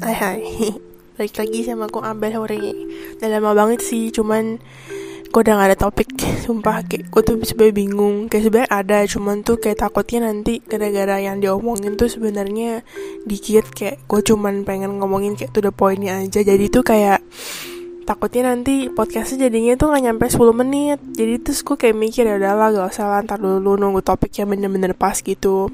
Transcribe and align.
Hai 0.00 0.16
hai. 0.16 0.40
Balik 1.20 1.36
lagi 1.36 1.60
sama 1.60 1.84
aku 1.84 2.00
Abel 2.00 2.32
sore 2.32 2.56
Udah 3.20 3.28
lama 3.28 3.52
banget 3.52 3.84
sih 3.84 4.08
Cuman 4.08 4.56
Gue 5.28 5.40
udah 5.44 5.60
gak 5.60 5.68
ada 5.68 5.76
topik. 5.76 6.08
Sumpah 6.40 6.80
kayak 6.88 7.12
Gue 7.12 7.20
tuh 7.20 7.36
sebenernya 7.44 7.84
bingung. 7.84 8.32
Kayak 8.32 8.48
sebenarnya 8.48 8.70
ada 8.72 8.98
Cuman 9.04 9.44
tuh 9.44 9.60
kayak 9.60 9.84
takutnya 9.84 10.24
nanti 10.24 10.64
Gara-gara 10.64 11.20
yang 11.20 11.44
diomongin 11.44 12.00
tuh 12.00 12.08
sebenarnya 12.08 12.80
Dikit. 13.28 13.76
Kayak 13.76 14.00
Gue 14.08 14.24
cuman 14.24 14.64
pengen 14.64 14.96
ngomongin 15.04 15.36
kayak 15.36 15.52
tuh 15.52 15.68
the 15.68 15.72
pointnya 15.72 16.24
aja. 16.24 16.40
Jadi 16.40 16.72
tuh 16.72 16.80
kayak 16.80 17.20
takutnya 18.04 18.52
nanti 18.54 18.88
podcastnya 18.90 19.48
jadinya 19.48 19.76
tuh 19.76 19.92
gak 19.92 20.02
nyampe 20.04 20.26
10 20.28 20.40
menit. 20.54 20.98
Jadi 21.14 21.34
terus 21.42 21.60
gue 21.64 21.76
kayak 21.76 21.96
mikir 21.96 22.24
ya 22.26 22.36
udahlah 22.40 22.68
gak 22.72 22.88
usah 22.94 23.06
lantar 23.08 23.38
dulu 23.40 23.76
nunggu 23.76 24.02
topik 24.02 24.32
yang 24.36 24.50
bener-bener 24.50 24.92
pas 24.96 25.18
gitu. 25.18 25.68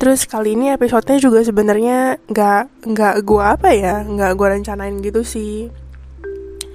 Terus 0.00 0.24
kali 0.24 0.56
ini 0.56 0.72
episodenya 0.72 1.20
juga 1.20 1.44
sebenarnya 1.44 2.16
nggak 2.24 2.88
nggak 2.88 3.14
gue 3.20 3.44
apa 3.44 3.68
ya 3.76 4.00
nggak 4.06 4.32
gue 4.32 4.46
rencanain 4.56 4.96
gitu 5.04 5.20
sih 5.20 5.68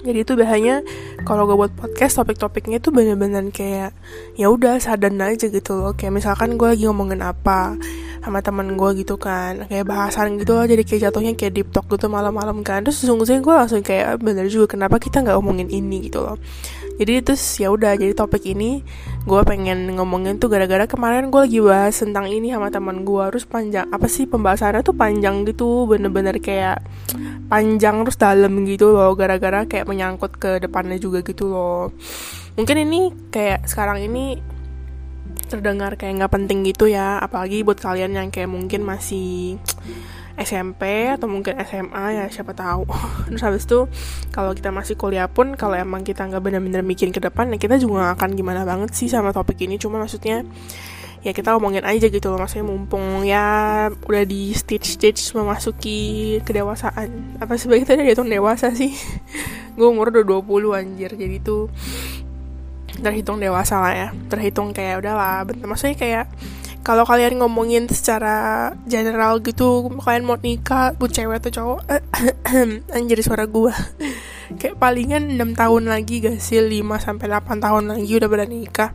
jadi 0.06 0.22
itu 0.22 0.32
biasanya 0.38 0.86
kalau 1.26 1.44
gue 1.44 1.56
buat 1.58 1.74
podcast 1.74 2.22
topik-topiknya 2.22 2.78
tuh 2.80 2.94
bener-bener 2.94 3.44
kayak 3.52 3.92
ya 4.38 4.46
udah 4.48 4.80
sadan 4.80 5.20
aja 5.20 5.52
gitu 5.52 5.76
loh. 5.76 5.92
Kayak 5.92 6.22
misalkan 6.22 6.56
gue 6.56 6.68
lagi 6.72 6.86
ngomongin 6.88 7.20
apa 7.20 7.76
sama 8.22 8.42
temen 8.42 8.74
gue 8.78 8.90
gitu 9.04 9.20
kan 9.20 9.66
kayak 9.68 9.84
bahasan 9.84 10.40
gitu 10.40 10.56
loh. 10.56 10.64
Jadi 10.64 10.82
kayak 10.86 11.10
jatuhnya 11.10 11.32
kayak 11.36 11.52
deep 11.52 11.68
talk 11.74 11.90
gitu 11.92 12.08
malam-malam 12.08 12.64
kan. 12.64 12.80
Terus 12.86 13.04
sesungguhnya 13.04 13.44
gue 13.44 13.54
langsung 13.54 13.82
kayak 13.84 14.22
bener 14.22 14.48
juga 14.48 14.78
kenapa 14.78 14.96
kita 15.02 15.20
nggak 15.20 15.36
ngomongin 15.36 15.68
ini? 15.68 16.06
gitu 16.06 16.22
loh 16.22 16.36
jadi 16.96 17.20
terus 17.20 17.42
ya 17.60 17.68
udah 17.72 17.96
jadi 17.96 18.16
topik 18.16 18.44
ini 18.48 18.80
gue 19.26 19.40
pengen 19.44 19.96
ngomongin 19.96 20.40
tuh 20.40 20.48
gara-gara 20.48 20.88
kemarin 20.88 21.28
gue 21.28 21.40
lagi 21.44 21.60
bahas 21.60 21.96
tentang 21.98 22.30
ini 22.30 22.52
sama 22.52 22.72
teman 22.72 23.04
gue 23.04 23.24
terus 23.32 23.44
panjang 23.44 23.86
apa 23.92 24.06
sih 24.08 24.24
pembahasannya 24.24 24.80
tuh 24.80 24.96
panjang 24.96 25.44
gitu 25.44 25.84
bener-bener 25.84 26.40
kayak 26.40 26.80
panjang 27.52 28.02
terus 28.06 28.18
dalam 28.18 28.52
gitu 28.64 28.96
loh 28.96 29.12
gara-gara 29.14 29.68
kayak 29.68 29.86
menyangkut 29.86 30.32
ke 30.40 30.58
depannya 30.58 30.98
juga 30.98 31.22
gitu 31.22 31.52
loh. 31.52 31.94
Mungkin 32.56 32.76
ini 32.88 33.12
kayak 33.30 33.68
sekarang 33.68 34.00
ini 34.02 34.40
terdengar 35.46 35.94
kayak 35.94 36.22
nggak 36.22 36.32
penting 36.32 36.66
gitu 36.66 36.90
ya 36.90 37.22
apalagi 37.22 37.62
buat 37.62 37.78
kalian 37.78 38.18
yang 38.18 38.28
kayak 38.34 38.50
mungkin 38.50 38.82
masih 38.82 39.60
SMP 40.36 41.08
atau 41.08 41.26
mungkin 41.26 41.56
SMA 41.64 42.04
ya 42.22 42.24
siapa 42.28 42.52
tahu. 42.52 42.84
Terus 43.32 43.42
habis 43.42 43.64
itu 43.64 43.88
kalau 44.30 44.52
kita 44.52 44.68
masih 44.68 44.94
kuliah 44.94 45.26
pun 45.26 45.56
kalau 45.56 45.74
emang 45.74 46.04
kita 46.04 46.28
nggak 46.28 46.44
benar-benar 46.44 46.84
mikirin 46.84 47.12
ke 47.12 47.20
depan 47.24 47.48
ya 47.52 47.56
kita 47.56 47.80
juga 47.80 48.12
gak 48.12 48.20
akan 48.20 48.30
gimana 48.36 48.62
banget 48.68 48.92
sih 48.92 49.08
sama 49.08 49.32
topik 49.32 49.56
ini. 49.64 49.80
Cuma 49.80 49.96
maksudnya 49.96 50.44
ya 51.24 51.32
kita 51.34 51.56
ngomongin 51.56 51.82
aja 51.82 52.06
gitu 52.06 52.30
loh 52.30 52.38
maksudnya 52.38 52.70
mumpung 52.70 53.26
ya 53.26 53.88
udah 53.90 54.22
di 54.28 54.54
stage 54.54 55.00
stage 55.00 55.32
memasuki 55.32 56.38
kedewasaan. 56.44 57.40
Apa 57.40 57.56
sebagai 57.56 57.88
tadi 57.88 58.04
dihitung 58.04 58.28
dewasa 58.28 58.70
sih? 58.76 58.92
Gue 59.76 59.88
umur 59.88 60.12
udah 60.12 60.24
20 60.24 60.76
anjir. 60.76 61.10
Jadi 61.16 61.36
tuh 61.40 61.72
terhitung 63.00 63.40
dewasa 63.40 63.80
lah 63.80 63.92
ya. 63.96 64.08
Terhitung 64.28 64.76
kayak 64.76 65.00
udahlah 65.00 65.48
bentar 65.48 65.64
maksudnya 65.64 65.96
kayak 65.96 66.24
kalau 66.86 67.02
kalian 67.02 67.42
ngomongin 67.42 67.90
secara 67.90 68.70
general 68.86 69.42
gitu 69.42 69.90
kalian 69.98 70.22
mau 70.22 70.38
nikah 70.38 70.94
bu 70.94 71.10
cewek 71.10 71.42
atau 71.42 71.50
cowok 71.50 71.80
anjir 72.94 73.18
suara 73.26 73.50
gua. 73.50 73.74
Kayak 74.62 74.78
palingan 74.78 75.34
6 75.34 75.58
tahun 75.58 75.90
lagi 75.90 76.22
gak 76.22 76.38
sih? 76.38 76.62
5 76.62 76.86
sampai 77.02 77.26
8 77.26 77.58
tahun 77.58 77.84
lagi 77.90 78.12
udah 78.14 78.30
pada 78.30 78.46
nikah. 78.46 78.90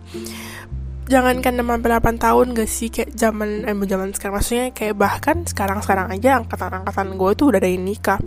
Jangankan 1.11 1.59
6 1.59 1.67
sampai 1.67 1.89
8 1.99 2.23
tahun 2.23 2.45
gak 2.55 2.69
sih? 2.71 2.87
Kayak 2.87 3.11
zaman 3.19 3.67
eh 3.67 3.75
zaman 3.75 4.15
sekarang. 4.15 4.39
Maksudnya 4.39 4.65
kayak 4.71 4.95
bahkan 4.95 5.43
sekarang-sekarang 5.43 6.07
aja 6.15 6.39
angkatan-angkatan 6.39 7.19
gue 7.19 7.31
tuh 7.35 7.45
udah 7.51 7.59
ada 7.59 7.67
yang 7.67 7.83
nikah. 7.83 8.23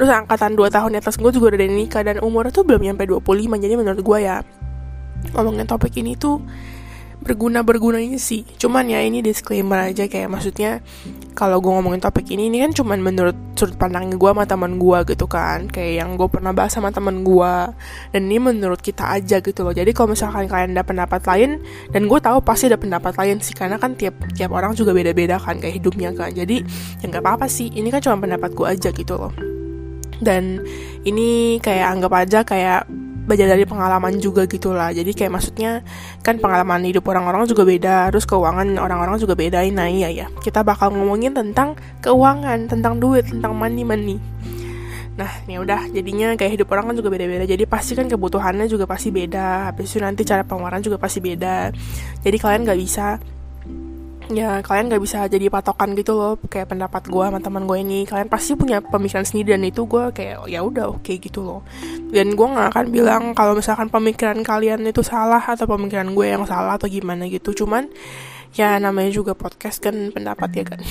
Terus 0.00 0.08
angkatan 0.08 0.56
2 0.56 0.72
tahun 0.72 0.96
di 0.96 0.98
atas 1.04 1.20
gue 1.20 1.28
juga 1.28 1.52
udah 1.52 1.58
ada 1.60 1.66
yang 1.68 1.76
nikah 1.76 2.00
dan 2.00 2.16
umurnya 2.24 2.48
tuh 2.48 2.64
belum 2.64 2.80
nyampe 2.80 3.04
25 3.04 3.60
jadi 3.60 3.74
menurut 3.76 4.00
gue 4.00 4.18
ya 4.24 4.40
ngomongin 5.30 5.68
topik 5.68 5.94
ini 6.00 6.18
tuh 6.18 6.42
berguna-bergunanya 7.22 8.18
sih. 8.18 8.44
Cuman 8.58 8.90
ya 8.90 9.00
ini 9.00 9.22
disclaimer 9.22 9.78
aja 9.78 10.10
kayak 10.10 10.28
maksudnya 10.28 10.82
kalau 11.32 11.62
gue 11.64 11.72
ngomongin 11.72 12.02
topik 12.02 12.28
ini 12.28 12.52
ini 12.52 12.60
kan 12.60 12.76
cuman 12.76 13.00
menurut 13.00 13.36
sudut 13.56 13.78
pandang 13.80 14.12
gue 14.12 14.30
sama 14.30 14.44
teman 14.44 14.76
gue 14.76 14.98
gitu 15.14 15.26
kan. 15.30 15.70
Kayak 15.70 16.04
yang 16.04 16.10
gue 16.18 16.28
pernah 16.28 16.52
bahas 16.52 16.74
sama 16.74 16.90
teman 16.90 17.22
gue 17.22 17.54
dan 18.12 18.20
ini 18.26 18.38
menurut 18.42 18.82
kita 18.82 19.06
aja 19.08 19.38
gitu 19.40 19.62
loh. 19.64 19.72
Jadi 19.72 19.94
kalau 19.96 20.12
misalkan 20.12 20.50
kalian 20.50 20.76
ada 20.76 20.84
pendapat 20.84 21.22
lain 21.24 21.62
dan 21.94 22.10
gue 22.10 22.18
tahu 22.20 22.42
pasti 22.44 22.68
ada 22.68 22.76
pendapat 22.76 23.14
lain 23.16 23.40
sih 23.40 23.54
karena 23.56 23.78
kan 23.78 23.96
tiap 23.96 24.18
tiap 24.34 24.52
orang 24.52 24.76
juga 24.76 24.92
beda-beda 24.92 25.40
kan 25.40 25.56
kayak 25.62 25.80
hidupnya 25.80 26.12
kan. 26.12 26.34
Jadi 26.34 26.60
ya 27.00 27.04
nggak 27.08 27.22
apa-apa 27.24 27.46
sih. 27.48 27.70
Ini 27.72 27.88
kan 27.88 28.04
cuma 28.04 28.20
pendapat 28.20 28.50
gue 28.52 28.66
aja 28.66 28.90
gitu 28.92 29.14
loh. 29.16 29.32
Dan 30.22 30.62
ini 31.02 31.58
kayak 31.58 31.98
anggap 31.98 32.12
aja 32.14 32.40
kayak 32.46 32.86
belajar 33.22 33.54
dari 33.54 33.62
pengalaman 33.62 34.18
juga 34.18 34.50
gitu 34.50 34.74
lah 34.74 34.90
jadi 34.90 35.14
kayak 35.14 35.30
maksudnya 35.30 35.86
kan 36.26 36.42
pengalaman 36.42 36.82
hidup 36.82 37.06
orang-orang 37.06 37.46
juga 37.46 37.62
beda 37.62 38.10
terus 38.10 38.26
keuangan 38.26 38.78
orang-orang 38.78 39.18
juga 39.18 39.34
beda. 39.38 39.62
Nah 39.70 39.88
iya 39.88 40.08
ya 40.10 40.26
kita 40.42 40.62
bakal 40.62 40.94
ngomongin 40.94 41.34
tentang 41.34 41.78
keuangan 42.02 42.66
tentang 42.70 42.98
duit 42.98 43.26
tentang 43.28 43.54
money 43.54 43.82
money. 43.82 44.16
Nah 45.12 45.28
ya 45.44 45.60
udah 45.60 45.92
jadinya 45.92 46.32
kayak 46.38 46.60
hidup 46.60 46.68
orang 46.72 46.92
kan 46.92 46.96
juga 46.98 47.10
beda-beda. 47.12 47.44
Jadi 47.44 47.64
pasti 47.68 47.92
kan 47.92 48.08
kebutuhannya 48.08 48.66
juga 48.70 48.88
pasti 48.88 49.12
beda. 49.12 49.70
Habis 49.72 49.92
itu 49.92 49.98
nanti 50.00 50.22
cara 50.24 50.42
pengeluaran 50.42 50.80
juga 50.80 50.96
pasti 50.96 51.20
beda. 51.20 51.70
Jadi 52.22 52.36
kalian 52.38 52.62
nggak 52.64 52.80
bisa 52.80 53.20
ya 54.32 54.60
kalian 54.64 54.92
gak 54.92 55.02
bisa 55.02 55.24
jadi 55.30 55.46
patokan 55.48 55.94
gitu 55.94 56.16
loh 56.16 56.34
kayak 56.50 56.72
pendapat 56.72 57.06
gue 57.06 57.24
sama 57.24 57.38
teman 57.38 57.64
gue 57.64 57.78
ini. 57.80 58.04
Kalian 58.04 58.28
pasti 58.28 58.58
punya 58.58 58.82
pemikiran 58.82 59.24
sendiri 59.24 59.56
dan 59.56 59.62
itu 59.64 59.86
gue 59.86 60.10
kayak 60.10 60.48
ya 60.50 60.60
udah 60.60 60.92
oke 60.92 61.04
okay 61.04 61.16
gitu 61.22 61.40
loh. 61.44 61.60
Dan 62.12 62.34
gue 62.34 62.46
nggak 62.46 62.68
akan 62.74 62.86
bilang 62.90 63.22
kalau 63.32 63.56
misalkan 63.56 63.88
pemikiran 63.88 64.40
kalian 64.42 64.84
itu 64.84 65.00
salah 65.00 65.40
atau 65.40 65.64
pemikiran 65.64 66.10
gue 66.12 66.26
yang 66.26 66.44
salah 66.44 66.76
atau 66.76 66.90
gimana 66.90 67.30
gitu. 67.30 67.52
Cuman 67.52 67.88
ya 68.52 68.76
namanya 68.76 69.14
juga 69.14 69.32
podcast 69.32 69.80
kan 69.80 69.94
pendapat 70.12 70.50
ya 70.52 70.64
kan. 70.66 70.80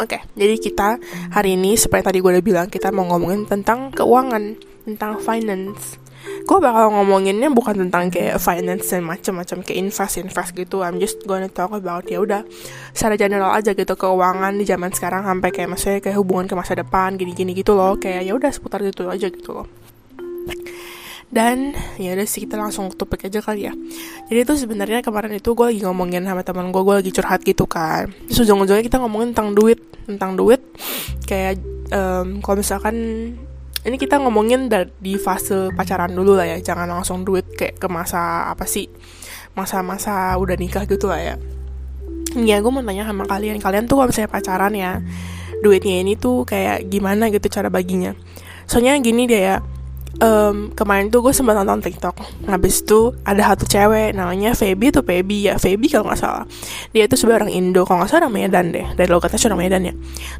Oke 0.00 0.16
okay, 0.16 0.20
jadi 0.32 0.56
kita 0.56 0.88
hari 1.36 1.60
ini 1.60 1.76
seperti 1.76 2.08
tadi 2.08 2.18
gue 2.24 2.32
udah 2.32 2.44
bilang 2.44 2.66
kita 2.72 2.88
mau 2.88 3.04
ngomongin 3.12 3.44
tentang 3.44 3.92
keuangan 3.92 4.56
tentang 4.88 5.20
finance 5.20 6.01
gue 6.22 6.58
bakal 6.58 6.90
ngomonginnya 6.90 7.50
bukan 7.50 7.86
tentang 7.86 8.10
kayak 8.10 8.38
finance 8.42 8.90
dan 8.90 9.06
macam-macam 9.06 9.58
kayak 9.62 9.78
invest 9.78 10.18
invest 10.18 10.50
gitu. 10.54 10.82
I'm 10.82 10.98
just 10.98 11.22
gonna 11.26 11.50
talk 11.50 11.74
about 11.74 12.06
ya 12.10 12.22
udah 12.22 12.42
secara 12.94 13.14
general 13.14 13.54
aja 13.54 13.74
gitu 13.74 13.94
keuangan 13.94 14.54
di 14.58 14.64
zaman 14.66 14.90
sekarang 14.90 15.22
sampai 15.26 15.50
kayak 15.54 15.68
maksudnya 15.74 15.98
kayak 16.02 16.18
hubungan 16.18 16.46
ke 16.50 16.54
masa 16.58 16.74
depan 16.74 17.14
gini-gini 17.14 17.54
gitu 17.54 17.74
loh. 17.78 17.98
Kayak 17.98 18.22
ya 18.26 18.32
udah 18.34 18.50
seputar 18.50 18.82
gitu 18.82 19.06
aja 19.06 19.26
gitu 19.30 19.50
loh. 19.54 19.66
Dan 21.32 21.72
ya 21.96 22.12
udah 22.12 22.28
sih 22.28 22.44
kita 22.44 22.60
langsung 22.60 22.92
topik 22.92 23.24
aja 23.24 23.40
kali 23.40 23.64
ya. 23.64 23.72
Jadi 24.28 24.38
itu 24.44 24.52
sebenarnya 24.52 25.00
kemarin 25.00 25.32
itu 25.32 25.56
gue 25.56 25.64
lagi 25.64 25.80
ngomongin 25.80 26.28
sama 26.28 26.44
teman 26.44 26.68
gue 26.68 26.82
gue 26.84 26.94
lagi 27.00 27.10
curhat 27.10 27.40
gitu 27.40 27.64
kan. 27.64 28.12
Terus 28.28 28.44
ujung-ujungnya 28.44 28.84
kita 28.84 29.00
ngomongin 29.00 29.32
tentang 29.32 29.56
duit 29.56 29.80
tentang 30.04 30.36
duit. 30.36 30.60
Kayak 31.24 31.56
um, 31.88 32.44
kalau 32.44 32.60
misalkan 32.60 32.96
ini 33.82 33.96
kita 33.98 34.22
ngomongin 34.22 34.70
di 35.02 35.18
fase 35.18 35.74
pacaran 35.74 36.14
dulu 36.14 36.38
lah 36.38 36.46
ya. 36.46 36.58
Jangan 36.62 36.86
langsung 36.86 37.26
duit 37.26 37.46
kayak 37.58 37.82
ke 37.82 37.86
masa 37.90 38.46
apa 38.50 38.62
sih 38.62 38.86
masa-masa 39.52 40.32
udah 40.38 40.56
nikah 40.56 40.86
gitu 40.86 41.10
lah 41.10 41.18
ya. 41.18 41.34
Ya 42.38 42.62
gue 42.62 42.70
mau 42.70 42.80
tanya 42.80 43.04
sama 43.04 43.26
kalian. 43.26 43.58
Kalian 43.58 43.90
tuh 43.90 43.98
kalau 43.98 44.08
misalnya 44.08 44.30
pacaran 44.30 44.72
ya 44.78 45.02
duitnya 45.62 46.02
ini 46.02 46.14
tuh 46.14 46.46
kayak 46.46 46.86
gimana 46.88 47.28
gitu 47.28 47.50
cara 47.50 47.68
baginya? 47.68 48.14
Soalnya 48.70 48.96
gini 49.02 49.26
dia 49.26 49.40
ya 49.42 49.56
um, 50.22 50.70
kemarin 50.72 51.10
tuh 51.10 51.20
gue 51.20 51.34
sempat 51.34 51.58
nonton 51.58 51.82
TikTok. 51.82 52.46
Habis 52.46 52.86
itu 52.86 53.12
ada 53.26 53.52
satu 53.52 53.66
cewek 53.66 54.14
namanya 54.14 54.54
Feby 54.54 54.94
tuh 54.94 55.02
Feby 55.02 55.52
ya, 55.52 55.54
Feby 55.58 55.90
kalau 55.90 56.08
nggak 56.08 56.20
salah. 56.22 56.44
Dia 56.94 57.10
tuh 57.10 57.18
sebenarnya 57.18 57.50
orang 57.50 57.52
Indo, 57.52 57.82
kalau 57.82 57.98
nggak 58.02 58.10
salah 58.14 58.30
orang 58.30 58.34
Medan 58.38 58.66
deh. 58.70 58.86
Dari 58.94 59.10
logatnya 59.10 59.38
orang 59.50 59.60
Medan 59.60 59.82
ya. 59.90 59.94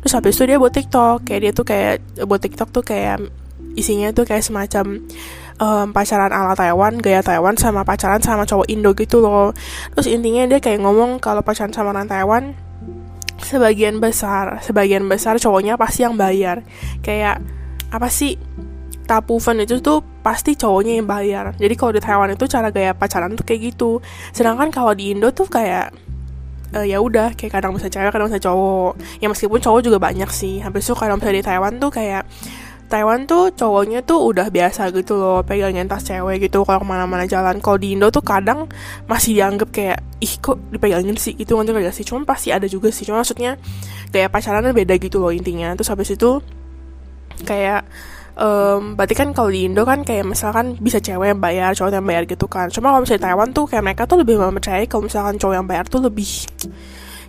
Terus 0.07 0.13
habis 0.15 0.33
itu 0.39 0.43
dia 0.47 0.57
buat 0.63 0.73
TikTok, 0.73 1.27
kayak 1.27 1.41
dia 1.43 1.53
tuh 1.53 1.67
kayak 1.67 1.95
buat 2.25 2.41
TikTok 2.41 2.69
tuh 2.71 2.85
kayak 2.87 3.19
isinya 3.73 4.13
tuh 4.13 4.29
kayak 4.29 4.45
semacam 4.45 5.01
um, 5.59 5.87
pacaran 5.91 6.31
ala 6.31 6.55
Taiwan, 6.55 7.01
gaya 7.03 7.21
Taiwan 7.25 7.57
sama 7.59 7.83
pacaran 7.83 8.23
sama 8.23 8.47
cowok 8.47 8.71
Indo 8.71 8.95
gitu 8.95 9.19
loh. 9.21 9.51
Terus 9.99 10.09
intinya 10.09 10.47
dia 10.47 10.61
kayak 10.63 10.81
ngomong 10.81 11.19
kalau 11.19 11.43
pacaran 11.43 11.75
sama 11.75 11.91
orang 11.91 12.07
Taiwan 12.07 12.55
sebagian 13.43 13.99
besar, 13.99 14.63
sebagian 14.63 15.03
besar 15.11 15.41
cowoknya 15.43 15.75
pasti 15.75 16.07
yang 16.07 16.15
bayar. 16.15 16.63
Kayak 17.03 17.43
apa 17.93 18.09
sih 18.09 18.39
tapuvan 19.07 19.63
itu 19.63 19.83
tuh 19.83 20.01
pasti 20.23 20.55
cowoknya 20.55 21.03
yang 21.03 21.09
bayar. 21.09 21.53
Jadi 21.59 21.75
kalau 21.75 21.93
di 21.93 22.01
Taiwan 22.01 22.31
itu 22.33 22.47
cara 22.47 22.71
gaya 22.71 22.95
pacaran 22.95 23.35
tuh 23.35 23.43
kayak 23.43 23.75
gitu. 23.75 23.99
Sedangkan 24.31 24.71
kalau 24.71 24.95
di 24.95 25.13
Indo 25.13 25.35
tuh 25.35 25.51
kayak 25.51 25.91
uh, 26.77 26.87
ya 26.87 26.99
udah 27.03 27.35
kayak 27.35 27.61
kadang 27.61 27.75
bisa 27.77 27.91
cewek 27.91 28.11
kadang 28.15 28.31
bisa 28.31 28.41
cowok. 28.41 28.99
Ya 29.19 29.27
meskipun 29.29 29.59
cowok 29.59 29.81
juga 29.85 29.99
banyak 29.99 30.31
sih. 30.31 30.63
Habis 30.63 30.89
itu 30.89 30.95
kalau 30.95 31.19
misalnya 31.19 31.43
di 31.43 31.47
Taiwan 31.47 31.73
tuh 31.83 31.91
kayak 31.91 32.23
Taiwan 32.93 33.25
tuh 33.25 33.49
cowoknya 33.57 34.05
tuh 34.05 34.21
udah 34.21 34.53
biasa 34.53 34.93
gitu 34.93 35.17
loh 35.17 35.41
pegangin 35.41 35.89
tas 35.89 36.05
cewek 36.05 36.45
gitu 36.45 36.61
kalau 36.69 36.85
ke 36.85 36.87
mana-mana 36.87 37.25
jalan. 37.25 37.57
Kalau 37.59 37.81
di 37.81 37.97
Indo 37.97 38.13
tuh 38.13 38.21
kadang 38.21 38.69
masih 39.09 39.41
dianggap 39.41 39.73
kayak 39.73 39.99
ih 40.21 40.35
kok 40.39 40.61
dipegangin 40.69 41.17
sih? 41.17 41.33
Itu 41.35 41.57
nggak 41.57 41.89
gak 41.89 41.97
sih? 41.97 42.05
Cuma 42.05 42.23
pasti 42.29 42.53
ada 42.53 42.69
juga 42.69 42.93
sih. 42.93 43.09
Cuma 43.09 43.25
maksudnya 43.25 43.57
kayak 44.13 44.29
pacarannya 44.29 44.77
beda 44.77 44.95
gitu 45.01 45.25
loh 45.25 45.33
intinya. 45.33 45.73
Terus 45.73 45.89
habis 45.89 46.13
itu 46.13 46.45
kayak 47.49 47.89
um, 48.39 48.97
berarti 48.97 49.15
kan 49.17 49.33
kalau 49.37 49.51
di 49.53 49.69
Indo 49.69 49.83
kan 49.85 50.05
kayak 50.07 50.25
misalkan 50.25 50.77
bisa 50.81 50.99
cewek 51.03 51.35
yang 51.35 51.41
bayar 51.41 51.77
cowok 51.77 51.93
yang 51.93 52.07
bayar 52.07 52.25
gitu 52.29 52.47
kan. 52.49 52.69
Cuma 52.73 52.93
kalau 52.93 53.05
misalnya 53.05 53.29
Taiwan 53.29 53.51
tuh 53.53 53.65
kayak 53.69 53.85
mereka 53.85 54.03
tuh 54.09 54.21
lebih 54.21 54.41
mempercayai 54.41 54.87
kalau 54.89 55.09
misalkan 55.09 55.37
cowok 55.37 55.55
yang 55.57 55.67
bayar 55.69 55.85
tuh 55.89 56.01
lebih 56.05 56.29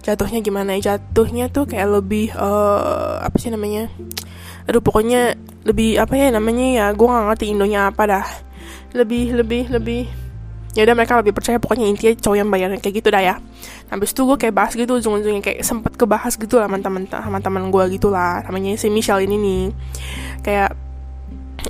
jatuhnya 0.04 0.40
gimana 0.44 0.76
ya? 0.78 0.96
Jatuhnya 0.96 1.48
tuh 1.50 1.66
kayak 1.68 1.88
lebih 2.04 2.36
uh, 2.36 3.24
apa 3.24 3.36
sih 3.40 3.50
namanya? 3.52 3.88
Aduh 4.68 4.80
pokoknya 4.80 5.36
lebih 5.64 6.00
apa 6.00 6.14
ya 6.16 6.28
namanya 6.32 6.66
ya? 6.72 6.86
Gue 6.96 7.08
gak 7.08 7.26
ngerti 7.32 7.46
Indonya 7.52 7.92
apa 7.92 8.04
dah. 8.08 8.26
Lebih 8.94 9.36
lebih 9.40 9.72
lebih 9.72 10.04
ya 10.74 10.90
udah 10.90 10.96
mereka 10.98 11.14
lebih 11.22 11.38
percaya 11.38 11.62
pokoknya 11.62 11.86
intinya 11.86 12.18
cowok 12.18 12.38
yang 12.38 12.50
bayar 12.50 12.70
kayak 12.82 12.96
gitu 13.00 13.10
dah 13.14 13.22
ya. 13.24 13.36
Habis 13.94 14.12
itu 14.12 14.26
gue 14.26 14.38
kayak 14.42 14.54
bahas 14.58 14.74
gitu 14.74 14.98
ujung-ujungnya 14.98 15.42
kayak 15.46 15.62
sempet 15.62 15.94
kebahas 15.94 16.34
gitu 16.34 16.58
lah 16.58 16.66
teman-teman 16.66 17.06
teman-teman 17.06 17.70
gue 17.70 17.84
gitu 17.98 18.10
lah. 18.10 18.42
Namanya 18.44 18.74
si 18.76 18.90
Michelle 18.90 19.24
ini 19.24 19.38
nih. 19.38 19.64
Kayak 20.42 20.83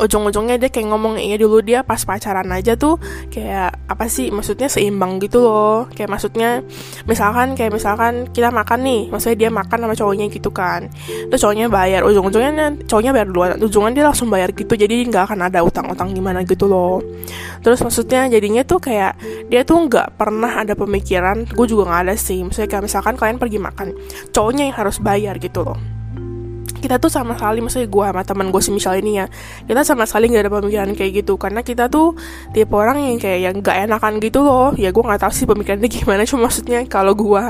ujung-ujungnya 0.02 0.58
dia 0.58 0.70
kayak 0.74 0.90
ngomong 0.90 1.22
ya 1.22 1.38
dulu 1.38 1.62
dia 1.62 1.86
pas 1.86 2.02
pacaran 2.02 2.50
aja 2.50 2.74
tuh 2.74 2.98
kayak 3.30 3.78
apa 3.86 4.06
sih 4.10 4.34
maksudnya 4.34 4.66
seimbang 4.72 5.22
gitu 5.22 5.46
loh. 5.46 5.86
Kayak 5.94 6.18
maksudnya 6.18 6.66
misalkan 7.06 7.54
kayak 7.54 7.72
misalkan 7.74 8.26
kita 8.34 8.50
makan 8.50 8.80
nih 8.82 9.02
maksudnya 9.14 9.38
dia 9.38 9.50
makan 9.54 9.78
sama 9.86 9.94
cowoknya 9.94 10.26
gitu 10.34 10.50
kan. 10.50 10.90
Terus 11.30 11.40
cowoknya 11.42 11.70
bayar 11.70 12.02
ujung-ujungnya 12.10 12.86
cowoknya 12.90 13.12
bayar 13.14 13.28
duluan. 13.30 13.50
Ujungnya 13.62 13.92
dia 13.94 14.06
langsung 14.10 14.28
bayar 14.34 14.50
gitu 14.56 14.74
jadi 14.74 14.96
nggak 15.08 15.30
akan 15.30 15.40
ada 15.52 15.60
utang-utang 15.62 16.10
gimana 16.16 16.42
gitu 16.42 16.66
loh. 16.66 17.04
Terus 17.62 17.80
maksudnya 17.86 18.28
jadinya 18.28 18.66
tuh 18.66 18.82
kayak 18.82 19.16
dia 19.48 19.62
tuh 19.62 19.78
nggak 19.88 20.18
pernah 20.18 20.58
ada 20.58 20.74
pemikiran 20.74 21.46
gue 21.46 21.66
juga 21.70 21.94
nggak 21.94 22.02
ada 22.10 22.16
sih. 22.18 22.42
Maksudnya 22.42 22.70
kayak 22.70 22.84
misalkan 22.90 23.14
kalian 23.16 23.38
pergi 23.38 23.60
makan 23.62 23.88
cowoknya 24.34 24.74
yang 24.74 24.76
harus 24.76 24.98
bayar 24.98 25.38
gitu 25.38 25.62
loh 25.62 25.93
kita 26.84 27.00
tuh 27.00 27.08
sama 27.08 27.40
sekali 27.40 27.64
maksudnya 27.64 27.88
gue 27.88 28.06
sama 28.12 28.22
teman 28.28 28.52
gue 28.52 28.60
si 28.60 28.76
Michelle 28.76 29.00
ini 29.00 29.24
ya 29.24 29.26
kita 29.64 29.88
sama 29.88 30.04
sekali 30.04 30.28
nggak 30.28 30.44
ada 30.44 30.52
pemikiran 30.52 30.92
kayak 30.92 31.12
gitu. 31.24 31.40
Karena 31.40 31.64
kita 31.64 31.88
tuh 31.88 32.20
tipe 32.52 32.76
orang 32.76 33.00
yang 33.00 33.16
kayak 33.16 33.40
yang 33.40 33.56
nggak 33.64 33.88
enakan 33.88 34.20
gitu 34.20 34.44
loh. 34.44 34.76
Ya 34.76 34.92
gue 34.92 35.00
nggak 35.00 35.24
tahu 35.24 35.32
sih 35.32 35.48
pemikirannya 35.48 35.88
gimana 35.88 36.28
cuma 36.28 36.52
maksudnya 36.52 36.84
kalau 36.92 37.16
gue 37.16 37.44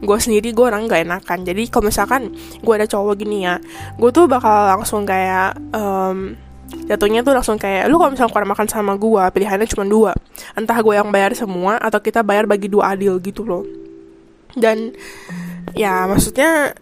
gue 0.00 0.18
sendiri 0.18 0.56
gue 0.56 0.64
orang 0.64 0.88
nggak 0.88 1.04
enakan. 1.04 1.38
Jadi 1.44 1.62
kalau 1.68 1.92
misalkan 1.92 2.32
gue 2.64 2.72
ada 2.72 2.88
cowok 2.88 3.14
gini 3.20 3.44
ya 3.44 3.60
gue 4.00 4.10
tuh 4.10 4.24
bakal 4.24 4.72
langsung 4.72 5.04
kayak 5.04 5.60
um, 5.76 6.32
jatuhnya 6.88 7.20
tuh 7.20 7.36
langsung 7.36 7.60
kayak 7.60 7.88
lu 7.92 8.00
kalau 8.00 8.12
misalnya 8.12 8.32
keluar 8.32 8.48
makan 8.48 8.66
sama 8.68 8.92
gue 8.96 9.22
pilihannya 9.36 9.68
cuma 9.68 9.84
dua. 9.84 10.12
Entah 10.56 10.80
gue 10.80 10.94
yang 10.96 11.12
bayar 11.12 11.36
semua 11.36 11.76
atau 11.76 12.00
kita 12.00 12.24
bayar 12.24 12.48
bagi 12.48 12.72
dua 12.72 12.96
adil 12.96 13.20
gitu 13.20 13.44
loh. 13.44 13.68
Dan 14.56 14.96
ya 15.76 16.08
maksudnya 16.08 16.72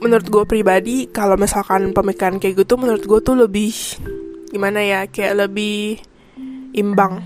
menurut 0.00 0.26
gue 0.26 0.44
pribadi 0.48 1.06
kalau 1.12 1.36
misalkan 1.36 1.92
pemikiran 1.92 2.40
kayak 2.40 2.64
gitu 2.64 2.80
menurut 2.80 3.04
gue 3.04 3.20
tuh 3.20 3.36
lebih 3.36 3.72
gimana 4.50 4.80
ya 4.82 5.00
kayak 5.06 5.46
lebih 5.46 6.00
imbang. 6.74 7.22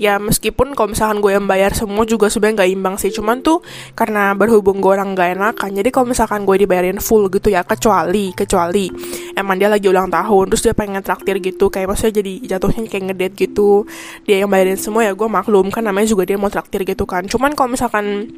Ya 0.00 0.16
meskipun 0.16 0.72
kalau 0.72 0.96
misalkan 0.96 1.20
gue 1.20 1.36
yang 1.36 1.44
bayar 1.44 1.76
semua 1.76 2.08
juga 2.08 2.32
sebenarnya 2.32 2.64
nggak 2.64 2.72
imbang 2.72 2.96
sih. 2.96 3.12
Cuman 3.12 3.44
tuh 3.44 3.60
karena 3.92 4.32
berhubung 4.32 4.80
gue 4.80 4.96
orang 4.96 5.12
gak 5.12 5.36
enakan 5.36 5.76
jadi 5.76 5.88
kalau 5.92 6.08
misalkan 6.08 6.48
gue 6.48 6.56
dibayarin 6.64 6.96
full 7.04 7.28
gitu 7.28 7.52
ya 7.52 7.60
kecuali 7.68 8.32
kecuali 8.32 8.88
emang 9.36 9.60
dia 9.60 9.68
lagi 9.68 9.92
ulang 9.92 10.08
tahun 10.08 10.44
terus 10.48 10.64
dia 10.64 10.72
pengen 10.72 11.04
traktir 11.04 11.36
gitu 11.44 11.68
kayak 11.68 11.92
maksudnya 11.92 12.24
jadi 12.24 12.32
jatuhnya 12.56 12.88
kayak 12.88 13.04
ngedate 13.12 13.34
gitu 13.44 13.84
dia 14.24 14.40
yang 14.40 14.48
bayarin 14.48 14.80
semua 14.80 15.04
ya 15.04 15.12
gue 15.12 15.28
maklum 15.28 15.68
kan 15.68 15.84
namanya 15.84 16.08
juga 16.08 16.24
dia 16.24 16.40
mau 16.40 16.48
traktir 16.48 16.88
gitu 16.88 17.04
kan. 17.04 17.28
Cuman 17.28 17.52
kalau 17.52 17.76
misalkan 17.76 18.32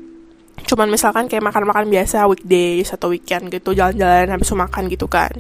cuman 0.53 0.89
misalkan 0.89 1.29
kayak 1.29 1.45
makan-makan 1.45 1.89
biasa 1.89 2.25
weekdays 2.29 2.93
atau 2.93 3.13
weekend 3.13 3.53
gitu 3.53 3.77
jalan-jalan 3.77 4.29
habis 4.33 4.49
makan 4.53 4.89
gitu 4.89 5.05
kan. 5.09 5.33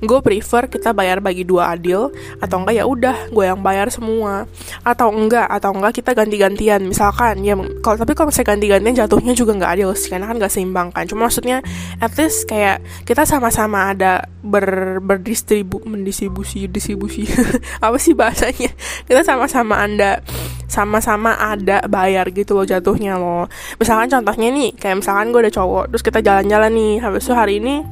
Gue 0.00 0.20
prefer 0.24 0.72
kita 0.72 0.96
bayar 0.96 1.20
bagi 1.20 1.44
dua 1.44 1.76
adil 1.76 2.08
atau 2.40 2.56
enggak 2.64 2.80
ya 2.80 2.84
udah 2.88 3.28
gue 3.28 3.44
yang 3.44 3.60
bayar 3.60 3.92
semua. 3.92 4.48
Atau 4.80 5.12
enggak 5.12 5.48
atau 5.48 5.76
enggak 5.76 6.00
kita 6.00 6.16
ganti-gantian. 6.16 6.80
Misalkan 6.84 7.44
ya 7.44 7.56
kalau 7.84 7.96
tapi 8.00 8.12
kalau 8.16 8.32
misalnya 8.32 8.56
ganti-gantian 8.56 8.96
jatuhnya 9.04 9.32
juga 9.36 9.52
nggak 9.56 9.72
adil 9.76 9.90
sih 9.96 10.08
karena 10.12 10.28
kan 10.28 10.36
nggak 10.40 10.52
seimbang 10.52 10.88
kan. 10.92 11.04
Cuma 11.04 11.28
maksudnya 11.28 11.60
at 12.00 12.16
least 12.16 12.48
kayak 12.48 12.80
kita 13.04 13.28
sama-sama 13.28 13.92
ada 13.92 14.24
ber 14.40 15.00
berdistribu 15.04 15.84
mendistribusi 15.84 16.68
distribusi. 16.68 17.28
Apa 17.84 18.00
sih 18.00 18.16
bahasanya? 18.16 18.72
Kita 19.04 19.20
sama-sama 19.24 19.76
anda 19.80 20.24
sama-sama 20.70 21.34
ada 21.34 21.82
bayar 21.90 22.30
gitu 22.30 22.54
loh 22.54 22.62
jatuhnya 22.62 23.18
loh. 23.18 23.50
Misalkan 23.82 24.06
contohnya 24.06 24.49
nih 24.50 24.70
kayak 24.76 25.02
misalkan 25.02 25.30
gue 25.30 25.40
ada 25.46 25.52
cowok 25.52 25.84
terus 25.94 26.02
kita 26.02 26.18
jalan-jalan 26.20 26.70
nih 26.74 26.92
habis 27.00 27.22
itu 27.26 27.34
hari 27.34 27.58
ini 27.62 27.82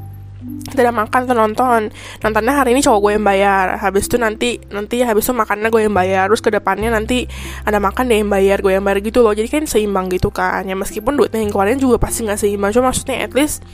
kita 0.69 0.87
udah 0.87 0.95
makan 0.95 1.21
atau 1.27 1.35
nonton 1.35 1.81
nontonnya 2.23 2.55
hari 2.55 2.77
ini 2.77 2.81
cowok 2.85 3.01
gue 3.03 3.13
yang 3.19 3.27
bayar 3.27 3.81
habis 3.81 4.07
itu 4.07 4.17
nanti 4.21 4.63
nanti 4.71 5.03
habis 5.03 5.27
itu 5.27 5.35
makannya 5.35 5.67
gue 5.73 5.83
yang 5.89 5.97
bayar 5.97 6.31
terus 6.31 6.45
ke 6.45 6.51
depannya 6.55 6.95
nanti 6.95 7.27
ada 7.67 7.83
makan 7.83 8.07
dia 8.07 8.23
yang 8.23 8.31
bayar 8.31 8.63
gue 8.63 8.73
yang 8.77 8.85
bayar 8.87 9.03
gitu 9.03 9.25
loh 9.27 9.35
jadi 9.35 9.49
kan 9.51 9.67
seimbang 9.67 10.07
gitu 10.15 10.31
kan 10.31 10.63
ya 10.63 10.79
meskipun 10.79 11.19
duitnya 11.19 11.43
yang 11.43 11.51
keluarin 11.51 11.81
juga 11.81 11.99
pasti 11.99 12.23
nggak 12.23 12.39
seimbang 12.39 12.71
cuma 12.71 12.95
maksudnya 12.95 13.25
at 13.25 13.35
least 13.35 13.67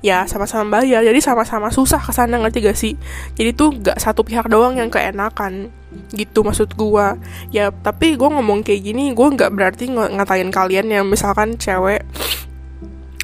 ya 0.00 0.24
sama-sama 0.24 0.80
bayar 0.80 1.04
jadi 1.04 1.20
sama-sama 1.20 1.68
susah 1.68 2.00
ke 2.00 2.12
sana 2.12 2.40
ngerti 2.40 2.58
gak 2.64 2.78
sih? 2.78 2.96
Jadi 3.36 3.50
tuh 3.52 3.76
gak 3.76 4.00
satu 4.00 4.24
pihak 4.24 4.48
doang 4.48 4.76
yang 4.80 4.88
keenakan 4.88 5.68
gitu 6.14 6.46
maksud 6.46 6.74
gue 6.78 7.06
ya 7.50 7.74
tapi 7.74 8.14
gue 8.14 8.28
ngomong 8.30 8.62
kayak 8.62 8.82
gini 8.82 9.10
gue 9.10 9.26
nggak 9.26 9.50
berarti 9.50 9.90
ng 9.90 10.18
ngatain 10.18 10.50
kalian 10.54 10.86
yang 10.86 11.04
misalkan 11.06 11.58
cewek 11.58 12.06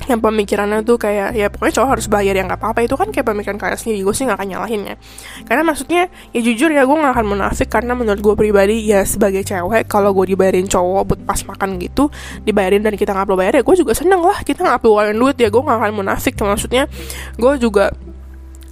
yang 0.06 0.22
pemikirannya 0.22 0.86
tuh 0.86 0.96
kayak 1.02 1.34
ya 1.34 1.50
pokoknya 1.50 1.82
cowok 1.82 1.90
harus 1.98 2.06
bayar 2.06 2.34
yang 2.38 2.46
nggak 2.46 2.62
apa-apa. 2.62 2.86
Itu 2.86 2.94
kan 2.94 3.10
kayak 3.10 3.26
pemikiran 3.26 3.58
kalian 3.58 3.78
sendiri. 3.78 4.06
Gue 4.06 4.14
sih 4.14 4.22
nggak 4.22 4.38
akan 4.38 4.48
nyalahin 4.54 4.82
ya. 4.86 4.94
Karena 5.42 5.62
maksudnya 5.66 6.02
ya 6.30 6.40
jujur 6.40 6.70
ya 6.70 6.86
gue 6.86 6.96
nggak 6.96 7.12
akan 7.18 7.26
munafik. 7.26 7.68
Karena 7.68 7.92
menurut 7.98 8.22
gue 8.22 8.34
pribadi 8.38 8.86
ya 8.86 9.02
sebagai 9.02 9.42
cewek 9.42 9.90
kalau 9.90 10.14
gue 10.14 10.34
dibayarin 10.34 10.70
cowok 10.70 11.02
buat 11.10 11.20
pas 11.26 11.42
makan 11.42 11.82
gitu 11.82 12.08
dibayarin 12.46 12.86
dan 12.86 12.94
kita 12.94 13.10
nggak 13.10 13.26
perlu 13.26 13.38
bayar 13.38 13.54
ya 13.58 13.62
gue 13.66 13.76
juga 13.76 13.92
seneng 13.98 14.22
lah. 14.22 14.38
Kita 14.46 14.62
nggak 14.62 14.78
perlu 14.78 14.94
duit 15.18 15.36
ya 15.42 15.50
gue 15.50 15.62
nggak 15.62 15.78
akan 15.82 15.92
munafik. 15.92 16.34
Maksudnya 16.38 16.86
gue 17.34 17.52
juga 17.58 17.90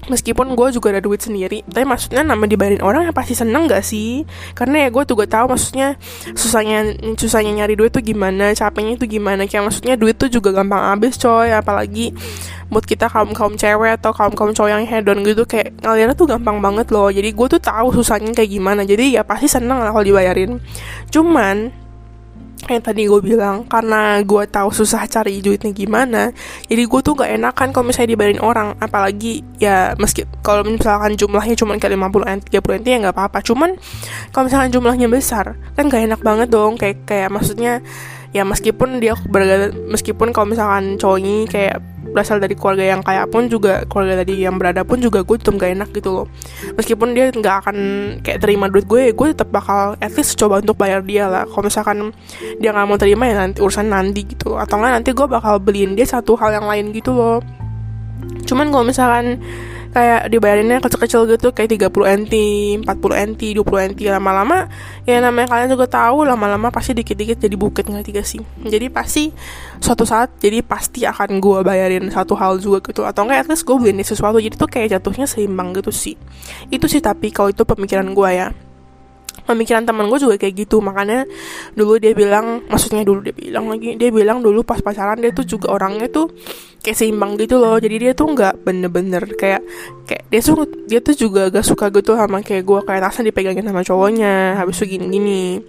meskipun 0.08 0.52
gue 0.54 0.68
juga 0.74 0.94
ada 0.94 1.00
duit 1.00 1.20
sendiri 1.20 1.64
tapi 1.64 1.84
maksudnya 1.84 2.22
nama 2.22 2.44
dibayarin 2.44 2.80
orang 2.84 3.08
ya 3.08 3.12
pasti 3.12 3.34
seneng 3.36 3.66
gak 3.66 3.82
sih? 3.84 4.22
Karena 4.52 4.86
ya 4.86 4.88
gue 4.92 5.04
juga 5.04 5.24
tahu 5.26 5.52
maksudnya 5.52 5.98
susahnya 6.32 6.96
susahnya 7.16 7.64
nyari 7.64 7.74
duit 7.74 7.92
tuh 7.92 8.04
gimana 8.04 8.54
capeknya 8.56 8.94
tuh 9.00 9.08
gimana. 9.10 9.44
Kayak 9.44 9.70
maksudnya 9.70 9.94
duit 9.98 10.16
tuh 10.16 10.30
juga 10.30 10.54
gampang 10.54 10.80
habis 10.94 11.18
coy. 11.20 11.50
Apalagi 11.52 12.14
mood 12.72 12.84
kita 12.88 13.12
kaum 13.12 13.36
kaum 13.36 13.54
cewek 13.54 14.00
atau 14.00 14.10
kaum 14.16 14.32
kaum 14.32 14.50
cowok 14.56 14.70
yang 14.72 14.84
hedon 14.88 15.20
gitu 15.22 15.44
kayak 15.44 15.76
ngalirnya 15.84 16.16
tuh 16.16 16.26
gampang 16.30 16.58
banget 16.58 16.88
loh. 16.90 17.12
Jadi 17.12 17.30
gue 17.34 17.46
tuh 17.58 17.60
tahu 17.60 17.92
susahnya 17.94 18.32
kayak 18.32 18.50
gimana. 18.50 18.82
Jadi 18.82 19.18
ya 19.18 19.22
pasti 19.26 19.46
seneng 19.50 19.82
lah 19.82 19.92
kalau 19.92 20.04
dibayarin. 20.04 20.58
Cuman 21.12 21.83
kayak 22.64 22.90
tadi 22.90 23.06
gue 23.06 23.20
bilang 23.20 23.68
karena 23.68 24.18
gue 24.24 24.42
tahu 24.48 24.72
susah 24.72 25.04
cari 25.06 25.44
duitnya 25.44 25.70
gimana 25.70 26.32
jadi 26.64 26.82
gue 26.88 27.00
tuh 27.04 27.12
gak 27.14 27.30
enakan 27.36 27.68
kalau 27.74 27.84
misalnya 27.86 28.16
dibayarin 28.16 28.42
orang. 28.42 28.68
Apalagi 28.80 29.44
ya 29.60 29.92
meski 30.00 30.24
kalau 30.40 30.64
misalkan 30.64 31.18
jumlahnya 31.18 31.54
cuma 31.58 31.76
kayak 31.76 31.94
50 31.96 32.24
n 32.24 32.38
30 32.40 32.80
nt 32.80 32.86
ya 32.86 32.98
nggak 33.04 33.14
apa-apa. 33.16 33.38
Cuman 33.44 33.70
kalau 34.32 34.44
misalkan 34.48 34.70
jumlahnya 34.72 35.08
besar 35.10 35.58
kan 35.76 35.84
gak 35.90 36.02
enak 36.06 36.20
banget 36.24 36.48
dong. 36.48 36.80
Kayak 36.80 37.04
kayak 37.04 37.28
maksudnya 37.34 37.84
ya 38.34 38.42
meskipun 38.42 38.98
dia 38.98 39.14
meskipun 39.90 40.34
kalau 40.34 40.50
misalkan 40.50 40.98
cowoknya 40.98 41.46
kayak 41.46 41.76
berasal 42.14 42.38
dari 42.38 42.54
keluarga 42.54 42.94
yang 42.94 43.02
kaya 43.02 43.26
pun 43.26 43.50
juga 43.50 43.82
keluarga 43.90 44.22
tadi 44.22 44.46
yang 44.46 44.54
berada 44.54 44.86
pun 44.86 45.02
juga 45.02 45.26
gue 45.26 45.34
tetap 45.34 45.58
gak 45.58 45.74
enak 45.74 45.90
gitu 45.90 46.14
loh. 46.14 46.26
Meskipun 46.78 47.10
dia 47.12 47.34
nggak 47.34 47.54
akan 47.66 47.76
kayak 48.22 48.38
terima 48.38 48.70
duit 48.70 48.86
gue 48.86 49.10
gue 49.10 49.26
tetap 49.34 49.50
bakal 49.50 49.98
at 49.98 50.14
least 50.14 50.38
coba 50.38 50.62
untuk 50.62 50.78
bayar 50.78 51.02
dia 51.02 51.26
lah. 51.26 51.42
Kalau 51.50 51.66
misalkan 51.66 52.14
dia 52.62 52.70
nggak 52.70 52.86
mau 52.86 52.94
terima 52.94 53.26
ya 53.26 53.34
nanti 53.42 53.58
urusan 53.58 53.90
nanti 53.90 54.22
gitu 54.22 54.54
atau 54.54 54.78
nggak 54.78 54.92
nanti 55.02 55.10
gue 55.10 55.26
bakal 55.26 55.58
beliin 55.58 55.98
dia 55.98 56.06
satu 56.06 56.38
hal 56.38 56.54
yang 56.54 56.70
lain 56.70 56.94
gitu 56.94 57.10
loh. 57.10 57.42
Cuman 58.46 58.70
kalau 58.70 58.86
misalkan 58.86 59.42
kayak 59.94 60.26
dibayarinnya 60.26 60.82
kecil-kecil 60.82 61.30
gitu 61.30 61.54
kayak 61.54 61.70
30 61.78 62.26
NT, 62.26 62.34
40 62.82 63.28
NT, 63.30 63.42
20 63.62 63.94
NT 63.94 64.00
lama-lama 64.10 64.66
ya 65.06 65.22
namanya 65.22 65.46
kalian 65.54 65.70
juga 65.70 65.86
tahu 65.86 66.26
lama-lama 66.26 66.74
pasti 66.74 66.98
dikit-dikit 66.98 67.38
jadi 67.38 67.54
bukit 67.54 67.86
nggak 67.86 68.04
tiga 68.10 68.22
sih? 68.26 68.42
Jadi 68.66 68.90
pasti 68.90 69.30
suatu 69.78 70.02
saat 70.02 70.34
jadi 70.42 70.66
pasti 70.66 71.06
akan 71.06 71.38
gue 71.38 71.58
bayarin 71.62 72.10
satu 72.10 72.34
hal 72.34 72.58
juga 72.58 72.82
gitu. 72.90 73.06
Atau 73.06 73.24
enggak 73.24 73.46
at 73.46 73.48
least 73.48 73.62
gue 73.62 73.76
beliin 73.78 74.02
sesuatu. 74.02 74.42
Jadi 74.42 74.58
tuh 74.58 74.66
kayak 74.66 74.98
jatuhnya 74.98 75.30
seimbang 75.30 75.70
gitu 75.78 75.94
sih. 75.94 76.18
Itu 76.74 76.90
sih 76.90 76.98
tapi 76.98 77.30
kalau 77.30 77.54
itu 77.54 77.62
pemikiran 77.62 78.10
gue 78.10 78.30
ya 78.34 78.50
pemikiran 79.42 79.82
teman 79.82 80.06
gue 80.06 80.18
juga 80.22 80.36
kayak 80.38 80.54
gitu 80.54 80.78
makanya 80.78 81.26
dulu 81.74 81.98
dia 81.98 82.14
bilang 82.14 82.62
maksudnya 82.70 83.02
dulu 83.02 83.20
dia 83.26 83.34
bilang 83.34 83.68
lagi 83.68 83.98
dia 83.98 84.08
bilang 84.14 84.38
dulu 84.40 84.62
pas 84.62 84.78
pacaran 84.78 85.18
dia 85.18 85.34
tuh 85.34 85.44
juga 85.44 85.74
orangnya 85.74 86.08
tuh 86.08 86.30
kayak 86.84 86.98
seimbang 87.00 87.40
gitu 87.40 87.56
loh. 87.56 87.80
Jadi 87.80 87.96
dia 87.96 88.12
tuh 88.12 88.28
nggak 88.36 88.60
bener-bener 88.60 89.24
kayak 89.40 89.64
kayak 90.04 90.22
dia 90.28 90.40
tuh 90.44 90.68
dia 90.84 91.00
tuh 91.00 91.16
juga 91.16 91.48
gak 91.48 91.64
suka 91.64 91.88
gitu 91.88 92.12
sama 92.12 92.44
kayak 92.44 92.60
gue 92.68 92.80
kayak 92.84 93.00
tasnya 93.08 93.32
dipegangin 93.32 93.64
sama 93.64 93.80
cowoknya 93.80 94.60
habis 94.60 94.76
itu 94.84 95.00
gini-gini. 95.00 95.64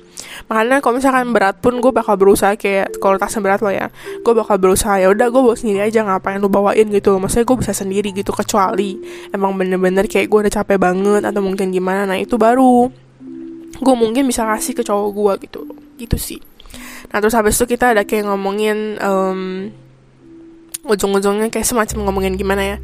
Makanya 0.52 0.84
kalau 0.84 1.00
misalkan 1.00 1.32
berat 1.32 1.64
pun 1.64 1.80
gue 1.80 1.92
bakal 1.96 2.20
berusaha 2.20 2.60
kayak 2.60 3.00
kalau 3.00 3.16
tasnya 3.16 3.40
berat 3.40 3.64
lo 3.64 3.72
ya 3.72 3.88
gue 4.20 4.34
bakal 4.36 4.60
berusaha 4.60 5.00
ya 5.00 5.08
udah 5.08 5.32
gue 5.32 5.42
bawa 5.42 5.56
sendiri 5.56 5.88
aja 5.88 6.04
ngapain 6.04 6.44
lu 6.44 6.52
bawain 6.52 6.92
gitu. 6.92 7.16
Maksudnya 7.16 7.48
gue 7.48 7.58
bisa 7.64 7.72
sendiri 7.72 8.12
gitu 8.12 8.36
kecuali 8.36 9.00
emang 9.32 9.56
bener-bener 9.56 10.12
kayak 10.12 10.28
gue 10.28 10.40
udah 10.44 10.54
capek 10.54 10.76
banget 10.76 11.24
atau 11.24 11.40
mungkin 11.40 11.72
gimana. 11.72 12.04
Nah 12.04 12.20
itu 12.20 12.36
baru 12.36 12.92
gue 13.82 13.96
mungkin 13.96 14.24
bisa 14.28 14.48
kasih 14.48 14.74
ke 14.78 14.84
cowok 14.84 15.10
gue 15.12 15.34
gitu. 15.48 15.60
Gitu 15.96 16.18
sih. 16.20 16.40
Nah 17.12 17.22
terus 17.22 17.36
habis 17.38 17.56
itu 17.56 17.66
kita 17.76 17.96
ada 17.96 18.04
kayak 18.04 18.28
ngomongin 18.28 19.00
um, 19.00 19.72
ujung-ujungnya 20.86 21.50
kayak 21.50 21.66
semacam 21.66 22.10
ngomongin 22.10 22.36
gimana 22.38 22.64
ya. 22.76 22.78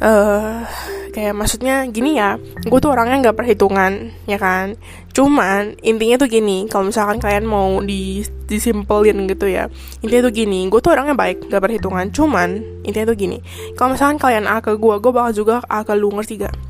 Uh, 0.00 0.64
kayak 1.12 1.36
maksudnya 1.36 1.84
gini 1.92 2.16
ya 2.16 2.40
gue 2.40 2.78
tuh 2.80 2.88
orangnya 2.88 3.28
nggak 3.28 3.36
perhitungan 3.36 4.16
ya 4.24 4.40
kan? 4.40 4.80
Cuman 5.12 5.76
intinya 5.84 6.16
tuh 6.16 6.30
gini 6.30 6.64
kalau 6.70 6.88
misalkan 6.88 7.20
kalian 7.20 7.44
mau 7.44 7.84
di 7.84 8.24
disimpelin 8.48 9.28
gitu 9.28 9.46
ya 9.46 9.68
intinya 10.00 10.30
tuh 10.30 10.34
gini 10.34 10.72
gue 10.72 10.80
tuh 10.80 10.96
orangnya 10.96 11.12
baik 11.12 11.52
nggak 11.52 11.60
perhitungan. 11.60 12.08
Cuman 12.16 12.64
intinya 12.86 13.12
tuh 13.12 13.18
gini 13.18 13.38
kalau 13.76 13.92
misalkan 13.92 14.16
kalian 14.16 14.48
A 14.48 14.64
ke 14.64 14.72
gue 14.72 14.94
gue 14.96 15.12
bakal 15.12 15.32
juga 15.36 15.60
A 15.68 15.84
ke 15.84 15.92
lu 15.92 16.08
ngerti 16.16 16.48
gak 16.48 16.69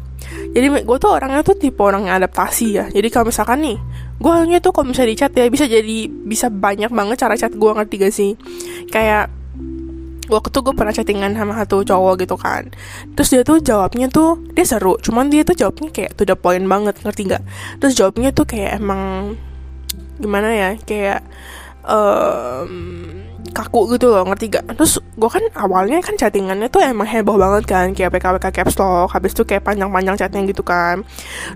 jadi 0.50 0.66
gue 0.82 0.98
tuh 0.98 1.10
orangnya 1.10 1.46
tuh 1.46 1.54
tipe 1.54 1.78
orang 1.78 2.10
yang 2.10 2.18
adaptasi 2.18 2.66
ya. 2.74 2.84
Jadi 2.90 3.08
kalau 3.10 3.30
misalkan 3.30 3.62
nih 3.62 3.78
gue 4.20 4.32
hanya 4.34 4.58
tuh 4.58 4.74
kalau 4.74 4.90
misalnya 4.90 5.10
di 5.14 5.18
chat 5.18 5.32
ya 5.32 5.46
bisa 5.46 5.64
jadi 5.70 5.98
bisa 6.10 6.50
banyak 6.50 6.90
banget 6.90 7.16
cara 7.22 7.34
chat 7.38 7.54
gue 7.54 7.70
ngerti 7.70 7.94
gak 8.02 8.14
sih? 8.14 8.34
Kayak 8.90 9.30
waktu 10.30 10.48
tuh 10.50 10.62
gue 10.62 10.74
pernah 10.74 10.94
chattingan 10.94 11.34
sama 11.38 11.54
satu 11.54 11.86
cowok 11.86 12.14
gitu 12.26 12.34
kan. 12.34 12.66
Terus 13.14 13.28
dia 13.30 13.42
tuh 13.46 13.62
jawabnya 13.62 14.10
tuh 14.10 14.42
dia 14.50 14.66
seru 14.66 14.98
cuman 14.98 15.30
dia 15.30 15.46
tuh 15.46 15.54
jawabnya 15.54 15.90
kayak 15.94 16.18
tuh 16.18 16.26
the 16.26 16.34
point 16.34 16.66
banget 16.66 16.98
ngerti 16.98 17.30
gak? 17.30 17.42
Terus 17.78 17.94
jawabnya 17.94 18.34
tuh 18.34 18.46
kayak 18.50 18.82
emang 18.82 19.34
gimana 20.20 20.52
ya 20.52 20.70
kayak 20.82 21.24
um, 21.86 23.29
kaku 23.50 23.96
gitu 23.96 24.12
loh 24.12 24.22
ngerti 24.28 24.52
gak 24.52 24.64
terus 24.76 25.00
gue 25.00 25.30
kan 25.30 25.44
awalnya 25.58 26.00
kan 26.00 26.16
chattingannya 26.16 26.72
tuh 26.72 26.80
emang 26.80 27.04
heboh 27.04 27.36
banget 27.36 27.64
kan 27.68 27.86
kayak 27.92 28.16
PKWK 28.16 28.46
caps 28.52 28.76
lock 28.80 29.12
habis 29.12 29.36
itu 29.36 29.42
kayak 29.44 29.66
panjang-panjang 29.66 30.16
chatnya 30.16 30.40
gitu 30.48 30.64
kan. 30.64 31.04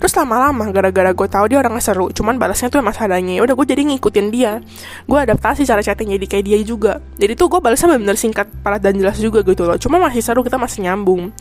Terus 0.01 0.13
lama-lama 0.19 0.69
gara-gara 0.69 1.11
gue 1.17 1.29
tahu 1.29 1.45
dia 1.49 1.59
orangnya 1.65 1.81
seru 1.81 2.11
cuman 2.13 2.37
balasnya 2.37 2.69
tuh 2.69 2.85
emang 2.85 2.93
sadanya 2.93 3.41
udah 3.41 3.55
gue 3.57 3.67
jadi 3.67 3.83
ngikutin 3.89 4.27
dia. 4.29 4.61
Gue 5.09 5.19
adaptasi 5.23 5.65
cara 5.65 5.81
chatting 5.81 6.13
jadi 6.19 6.27
kayak 6.29 6.45
dia 6.45 6.59
juga. 6.61 7.01
Jadi 7.17 7.33
tuh 7.39 7.49
gue 7.49 7.61
balasnya 7.63 7.95
bener-bener 7.95 8.19
singkat 8.19 8.47
padat 8.61 8.85
dan 8.85 9.01
jelas 9.01 9.17
juga 9.17 9.41
gitu 9.47 9.65
loh. 9.65 9.81
Cuma 9.81 9.97
masih 9.97 10.21
seru 10.21 10.45
kita 10.45 10.61
masih 10.61 10.85
nyambung. 10.85 11.33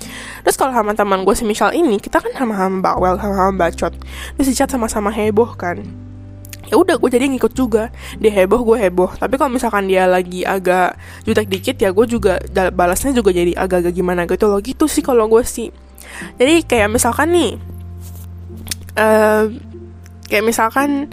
Terus 0.48 0.56
kalau 0.56 0.72
sama 0.72 0.96
teman 0.96 1.28
gue 1.28 1.36
semisal 1.36 1.76
ini 1.76 2.00
kita 2.00 2.24
kan 2.24 2.32
sama-sama 2.32 2.80
bawel 2.80 3.20
sama-sama 3.20 3.52
bacot. 3.68 3.94
Terus 4.40 4.48
chat 4.56 4.70
sama-sama 4.70 5.10
heboh 5.12 5.56
kan 5.58 5.84
ya 6.67 6.75
udah 6.79 6.96
gue 7.00 7.10
jadi 7.12 7.25
ngikut 7.27 7.53
juga. 7.55 7.91
Dia 8.20 8.32
heboh 8.32 8.63
gue 8.63 8.77
heboh. 8.79 9.12
Tapi 9.20 9.36
kalau 9.36 9.51
misalkan 9.51 9.88
dia 9.88 10.08
lagi 10.08 10.43
agak 10.48 10.96
jutek 11.27 11.48
dikit 11.48 11.75
ya 11.79 11.91
gue 11.91 12.05
juga 12.08 12.39
balasnya 12.72 13.12
juga 13.15 13.36
jadi 13.36 13.55
agak-agak 13.55 13.93
gimana 13.93 14.25
gitu. 14.25 14.48
Loh 14.48 14.60
gitu 14.63 14.86
sih 14.88 15.03
kalau 15.03 15.27
gue 15.27 15.43
sih. 15.43 15.70
Jadi 16.38 16.63
kayak 16.67 16.89
misalkan 16.93 17.34
nih 17.34 17.51
uh, 19.00 19.50
kayak 20.29 20.46
misalkan 20.46 21.10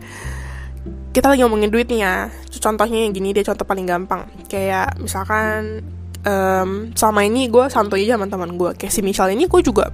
kita 1.10 1.26
lagi 1.26 1.42
ngomongin 1.42 1.70
duit 1.74 1.90
nih 1.90 2.00
ya. 2.06 2.14
Contohnya 2.60 3.02
yang 3.02 3.12
gini 3.16 3.32
deh 3.34 3.42
contoh 3.42 3.66
paling 3.66 3.86
gampang. 3.88 4.28
Kayak 4.46 4.94
misalkan 5.00 5.82
um, 6.24 6.92
selama 6.92 7.20
ini 7.24 7.48
gue 7.48 7.64
santuy 7.72 8.04
aja 8.04 8.16
sama 8.20 8.26
teman 8.28 8.56
gue 8.56 8.70
kayak 8.76 8.92
si 8.92 9.00
Michelle 9.00 9.32
ini 9.32 9.48
gue 9.48 9.60
juga 9.64 9.88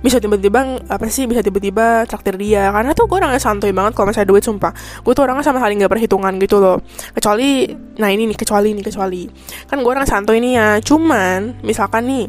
bisa 0.00 0.22
tiba-tiba 0.22 0.84
apa 0.86 1.06
sih 1.10 1.26
bisa 1.26 1.40
tiba-tiba 1.42 2.06
traktir 2.06 2.38
dia. 2.38 2.70
Karena 2.70 2.92
tuh 2.94 3.10
gue 3.10 3.18
orangnya 3.18 3.42
santuy 3.42 3.74
banget 3.74 3.92
kalau 3.96 4.10
misalnya 4.10 4.28
duit 4.30 4.44
sumpah. 4.44 4.72
Gue 5.02 5.12
tuh 5.16 5.24
orangnya 5.26 5.44
sama 5.46 5.58
sekali 5.62 5.74
nggak 5.80 5.92
perhitungan 5.92 6.32
gitu 6.38 6.56
loh. 6.62 6.78
Kecuali 7.14 7.70
nah 7.98 8.10
ini 8.10 8.30
nih 8.30 8.38
kecuali 8.38 8.74
nih 8.74 8.84
kecuali. 8.84 9.22
Kan 9.66 9.82
gue 9.82 9.90
orang 9.90 10.06
santuy 10.06 10.38
nih 10.38 10.52
ya. 10.54 10.68
Cuman 10.84 11.64
misalkan 11.64 12.06
nih 12.06 12.26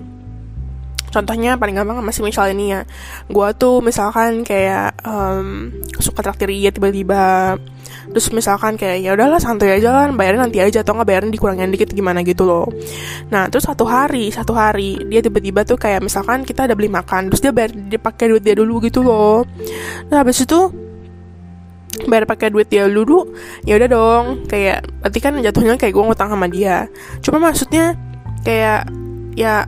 contohnya 1.15 1.55
paling 1.55 1.79
gampang 1.79 2.03
masih 2.03 2.27
misal 2.27 2.51
ini 2.51 2.75
ya. 2.75 2.81
Gue 3.31 3.47
tuh 3.55 3.79
misalkan 3.79 4.43
kayak 4.43 4.99
um, 5.07 5.71
suka 5.99 6.25
traktir 6.25 6.51
dia 6.51 6.75
tiba-tiba 6.75 7.55
terus 8.15 8.31
misalkan 8.31 8.79
kayak 8.79 9.03
ya 9.03 9.11
udahlah 9.11 9.43
santai 9.43 9.75
aja 9.75 9.91
kan 9.91 10.15
bayarin 10.15 10.39
nanti 10.39 10.63
aja 10.63 10.87
atau 10.87 10.95
nggak 10.95 11.03
bayarin 11.11 11.35
dikurangin 11.35 11.67
dikit 11.67 11.91
gimana 11.91 12.23
gitu 12.23 12.47
loh. 12.47 12.63
Nah 13.27 13.51
terus 13.51 13.67
satu 13.67 13.83
hari 13.83 14.31
satu 14.31 14.55
hari 14.55 15.03
dia 15.11 15.19
tiba-tiba 15.19 15.67
tuh 15.67 15.75
kayak 15.75 15.99
misalkan 15.99 16.47
kita 16.47 16.63
ada 16.63 16.79
beli 16.79 16.87
makan 16.87 17.27
terus 17.27 17.43
dia 17.43 17.51
bayar 17.51 17.75
dia 17.75 17.99
pakai 17.99 18.31
duit 18.31 18.39
dia 18.47 18.55
dulu 18.55 18.79
gitu 18.87 19.03
loh. 19.03 19.43
Nah 20.07 20.23
habis 20.23 20.39
itu 20.39 20.71
bayar 22.07 22.23
pakai 22.23 22.55
duit 22.55 22.71
dia 22.71 22.87
dulu 22.87 23.35
ya 23.67 23.75
udah 23.75 23.89
dong. 23.91 24.23
Kayak 24.47 24.87
berarti 25.03 25.19
kan 25.19 25.33
jatuhnya 25.43 25.75
kayak 25.75 25.91
gue 25.91 26.03
ngutang 26.07 26.31
sama 26.31 26.47
dia. 26.47 26.87
Cuma 27.19 27.43
maksudnya 27.43 27.99
kayak 28.47 28.87
ya 29.35 29.67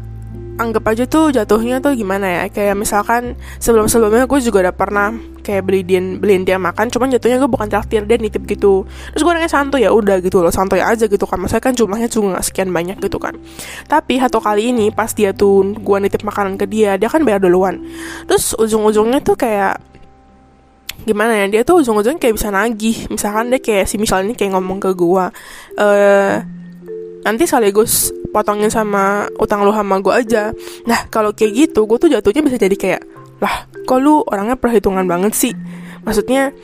anggap 0.57 0.83
aja 0.89 1.03
tuh 1.05 1.29
jatuhnya 1.29 1.77
tuh 1.79 1.93
gimana 1.93 2.25
ya? 2.25 2.43
Kayak 2.49 2.75
misalkan 2.75 3.37
sebelum 3.61 3.85
sebelumnya 3.85 4.25
gue 4.25 4.39
juga 4.41 4.67
udah 4.67 4.75
pernah 4.75 5.13
kayak 5.45 5.63
beli 5.63 5.81
dia 5.87 6.01
beliin 6.03 6.43
dia 6.43 6.59
makan 6.59 6.91
cuman 6.91 7.13
jatuhnya 7.15 7.39
gue 7.39 7.47
bukan 7.47 7.69
traktir 7.69 8.03
dia 8.03 8.17
nitip 8.17 8.43
gitu. 8.49 8.83
Terus 9.13 9.21
gue 9.21 9.31
orangnya 9.31 9.47
santuy 9.47 9.85
ya 9.85 9.93
udah 9.93 10.19
gitu 10.19 10.41
loh 10.41 10.51
santuy 10.51 10.81
aja 10.81 11.05
gitu 11.05 11.23
kan. 11.23 11.37
Maksudnya 11.39 11.63
kan 11.63 11.73
jumlahnya 11.77 12.09
juga 12.11 12.41
gak 12.41 12.45
sekian 12.49 12.69
banyak 12.73 12.97
gitu 12.99 13.17
kan. 13.21 13.37
Tapi 13.85 14.19
satu 14.19 14.41
kali 14.41 14.73
ini 14.73 14.89
pas 14.89 15.13
dia 15.13 15.31
tuh 15.31 15.77
gue 15.77 15.97
nitip 16.01 16.25
makanan 16.25 16.57
ke 16.59 16.65
dia 16.67 16.97
dia 16.99 17.07
kan 17.07 17.21
bayar 17.23 17.39
duluan. 17.39 17.79
Terus 18.27 18.57
ujung-ujungnya 18.57 19.21
tuh 19.23 19.37
kayak 19.37 19.79
gimana 21.07 21.39
ya 21.39 21.45
dia 21.47 21.61
tuh 21.63 21.79
ujung-ujungnya 21.85 22.19
kayak 22.19 22.35
bisa 22.35 22.49
nagih. 22.49 23.07
Misalkan 23.07 23.53
dia 23.53 23.61
kayak 23.61 23.85
si 23.85 23.95
misalnya 24.01 24.33
kayak 24.33 24.57
ngomong 24.57 24.81
ke 24.81 24.91
gue 24.97 25.25
eh 25.77 26.35
nanti 27.27 27.43
sekaligus 27.43 28.15
potongin 28.31 28.71
sama 28.71 29.27
utang 29.35 29.67
lu 29.67 29.75
sama 29.75 29.99
gue 29.99 30.15
aja. 30.15 30.55
Nah 30.87 31.11
kalau 31.11 31.35
kayak 31.35 31.67
gitu 31.67 31.83
gue 31.83 31.97
tuh 31.99 32.07
jatuhnya 32.07 32.39
bisa 32.39 32.55
jadi 32.55 32.75
kayak 32.79 33.01
lah 33.43 33.67
kok 33.67 33.99
lu 33.99 34.23
orangnya 34.23 34.55
perhitungan 34.55 35.03
banget 35.03 35.35
sih? 35.35 35.51
Maksudnya 36.07 36.55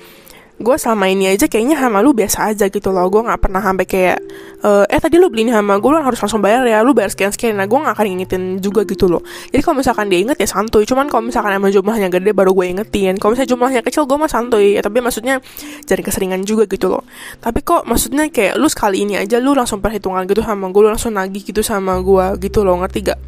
gue 0.53 0.75
selama 0.77 1.09
ini 1.09 1.33
aja 1.33 1.49
kayaknya 1.49 1.73
sama 1.75 2.05
lu 2.05 2.13
biasa 2.13 2.53
aja 2.53 2.69
gitu 2.69 2.93
loh. 2.93 3.09
Gue 3.09 3.25
nggak 3.25 3.41
pernah 3.41 3.57
sampai 3.59 3.85
kayak 3.89 4.17
eh, 4.61 4.85
eh 4.85 4.99
tadi 5.01 5.17
lu 5.17 5.27
beli 5.33 5.49
ini 5.49 5.51
sama 5.51 5.81
gue 5.81 5.89
lu 5.89 5.97
harus 5.97 6.19
langsung 6.21 6.45
bayar 6.45 6.61
ya 6.69 6.85
lu 6.85 6.93
bayar 6.93 7.09
sekian 7.09 7.33
sekian. 7.33 7.57
Nah 7.57 7.65
gue 7.65 7.73
nggak 7.73 7.93
akan 7.97 8.05
ingetin 8.05 8.43
juga 8.61 8.85
gitu 8.85 9.09
loh. 9.09 9.25
Jadi 9.49 9.61
kalau 9.65 9.81
misalkan 9.81 10.13
dia 10.13 10.21
inget 10.21 10.37
ya 10.37 10.45
santuy. 10.45 10.85
Cuman 10.85 11.09
kalau 11.09 11.25
misalkan 11.25 11.57
emang 11.57 11.73
jumlahnya 11.73 12.13
gede 12.13 12.31
baru 12.37 12.53
gue 12.53 12.65
ingetin. 12.69 13.17
Kalau 13.17 13.33
misalnya 13.33 13.49
jumlahnya 13.49 13.81
kecil 13.81 14.05
gue 14.05 14.17
mah 14.17 14.29
santuy. 14.29 14.77
Ya 14.77 14.81
tapi 14.85 15.01
maksudnya 15.01 15.41
jadi 15.89 16.01
keseringan 16.05 16.45
juga 16.45 16.69
gitu 16.69 16.93
loh. 16.93 17.01
Tapi 17.41 17.65
kok 17.65 17.89
maksudnya 17.89 18.29
kayak 18.29 18.53
lu 18.61 18.69
sekali 18.69 19.03
ini 19.09 19.17
aja 19.17 19.41
lu 19.41 19.57
langsung 19.57 19.81
perhitungan 19.81 20.29
gitu 20.29 20.45
sama 20.45 20.69
gue 20.69 20.81
lu 20.85 20.89
langsung 20.93 21.17
nagih 21.17 21.41
gitu 21.41 21.65
sama 21.65 21.97
gue 21.97 22.37
gitu 22.45 22.61
loh. 22.61 22.77
Ngerti 22.77 22.99
gak 23.09 23.19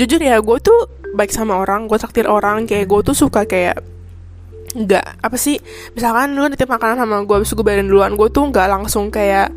jujur 0.00 0.18
ya 0.24 0.40
gue 0.40 0.56
tuh 0.64 0.88
baik 1.12 1.28
sama 1.28 1.60
orang 1.60 1.84
gue 1.84 2.00
takdir 2.00 2.24
orang. 2.24 2.64
Kayak 2.64 2.88
gue 2.88 3.12
tuh 3.12 3.16
suka 3.28 3.44
kayak 3.44 3.91
nggak. 4.72 5.24
Apa 5.24 5.36
sih? 5.36 5.60
Misalkan 5.96 6.36
lu 6.36 6.48
nitip 6.48 6.68
makanan 6.68 7.00
sama 7.00 7.22
gue 7.24 7.36
abis 7.40 7.52
gue 7.52 7.64
bayarin 7.64 7.88
duluan 7.88 8.16
gue 8.16 8.28
tuh 8.32 8.48
nggak 8.48 8.68
langsung 8.68 9.12
kayak 9.12 9.52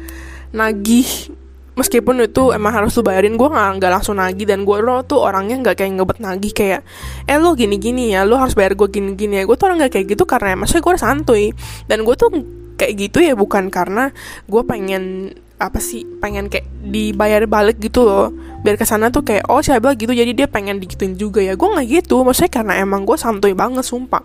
nagih. 0.52 1.32
Meskipun 1.76 2.24
itu 2.24 2.56
emang 2.56 2.72
harus 2.72 2.96
lu 2.96 3.04
bayarin 3.04 3.36
gue 3.36 3.48
nggak 3.52 3.84
nggak 3.84 3.92
langsung 3.92 4.16
nagih. 4.16 4.48
Dan 4.48 4.64
gue 4.64 4.78
lo 4.80 5.04
tuh 5.04 5.20
orangnya 5.24 5.60
nggak 5.60 5.76
kayak 5.76 5.92
ngebet 6.00 6.18
nagih 6.24 6.54
kayak 6.56 6.82
eh 7.28 7.38
lo 7.40 7.52
gini 7.56 7.76
gini 7.76 8.16
ya 8.16 8.24
lo 8.24 8.40
harus 8.40 8.56
bayar 8.56 8.76
gue 8.80 8.88
gini 8.88 9.16
gini 9.16 9.40
ya. 9.40 9.44
Gue 9.44 9.56
tuh 9.60 9.72
orang 9.72 9.84
nggak 9.84 9.94
kayak 10.00 10.08
gitu 10.16 10.24
karena 10.24 10.56
maksudnya 10.60 10.84
gue 10.84 10.94
santuy. 11.00 11.46
Dan 11.88 12.04
gue 12.08 12.16
tuh 12.16 12.30
kayak 12.76 12.94
gitu 12.96 13.24
ya 13.24 13.34
bukan 13.36 13.72
karena 13.72 14.12
gue 14.48 14.62
pengen 14.68 15.32
apa 15.56 15.80
sih 15.80 16.04
pengen 16.20 16.52
kayak 16.52 16.68
dibayar 16.84 17.48
balik 17.48 17.80
gitu 17.80 18.04
loh. 18.04 18.32
Biar 18.60 18.76
ke 18.76 18.84
sana 18.84 19.08
tuh 19.08 19.24
kayak 19.24 19.48
oh 19.48 19.64
siapa 19.64 19.96
gitu 19.96 20.12
jadi 20.12 20.36
dia 20.36 20.48
pengen 20.52 20.84
digituin 20.84 21.16
juga 21.16 21.40
ya. 21.40 21.56
Gue 21.56 21.72
nggak 21.72 21.88
gitu 21.88 22.28
maksudnya 22.28 22.52
karena 22.52 22.74
emang 22.84 23.08
gue 23.08 23.16
santuy 23.16 23.56
banget 23.56 23.88
sumpah. 23.88 24.20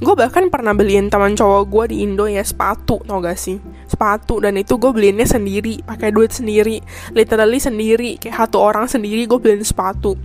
Gue 0.00 0.14
bahkan 0.16 0.48
pernah 0.48 0.72
beliin 0.72 1.12
teman 1.12 1.36
cowok 1.36 1.62
gue 1.68 1.84
di 1.92 1.96
Indo 2.08 2.24
ya 2.24 2.40
sepatu 2.40 3.04
tau 3.04 3.20
gak 3.20 3.36
sih? 3.36 3.60
Sepatu 3.84 4.40
dan 4.40 4.56
itu 4.56 4.80
gue 4.80 4.88
beliinnya 4.88 5.28
sendiri 5.28 5.84
pakai 5.84 6.08
duit 6.14 6.32
sendiri 6.32 6.80
literally 7.12 7.60
sendiri 7.60 8.16
kayak 8.16 8.40
satu 8.40 8.56
orang 8.64 8.88
sendiri 8.88 9.28
gue 9.28 9.36
beliin 9.36 9.60
sepatu. 9.60 10.16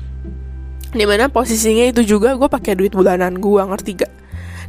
Di 0.96 1.04
mana 1.04 1.28
posisinya 1.28 1.92
itu 1.92 2.08
juga 2.08 2.40
gue 2.40 2.48
pakai 2.48 2.80
duit 2.80 2.96
bulanan 2.96 3.36
gue 3.36 3.60
ngerti 3.60 3.92
gak? 4.00 4.14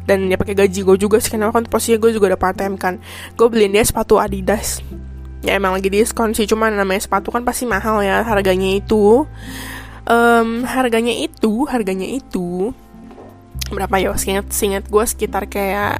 Dan 0.03 0.27
ya 0.27 0.35
pakai 0.35 0.55
gaji 0.55 0.83
gue 0.83 0.97
juga 0.99 1.19
sih 1.23 1.31
karena 1.31 1.51
kan 1.55 1.63
posisinya 1.63 2.03
gue 2.03 2.11
juga 2.11 2.35
udah 2.35 2.39
part 2.39 2.59
time 2.59 2.75
kan. 2.75 2.99
Gue 3.39 3.47
beliin 3.47 3.71
dia 3.71 3.87
sepatu 3.87 4.19
Adidas 4.19 4.83
ya 5.45 5.57
emang 5.57 5.77
lagi 5.77 5.89
diskon 5.93 6.33
sih 6.33 6.49
cuman 6.49 6.73
namanya 6.73 7.05
sepatu 7.05 7.29
kan 7.29 7.45
pasti 7.45 7.69
mahal 7.69 8.01
ya 8.01 8.25
harganya 8.25 8.77
itu. 8.77 9.25
Um, 10.07 10.63
harganya 10.63 11.11
itu 11.11 11.67
harganya 11.67 12.07
itu 12.07 12.71
berapa 13.67 13.95
ya? 13.99 14.15
Singkat 14.15 14.47
singkat 14.55 14.83
gue 14.87 15.03
sekitar 15.03 15.51
kayak 15.51 15.99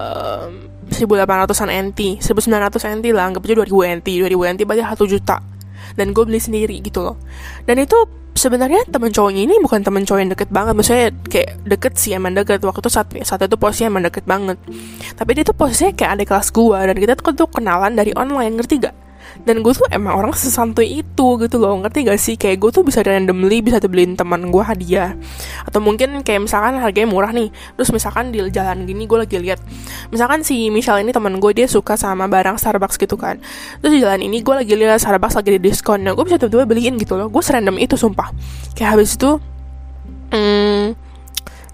um, 0.00 0.72
1800an 0.88 1.92
NT 1.92 2.24
1900 2.24 2.96
NT 3.02 3.06
lah 3.12 3.28
anggap 3.28 3.44
aja 3.44 3.54
2000 3.60 4.00
NT 4.00 4.08
2000 4.24 4.52
NT 4.56 4.60
berarti 4.64 4.84
1 4.88 5.12
juta. 5.12 5.36
Dan 5.96 6.12
gue 6.12 6.24
beli 6.24 6.40
sendiri 6.40 6.76
gitu 6.80 7.04
loh. 7.04 7.16
Dan 7.64 7.80
itu 7.80 7.96
sebenarnya 8.36 8.84
teman 8.86 9.10
cowoknya 9.10 9.42
ini 9.48 9.54
bukan 9.58 9.80
teman 9.82 10.04
cowok 10.04 10.20
yang 10.20 10.30
deket 10.30 10.48
banget. 10.52 10.74
Maksudnya 10.76 11.08
kayak 11.26 11.50
deket 11.64 11.92
sih 11.96 12.12
emang 12.12 12.36
deket. 12.36 12.60
Waktu 12.62 12.84
itu 12.84 12.90
saat 12.92 13.08
saat 13.24 13.40
itu 13.42 13.56
posisinya 13.56 13.88
emang 13.96 14.04
deket 14.06 14.24
banget. 14.28 14.60
Tapi 15.16 15.30
dia 15.32 15.42
tuh 15.42 15.56
posisinya 15.56 15.92
kayak 15.96 16.12
ada 16.20 16.24
kelas 16.28 16.48
gue 16.52 16.78
dan 16.78 16.96
kita 16.96 17.12
tuh 17.16 17.48
kenalan 17.48 17.92
dari 17.96 18.12
online 18.14 18.60
ngerti 18.60 18.84
gak 18.84 19.05
dan 19.46 19.62
gue 19.62 19.72
tuh 19.72 19.86
emang 19.92 20.16
orang 20.16 20.32
sesantuy 20.34 21.02
itu 21.04 21.26
gitu 21.38 21.56
loh. 21.60 21.78
Ngerti 21.78 22.08
gak 22.08 22.20
sih? 22.20 22.34
Kayak 22.34 22.66
gue 22.66 22.70
tuh 22.80 22.82
bisa 22.86 23.04
randomly 23.04 23.62
bisa 23.62 23.78
beliin 23.84 24.18
teman 24.18 24.48
gue 24.50 24.62
hadiah. 24.62 25.14
Atau 25.68 25.78
mungkin 25.84 26.24
kayak 26.26 26.48
misalkan 26.48 26.80
harganya 26.80 27.08
murah 27.10 27.30
nih. 27.30 27.52
Terus 27.78 27.90
misalkan 27.92 28.34
di 28.34 28.42
jalan 28.50 28.88
gini 28.88 29.04
gue 29.04 29.18
lagi 29.18 29.36
lihat. 29.38 29.60
Misalkan 30.10 30.42
si 30.42 30.68
Michelle 30.72 31.02
ini 31.02 31.14
teman 31.14 31.38
gue 31.38 31.50
dia 31.54 31.70
suka 31.70 31.94
sama 31.94 32.26
barang 32.26 32.58
Starbucks 32.58 32.96
gitu 32.98 33.14
kan. 33.14 33.38
Terus 33.82 33.92
di 33.92 34.00
jalan 34.02 34.20
ini 34.24 34.42
gue 34.42 34.54
lagi 34.54 34.72
lihat 34.74 34.98
Starbucks 34.98 35.38
lagi 35.38 35.58
di 35.58 35.60
diskon. 35.62 36.02
Nah 36.02 36.12
gue 36.16 36.24
bisa 36.26 36.40
tiba-tiba 36.40 36.66
beliin 36.66 36.98
gitu 36.98 37.14
loh. 37.14 37.30
Gue 37.30 37.42
serandom 37.44 37.76
itu 37.78 37.94
sumpah. 37.94 38.34
Kayak 38.74 38.98
habis 38.98 39.14
itu 39.14 39.38
hmm, 40.34 40.94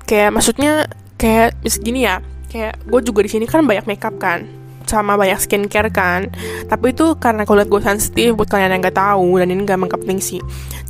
kayak 0.05 0.31
maksudnya 0.33 0.87
kayak 1.17 1.57
gini 1.81 2.05
ya. 2.05 2.21
Kayak 2.53 2.85
gue 2.85 3.01
juga 3.01 3.25
di 3.25 3.31
sini 3.33 3.45
kan 3.49 3.65
banyak 3.65 3.89
makeup 3.89 4.21
kan 4.21 4.62
sama 4.87 5.19
banyak 5.19 5.39
skincare 5.39 5.91
kan. 5.93 6.31
Tapi 6.67 6.95
itu 6.95 7.17
karena 7.19 7.43
kulit 7.47 7.69
gue 7.69 7.83
sensitif 7.83 8.35
buat 8.37 8.49
kalian 8.49 8.79
yang 8.79 8.83
nggak 8.83 8.97
tahu 8.97 9.39
dan 9.41 9.49
ini 9.51 9.63
gampang 9.67 9.91
penting 9.93 10.19
sih. 10.19 10.41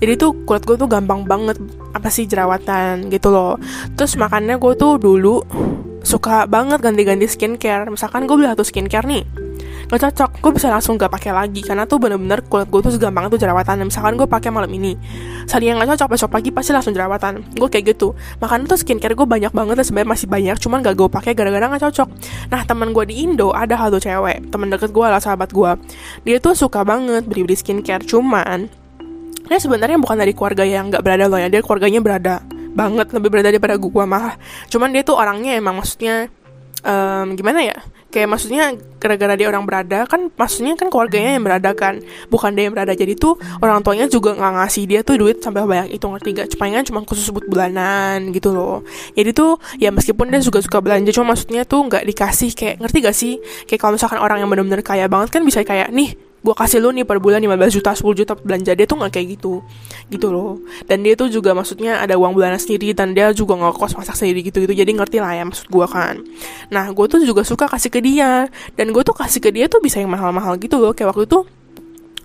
Jadi 0.02 0.12
tuh 0.18 0.34
kulit 0.44 0.66
gue 0.66 0.76
tuh 0.76 0.88
gampang 0.90 1.24
banget 1.26 1.58
apa 1.92 2.08
sih 2.08 2.26
jerawatan 2.26 3.08
gitu 3.12 3.30
loh. 3.30 3.60
Terus 3.94 4.18
makanya 4.18 4.58
gue 4.58 4.72
tuh 4.74 4.98
dulu 4.98 5.42
suka 6.02 6.50
banget 6.50 6.82
ganti-ganti 6.82 7.30
skincare. 7.30 7.88
Misalkan 7.90 8.26
gue 8.26 8.34
beli 8.34 8.48
satu 8.50 8.66
skincare 8.66 9.06
nih 9.06 9.51
gak 9.92 10.08
cocok 10.08 10.30
gue 10.40 10.52
bisa 10.56 10.72
langsung 10.72 10.96
gak 10.96 11.12
pakai 11.12 11.36
lagi 11.36 11.60
karena 11.60 11.84
tuh 11.84 12.00
bener-bener 12.00 12.40
kulit 12.48 12.64
gue 12.72 12.80
tuh 12.80 12.96
segampang 12.96 13.28
itu 13.28 13.36
jerawatan 13.36 13.84
misalkan 13.84 14.16
gue 14.16 14.24
pakai 14.24 14.48
malam 14.48 14.72
ini 14.72 14.96
saat 15.44 15.60
yang 15.60 15.76
gak 15.76 15.92
cocok 15.92 16.16
besok 16.16 16.32
pagi 16.32 16.48
pasti 16.48 16.72
langsung 16.72 16.96
jerawatan 16.96 17.44
gue 17.52 17.68
kayak 17.68 17.92
gitu. 17.92 18.16
Makanya 18.40 18.72
tuh 18.72 18.80
skincare 18.80 19.12
gue 19.12 19.28
banyak 19.28 19.52
banget 19.52 19.76
dan 19.76 19.84
sebenarnya 19.84 20.10
masih 20.16 20.26
banyak 20.32 20.56
cuman 20.56 20.78
gak 20.80 20.96
gue 20.96 21.08
pakai 21.12 21.32
gara-gara 21.36 21.68
gak 21.76 21.82
cocok. 21.92 22.08
Nah 22.48 22.60
teman 22.64 22.96
gue 22.96 23.04
di 23.04 23.14
Indo 23.20 23.52
ada 23.52 23.76
satu 23.76 24.00
cewek 24.00 24.48
teman 24.48 24.72
deket 24.72 24.96
gue 24.96 25.04
lah 25.04 25.20
sahabat 25.20 25.52
gue 25.52 25.70
dia 26.24 26.40
tuh 26.40 26.56
suka 26.56 26.88
banget 26.88 27.28
beli-beli 27.28 27.52
skincare 27.52 28.00
cuman 28.08 28.72
dia 29.44 29.58
sebenarnya 29.60 30.00
bukan 30.00 30.16
dari 30.16 30.32
keluarga 30.32 30.64
yang 30.64 30.88
gak 30.88 31.04
berada 31.04 31.28
loh 31.28 31.36
ya 31.36 31.52
dia 31.52 31.60
keluarganya 31.60 32.00
berada 32.00 32.40
banget 32.72 33.12
lebih 33.12 33.28
berada 33.28 33.52
daripada 33.52 33.76
gue 33.76 34.04
malah. 34.08 34.40
Cuman 34.72 34.88
dia 34.88 35.04
tuh 35.04 35.20
orangnya 35.20 35.60
emang 35.60 35.76
maksudnya 35.76 36.32
um, 36.80 37.36
gimana 37.36 37.60
ya 37.60 37.76
kayak 38.12 38.28
maksudnya 38.28 38.76
gara-gara 39.00 39.34
dia 39.34 39.48
orang 39.48 39.64
berada 39.64 40.04
kan 40.06 40.30
maksudnya 40.36 40.76
kan 40.76 40.92
keluarganya 40.92 41.40
yang 41.40 41.44
berada 41.48 41.72
kan. 41.72 41.98
Bukan 42.28 42.52
dia 42.52 42.68
yang 42.68 42.76
berada. 42.76 42.92
Jadi 42.92 43.16
tuh 43.16 43.40
orang 43.64 43.80
tuanya 43.80 44.06
juga 44.06 44.36
nggak 44.36 44.52
ngasih 44.62 44.84
dia 44.84 45.00
tuh 45.00 45.16
duit 45.18 45.40
sampai 45.40 45.64
banyak 45.64 45.96
itu 45.96 46.04
ngerti 46.04 46.28
gak 46.36 46.48
kan 46.54 46.84
cuma 46.86 47.00
khusus 47.02 47.32
buat 47.32 47.48
bulanan 47.48 48.30
gitu 48.30 48.52
loh. 48.54 48.84
Jadi 49.16 49.32
tuh 49.32 49.58
ya 49.80 49.90
meskipun 49.90 50.30
dia 50.30 50.44
juga 50.44 50.60
suka 50.60 50.78
belanja 50.78 51.10
cuma 51.10 51.34
maksudnya 51.34 51.64
tuh 51.64 51.88
nggak 51.88 52.04
dikasih 52.06 52.50
kayak 52.54 52.76
ngerti 52.78 52.98
gak 53.02 53.16
sih? 53.16 53.34
Kayak 53.66 53.80
kalau 53.82 53.92
misalkan 53.96 54.20
orang 54.20 54.38
yang 54.44 54.48
benar-benar 54.52 54.84
kaya 54.84 55.08
banget 55.08 55.32
kan 55.32 55.42
bisa 55.42 55.64
kayak 55.64 55.88
nih 55.90 56.31
gue 56.42 56.54
kasih 56.58 56.82
lu 56.82 56.90
nih 56.90 57.06
per 57.06 57.22
bulan 57.22 57.38
15 57.38 57.78
juta 57.78 57.94
10 57.94 58.18
juta 58.18 58.32
belanja 58.34 58.74
dia 58.74 58.86
tuh 58.86 58.98
nggak 58.98 59.12
kayak 59.14 59.26
gitu. 59.38 59.62
Gitu 60.10 60.26
loh. 60.28 60.58
Dan 60.90 61.06
dia 61.06 61.14
tuh 61.14 61.30
juga 61.30 61.54
maksudnya 61.54 62.02
ada 62.02 62.18
uang 62.18 62.34
bulanan 62.34 62.58
sendiri 62.58 62.90
dan 62.92 63.14
dia 63.14 63.30
juga 63.30 63.54
nggak 63.54 63.78
kos 63.78 63.94
masak 63.94 64.18
sendiri 64.18 64.42
gitu 64.42 64.58
gitu 64.66 64.74
jadi 64.74 64.90
ngerti 64.90 65.22
lah 65.22 65.38
ya 65.38 65.46
maksud 65.46 65.70
gue 65.70 65.86
kan. 65.86 66.18
Nah 66.74 66.90
gue 66.90 67.06
tuh 67.06 67.22
juga 67.22 67.46
suka 67.46 67.70
kasih 67.70 67.90
ke 67.94 68.02
dia. 68.02 68.50
Dan 68.74 68.90
gue 68.90 69.02
tuh 69.06 69.14
kasih 69.14 69.38
ke 69.38 69.54
dia 69.54 69.70
tuh 69.70 69.78
bisa 69.78 70.02
yang 70.02 70.10
mahal-mahal 70.10 70.58
gitu 70.58 70.82
loh. 70.82 70.90
Kayak 70.90 71.14
waktu 71.14 71.30
itu 71.30 71.46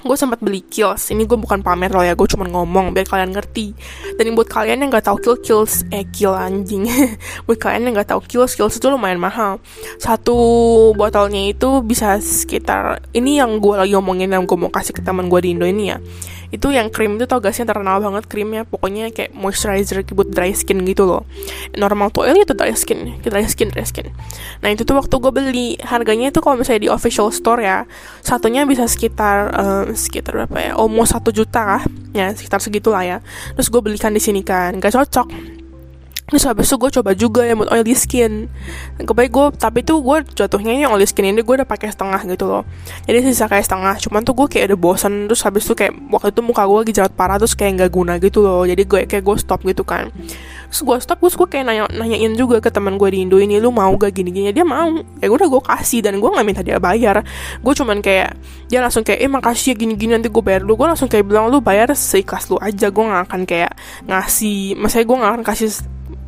gue 0.03 0.17
sempat 0.17 0.39
beli 0.43 0.61
kills. 0.65 1.09
Ini 1.09 1.25
gue 1.25 1.37
bukan 1.37 1.61
pamer 1.65 1.89
loh 1.89 2.05
ya 2.05 2.13
gue 2.13 2.27
cuma 2.29 2.45
ngomong 2.45 2.93
biar 2.93 3.07
kalian 3.07 3.33
ngerti. 3.33 3.73
Dan 4.19 4.37
buat 4.37 4.49
kalian 4.49 4.85
yang 4.85 4.89
nggak 4.93 5.07
tahu 5.09 5.17
kill 5.21 5.37
kills 5.41 5.87
eh 5.89 6.05
kill 6.09 6.33
anjing. 6.33 6.85
Buat 7.45 7.57
kalian 7.61 7.89
yang 7.89 7.93
nggak 8.01 8.11
tahu 8.13 8.21
kills 8.25 8.53
kills 8.53 8.77
itu 8.77 8.87
lumayan 8.91 9.17
mahal. 9.21 9.63
Satu 9.97 10.35
botolnya 10.93 11.41
itu 11.49 11.81
bisa 11.81 12.19
sekitar 12.19 13.01
ini 13.13 13.39
yang 13.39 13.57
gue 13.57 13.73
lagi 13.77 13.93
ngomongin 13.95 14.33
yang 14.33 14.43
gue 14.45 14.57
mau 14.57 14.69
kasih 14.73 14.93
ke 14.93 15.01
teman 15.01 15.29
gue 15.31 15.39
di 15.41 15.55
Indo 15.55 15.65
ini 15.65 15.93
ya 15.93 15.97
itu 16.49 16.71
yang 16.71 16.87
krim 16.87 17.19
itu 17.19 17.27
tau 17.27 17.43
gak 17.43 17.51
sih 17.51 17.67
terkenal 17.67 17.99
banget 17.99 18.23
krimnya. 18.25 18.63
Pokoknya 18.63 19.11
kayak 19.11 19.35
moisturizer 19.35 20.03
buat 20.13 20.31
dry 20.31 20.55
skin 20.55 20.83
gitu 20.87 21.03
loh. 21.03 21.27
Normal 21.75 22.09
tuh 22.15 22.25
oil 22.25 22.39
itu 22.39 22.55
dry 22.55 22.71
skin 22.73 23.19
dry 23.21 23.43
skin 23.43 23.69
dry 23.73 23.83
skin. 23.83 24.11
Nah 24.63 24.69
itu 24.71 24.87
tuh 24.87 24.95
waktu 24.95 25.15
gue 25.19 25.31
beli. 25.31 25.69
Harganya 25.83 26.31
itu 26.31 26.39
kalau 26.39 26.55
misalnya 26.59 26.87
di 26.87 26.89
official 26.91 27.29
store 27.29 27.61
ya 27.63 27.77
satunya 28.23 28.63
bisa 28.63 28.87
sekitar 28.87 29.51
um, 29.53 29.85
sekitar 29.91 30.33
berapa 30.33 30.57
ya? 30.57 30.71
Almost 30.79 31.19
satu 31.19 31.29
juta 31.35 31.61
lah 31.77 31.83
ya 32.15 32.31
sekitar 32.31 32.63
segitulah 32.63 33.03
ya. 33.03 33.17
Terus 33.59 33.67
gue 33.67 33.81
belikan 33.83 34.15
di 34.15 34.21
sini 34.23 34.41
kan. 34.41 34.79
Gak 34.79 34.95
cocok 34.95 35.27
Terus 36.27 36.43
habis 36.43 36.67
itu 36.67 36.75
gue 36.75 36.91
coba 36.91 37.11
juga 37.15 37.47
yang 37.47 37.63
buat 37.63 37.71
oily 37.71 37.95
skin. 37.95 38.51
Kebaik 38.99 39.31
gue, 39.31 39.47
tapi 39.55 39.79
tuh 39.79 40.03
gue 40.03 40.27
jatuhnya 40.35 40.75
yang 40.75 40.91
oily 40.91 41.07
skin 41.07 41.31
ini 41.31 41.39
gue 41.39 41.55
udah 41.55 41.63
pakai 41.63 41.87
setengah 41.87 42.19
gitu 42.27 42.43
loh. 42.51 42.67
Jadi 43.07 43.31
sisa 43.31 43.47
kayak 43.47 43.63
setengah, 43.63 43.95
cuman 44.03 44.27
tuh 44.27 44.35
gue 44.35 44.47
kayak 44.51 44.75
udah 44.75 44.79
bosan 44.79 45.31
Terus 45.31 45.39
habis 45.47 45.63
itu 45.63 45.71
kayak 45.71 45.95
waktu 46.11 46.35
itu 46.35 46.43
muka 46.43 46.67
gue 46.67 46.77
lagi 46.83 46.93
jerat 46.99 47.15
parah 47.15 47.39
terus 47.39 47.55
kayak 47.55 47.79
nggak 47.79 47.91
guna 47.95 48.13
gitu 48.19 48.43
loh. 48.43 48.67
Jadi 48.67 48.83
gue 48.83 48.99
kayak 49.07 49.23
gue 49.23 49.35
stop 49.39 49.63
gitu 49.63 49.87
kan. 49.87 50.11
Terus 50.67 50.81
gue 50.83 50.97
stop, 50.99 51.17
terus 51.23 51.39
gue 51.39 51.47
kayak 51.47 51.63
nanya, 51.63 51.87
nanyain 51.95 52.35
juga 52.35 52.59
ke 52.59 52.67
teman 52.75 52.99
gue 52.99 53.07
di 53.07 53.23
Indo 53.23 53.39
ini 53.39 53.55
Lu 53.63 53.71
mau 53.71 53.95
gak 53.95 54.11
gini-gini, 54.11 54.51
dia 54.51 54.67
mau. 54.67 54.99
Ya 55.23 55.31
udah 55.31 55.47
gue 55.47 55.61
kasih 55.63 56.03
dan 56.03 56.19
gue 56.19 56.27
gak 56.27 56.43
minta 56.43 56.59
dia 56.59 56.75
bayar. 56.75 57.23
Gue 57.63 57.71
cuman 57.71 58.03
kayak, 58.03 58.35
dia 58.67 58.83
langsung 58.83 59.07
kayak, 59.07 59.23
eh 59.23 59.31
makasih 59.31 59.73
ya 59.73 59.75
gini-gini 59.79 60.19
nanti 60.19 60.27
gue 60.27 60.43
bayar 60.43 60.67
lu. 60.67 60.75
Gue 60.75 60.91
langsung 60.91 61.07
kayak 61.07 61.23
bilang, 61.23 61.47
lu 61.47 61.63
bayar 61.63 61.87
seikhlas 61.95 62.51
lu 62.51 62.59
aja. 62.59 62.91
Gue 62.91 63.03
gak 63.07 63.31
akan 63.31 63.41
kayak 63.47 63.79
ngasih, 64.11 64.75
maksudnya 64.75 65.05
gue 65.07 65.17
gak 65.23 65.31
akan 65.31 65.43
kasih 65.47 65.71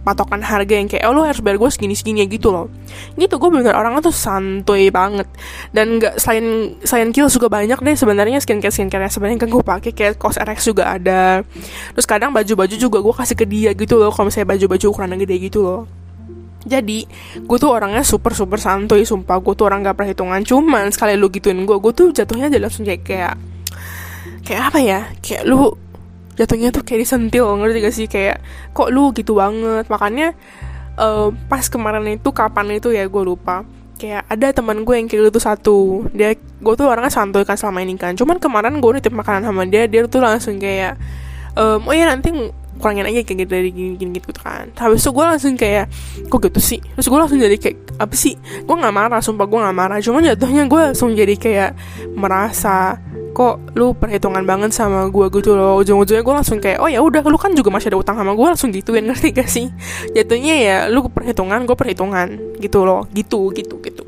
patokan 0.10 0.42
harga 0.42 0.74
yang 0.74 0.90
kayak 0.90 1.06
oh 1.06 1.14
lo 1.14 1.22
harus 1.22 1.38
bayar 1.46 1.62
gue 1.62 1.70
segini 1.70 1.94
segini 1.94 2.26
gitu 2.26 2.50
loh. 2.50 2.66
Gitu 3.14 3.38
gue 3.38 3.50
bener 3.54 3.78
orang 3.78 4.02
tuh 4.02 4.10
santuy 4.10 4.90
banget. 4.90 5.30
Dan 5.70 6.02
nggak 6.02 6.18
selain 6.18 6.74
selain 6.82 7.14
kill 7.14 7.30
juga 7.30 7.46
banyak 7.54 7.78
deh 7.78 7.94
sebenarnya 7.94 8.42
skincare 8.42 8.74
skincare 8.74 9.06
sebenarnya 9.14 9.46
kan 9.46 9.50
gue 9.54 9.62
pakai 9.62 9.92
kayak 9.94 10.18
cosrx 10.18 10.66
juga 10.66 10.98
ada. 10.98 11.46
Terus 11.94 12.08
kadang 12.10 12.34
baju 12.34 12.66
baju 12.66 12.76
juga 12.76 12.98
gue 13.06 13.14
kasih 13.14 13.38
ke 13.38 13.46
dia 13.46 13.72
gitu 13.78 14.02
loh 14.02 14.10
kalau 14.10 14.34
misalnya 14.34 14.58
baju 14.58 14.66
baju 14.66 14.86
ukuran 14.90 15.14
gede 15.22 15.36
gitu 15.38 15.62
loh. 15.62 15.82
Jadi 16.66 17.08
gue 17.40 17.58
tuh 17.62 17.70
orangnya 17.72 18.02
super 18.02 18.34
super 18.34 18.58
santuy 18.58 19.06
sumpah. 19.06 19.38
Gue 19.40 19.54
tuh 19.54 19.70
orang 19.70 19.86
gak 19.86 19.96
perhitungan 19.96 20.42
cuman 20.44 20.90
sekali 20.92 21.16
lu 21.16 21.30
gituin 21.30 21.62
gue 21.64 21.78
gue 21.78 21.94
tuh 21.94 22.10
jatuhnya 22.12 22.50
jadi 22.50 22.66
langsung 22.66 22.84
kayak 22.84 23.38
kayak 24.44 24.62
apa 24.74 24.80
ya? 24.82 25.00
Kayak 25.22 25.46
lu 25.46 25.72
jatuhnya 26.40 26.72
tuh 26.72 26.88
kayak 26.88 27.04
disentil 27.04 27.52
ngerti 27.60 27.78
gak 27.84 27.96
sih? 27.96 28.08
Kayak 28.08 28.40
kok 28.72 28.88
lu 28.90 29.12
gitu 29.12 29.36
banget? 29.36 29.92
Makanya 29.92 30.32
uh, 30.96 31.36
pas 31.52 31.68
kemarin 31.68 32.08
itu 32.16 32.32
kapan 32.32 32.80
itu 32.80 32.96
ya 32.96 33.04
gue 33.04 33.24
lupa. 33.24 33.68
Kayak 34.00 34.24
ada 34.32 34.48
teman 34.56 34.88
gue 34.88 34.96
yang 34.96 35.12
kayak 35.12 35.28
gitu 35.28 35.40
satu. 35.44 35.78
Dia 36.16 36.32
gue 36.40 36.74
tuh 36.80 36.88
orangnya 36.88 37.12
santuy 37.12 37.44
kan 37.44 37.60
selama 37.60 37.84
ini 37.84 38.00
kan. 38.00 38.16
Cuman 38.16 38.40
kemarin 38.40 38.80
gue 38.80 38.92
nitip 38.96 39.12
makanan 39.12 39.44
sama 39.44 39.68
dia 39.68 39.92
dia 39.92 40.08
tuh 40.08 40.24
langsung 40.24 40.56
kayak 40.56 40.96
um, 41.60 41.84
oh 41.84 41.92
ya 41.92 42.08
nanti 42.08 42.32
kurangin 42.80 43.04
aja 43.04 43.28
kayak 43.28 43.44
gitu 43.44 43.52
dari 43.52 43.70
gini, 43.76 43.92
gini 44.00 44.12
gitu 44.24 44.40
kan. 44.40 44.72
Habis 44.72 45.04
itu 45.04 45.12
gue 45.12 45.26
langsung 45.28 45.54
kayak 45.60 45.92
kok 46.32 46.40
gitu 46.40 46.60
sih? 46.64 46.80
Terus 46.80 47.08
gue 47.12 47.20
langsung 47.20 47.36
jadi 47.36 47.60
kayak 47.60 48.00
apa 48.00 48.16
sih? 48.16 48.40
Gue 48.64 48.76
nggak 48.80 48.96
marah 48.96 49.20
sumpah 49.20 49.46
gue 49.46 49.60
nggak 49.60 49.76
marah. 49.76 50.00
Cuman 50.00 50.24
jatuhnya 50.24 50.64
gue 50.72 50.80
langsung 50.80 51.12
jadi 51.12 51.36
kayak 51.36 51.72
merasa 52.16 52.96
kok 53.32 53.74
lu 53.78 53.94
perhitungan 53.96 54.44
banget 54.44 54.72
sama 54.76 55.08
gue 55.08 55.26
gitu 55.34 55.56
loh. 55.56 55.80
Ujung-ujungnya 55.80 56.24
gue 56.26 56.36
langsung 56.36 56.58
kayak 56.58 56.84
oh 56.84 56.90
ya 56.90 57.00
udah 57.00 57.24
lu 57.26 57.38
kan 57.40 57.54
juga 57.54 57.70
masih 57.74 57.94
ada 57.94 58.00
utang 58.02 58.16
sama 58.20 58.34
gue 58.36 58.48
langsung 58.48 58.70
gituin 58.74 59.06
ngerti 59.10 59.30
gak 59.36 59.50
sih? 59.50 59.68
Jatuhnya 60.14 60.56
ya 60.60 60.78
lu 60.92 61.06
perhitungan 61.08 61.64
gue 61.64 61.76
perhitungan 61.78 62.58
gitu 62.60 62.84
loh. 62.84 63.06
Gitu 63.12 63.54
gitu 63.54 63.80
gitu. 63.82 64.04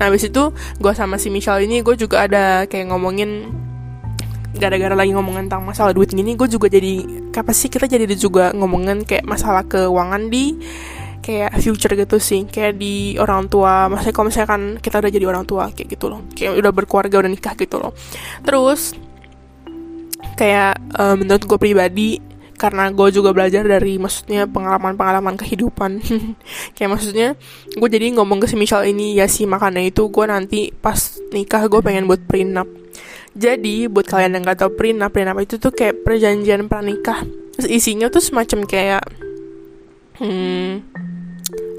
Nah 0.00 0.10
habis 0.10 0.26
itu 0.26 0.50
gue 0.80 0.92
sama 0.92 1.20
si 1.20 1.28
Michelle 1.30 1.64
ini 1.64 1.84
gue 1.84 1.94
juga 1.94 2.26
ada 2.26 2.64
kayak 2.66 2.90
ngomongin 2.90 3.52
gara-gara 4.54 4.94
lagi 4.94 5.10
ngomongin 5.10 5.50
tentang 5.50 5.66
masalah 5.66 5.90
duit 5.90 6.14
gini 6.14 6.38
gue 6.38 6.46
juga 6.46 6.70
jadi 6.70 7.02
apa 7.34 7.50
sih 7.50 7.66
kita 7.66 7.90
jadi 7.90 8.06
juga 8.14 8.54
ngomongin 8.54 9.02
kayak 9.02 9.26
masalah 9.26 9.66
keuangan 9.66 10.30
di 10.30 10.54
kayak 11.24 11.56
future 11.56 11.96
gitu 11.96 12.20
sih 12.20 12.44
kayak 12.44 12.76
di 12.76 13.16
orang 13.16 13.48
tua. 13.48 13.88
Maksudnya 13.88 14.12
kalau 14.12 14.28
misalkan 14.28 14.62
kita 14.76 15.00
udah 15.00 15.08
jadi 15.08 15.24
orang 15.24 15.48
tua 15.48 15.72
kayak 15.72 15.96
gitu 15.96 16.12
loh. 16.12 16.20
Kayak 16.36 16.60
udah 16.60 16.72
berkeluarga 16.76 17.24
udah 17.24 17.32
nikah 17.32 17.56
gitu 17.56 17.80
loh. 17.80 17.96
Terus 18.44 18.92
kayak 20.36 20.76
uh, 21.00 21.16
menurut 21.16 21.48
gue 21.48 21.58
pribadi 21.58 22.10
karena 22.54 22.86
gue 22.92 23.08
juga 23.10 23.34
belajar 23.34 23.66
dari 23.66 23.98
maksudnya 23.98 24.44
pengalaman-pengalaman 24.46 25.34
kehidupan. 25.34 25.98
Kayak 26.78 26.90
maksudnya 26.94 27.28
gue 27.74 27.88
jadi 27.90 28.14
ngomong 28.14 28.38
ke 28.38 28.46
si 28.46 28.54
Michelle 28.54 28.86
ini 28.86 29.18
ya 29.18 29.26
sih 29.26 29.44
makanya 29.44 29.82
itu 29.82 30.06
gue 30.06 30.24
nanti 30.24 30.70
pas 30.70 31.18
nikah 31.34 31.66
gue 31.66 31.82
pengen 31.82 32.06
buat 32.06 32.22
prenup. 32.22 32.70
Jadi 33.34 33.90
buat 33.90 34.06
kalian 34.06 34.38
yang 34.38 34.46
gak 34.46 34.62
tau 34.62 34.70
prenup 34.70 35.10
prenup 35.10 35.42
itu 35.42 35.58
tuh 35.58 35.74
kayak 35.74 36.06
perjanjian 36.06 36.70
terus 36.70 37.66
isinya 37.70 38.06
tuh 38.10 38.22
semacam 38.22 38.66
kayak 38.66 39.02
hmm. 40.18 40.84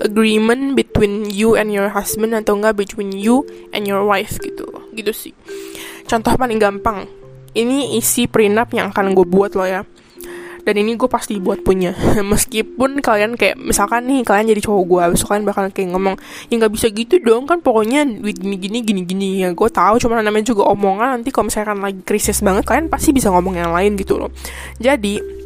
Agreement 0.04 0.76
between 0.78 1.26
you 1.32 1.56
and 1.56 1.72
your 1.72 1.90
husband 1.90 2.36
atau 2.36 2.60
enggak 2.60 2.78
between 2.78 3.16
you 3.16 3.48
and 3.72 3.88
your 3.88 4.04
wife 4.06 4.38
gitu. 4.44 4.68
Gitu 4.94 5.12
sih. 5.12 5.34
Contoh 6.06 6.36
paling 6.38 6.62
gampang. 6.62 7.10
Ini 7.56 7.96
isi 7.96 8.28
prenup 8.28 8.76
yang 8.76 8.92
akan 8.92 9.16
gue 9.16 9.26
buat 9.26 9.56
loh 9.56 9.66
ya. 9.66 9.82
Dan 10.66 10.82
ini 10.82 10.98
gue 10.98 11.06
pasti 11.06 11.38
buat 11.38 11.62
punya. 11.62 11.94
Meskipun 12.34 13.00
kalian 13.00 13.38
kayak 13.38 13.56
misalkan 13.62 14.10
nih 14.10 14.26
kalian 14.26 14.50
jadi 14.50 14.62
cowok 14.66 14.84
gue 14.90 15.02
besok 15.14 15.28
kalian 15.32 15.46
bakal 15.46 15.64
kayak 15.70 15.94
ngomong 15.94 16.18
ya 16.50 16.54
nggak 16.58 16.74
bisa 16.74 16.90
gitu 16.90 17.22
dong 17.22 17.46
kan 17.46 17.62
pokoknya 17.62 18.02
duit 18.02 18.42
gini 18.42 18.58
gini 18.58 18.82
gini 18.82 19.02
gini 19.06 19.28
ya 19.46 19.54
gue 19.54 19.70
tahu 19.70 20.02
cuma 20.02 20.18
namanya 20.20 20.50
juga 20.50 20.66
omongan. 20.74 21.22
Nanti 21.22 21.30
kalau 21.30 21.54
misalkan 21.54 21.78
lagi 21.80 22.02
krisis 22.02 22.42
banget 22.42 22.66
kalian 22.66 22.90
pasti 22.90 23.14
bisa 23.14 23.30
ngomong 23.30 23.62
yang 23.62 23.72
lain 23.72 23.94
gitu 23.94 24.18
loh. 24.18 24.34
Jadi 24.82 25.45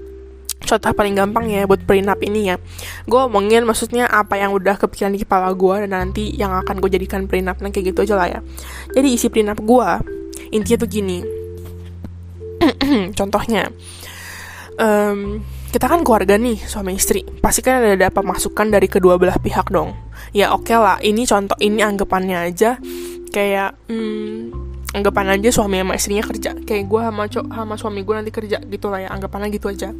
contoh 0.59 0.91
paling 0.93 1.15
gampang 1.15 1.49
ya 1.49 1.65
buat 1.65 1.81
prenup 1.83 2.19
ini 2.21 2.53
ya. 2.53 2.55
Gue 3.07 3.25
omongin 3.25 3.65
maksudnya 3.65 4.05
apa 4.05 4.37
yang 4.37 4.53
udah 4.53 4.75
kepikiran 4.77 5.15
di 5.15 5.23
kepala 5.23 5.51
gue 5.55 5.87
dan 5.87 5.91
nanti 5.95 6.35
yang 6.35 6.53
akan 6.53 6.83
gue 6.83 6.89
jadikan 6.91 7.25
prenup. 7.25 7.57
Nah 7.63 7.69
kayak 7.71 7.95
gitu 7.95 8.05
aja 8.05 8.15
lah 8.15 8.27
ya. 8.27 8.39
Jadi 8.93 9.07
isi 9.09 9.27
prenup 9.31 9.59
gue 9.59 9.89
intinya 10.53 10.77
tuh 10.85 10.89
gini. 10.89 11.19
Contohnya 13.19 13.71
um, 14.79 15.41
kita 15.69 15.85
kan 15.85 16.01
keluarga 16.01 16.37
nih 16.37 16.57
suami 16.65 16.97
istri. 16.97 17.21
Pasti 17.25 17.61
kan 17.61 17.81
ada, 17.81 17.93
ada 17.93 18.09
pemasukan 18.09 18.67
dari 18.73 18.89
kedua 18.89 19.21
belah 19.21 19.37
pihak 19.37 19.69
dong. 19.69 19.93
Ya 20.33 20.53
oke 20.53 20.69
okay 20.69 20.77
lah 20.77 20.97
ini 21.01 21.25
contoh 21.25 21.57
ini 21.61 21.81
anggapannya 21.81 22.37
aja. 22.49 22.77
Kayak 23.29 23.77
hmm, 23.89 24.68
anggapan 24.89 25.37
aja 25.37 25.49
suami 25.53 25.81
sama 25.81 25.93
istrinya 25.93 26.23
kerja. 26.25 26.51
Kayak 26.65 26.83
gue 26.89 27.01
sama 27.01 27.23
co 27.29 27.41
sama 27.45 27.75
suami 27.77 27.99
gue 28.01 28.15
nanti 28.15 28.31
kerja 28.33 28.57
gitu 28.63 28.89
lah 28.89 29.05
ya 29.05 29.09
anggapannya 29.13 29.53
gitu 29.53 29.69
aja. 29.69 29.93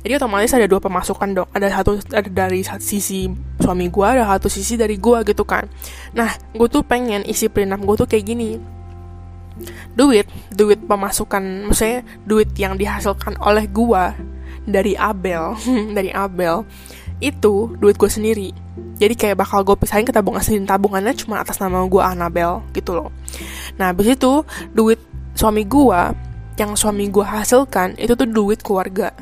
Jadi 0.00 0.12
otomatis 0.16 0.52
ada 0.56 0.66
dua 0.66 0.80
pemasukan 0.80 1.28
dong. 1.36 1.48
Ada 1.52 1.80
satu 1.80 2.00
ada 2.12 2.28
dari 2.28 2.64
sisi 2.64 3.28
suami 3.60 3.86
gue 3.92 4.06
ada 4.06 4.24
satu 4.24 4.48
sisi 4.48 4.80
dari 4.80 4.96
gue 4.96 5.18
gitu 5.28 5.44
kan. 5.44 5.68
Nah 6.16 6.32
gue 6.56 6.68
tuh 6.68 6.80
pengen 6.84 7.24
isi 7.28 7.52
prenup 7.52 7.84
gue 7.84 7.96
tuh 8.04 8.08
kayak 8.08 8.24
gini. 8.24 8.56
Duit 9.92 10.24
duit 10.56 10.80
pemasukan 10.88 11.68
maksudnya 11.68 12.00
duit 12.24 12.48
yang 12.56 12.80
dihasilkan 12.80 13.36
oleh 13.44 13.68
gua 13.68 14.16
dari 14.64 14.96
Abel 14.96 15.52
dari 15.96 16.08
Abel 16.12 16.64
itu 17.20 17.76
duit 17.78 17.96
gue 18.00 18.10
sendiri. 18.10 18.48
Jadi 19.00 19.14
kayak 19.16 19.40
bakal 19.40 19.64
gue 19.64 19.76
pisahin 19.76 20.04
ke 20.04 20.12
tabungan 20.12 20.44
sendiri 20.44 20.68
tabungannya 20.68 21.16
cuma 21.16 21.40
atas 21.40 21.60
nama 21.60 21.84
gue 21.84 22.02
Anabel 22.02 22.64
gitu 22.72 22.96
loh. 22.96 23.08
Nah 23.76 23.92
habis 23.92 24.12
itu 24.12 24.44
duit 24.72 25.00
suami 25.36 25.64
gue 25.64 26.00
yang 26.60 26.76
suami 26.76 27.08
gue 27.08 27.24
hasilkan 27.24 27.96
itu 27.96 28.12
tuh 28.12 28.28
duit 28.28 28.60
keluarga. 28.60 29.12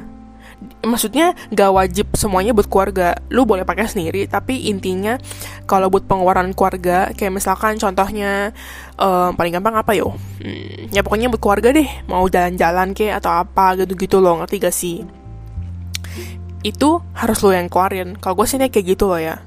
Maksudnya 0.83 1.39
gak 1.55 1.71
wajib 1.71 2.07
semuanya 2.19 2.51
buat 2.51 2.67
keluarga. 2.67 3.15
Lu 3.31 3.47
boleh 3.47 3.63
pakai 3.63 3.87
sendiri 3.87 4.27
tapi 4.27 4.67
intinya 4.67 5.15
kalau 5.67 5.87
buat 5.87 6.07
pengeluaran 6.11 6.51
keluarga 6.55 7.15
kayak 7.15 7.39
misalkan 7.39 7.79
contohnya 7.79 8.51
um, 8.99 9.31
paling 9.39 9.55
gampang 9.55 9.79
apa 9.79 9.95
yo? 9.95 10.19
Hmm, 10.43 10.91
ya 10.91 11.07
pokoknya 11.07 11.31
buat 11.31 11.43
keluarga 11.43 11.71
deh. 11.71 11.87
Mau 12.11 12.27
jalan-jalan 12.27 12.95
kayak 12.95 13.23
atau 13.23 13.31
apa 13.43 13.79
gitu-gitu 13.79 14.19
loh 14.19 14.43
ngerti 14.43 14.57
gak 14.59 14.75
sih 14.75 15.07
itu 16.71 17.01
harus 17.17 17.39
lo 17.41 17.51
yang 17.53 17.69
keluarin. 17.73 18.17
Kalau 18.21 18.35
gue 18.39 18.47
sih 18.47 18.61
kayak 18.61 18.87
gitu 18.97 19.09
loh 19.09 19.21
ya. 19.21 19.41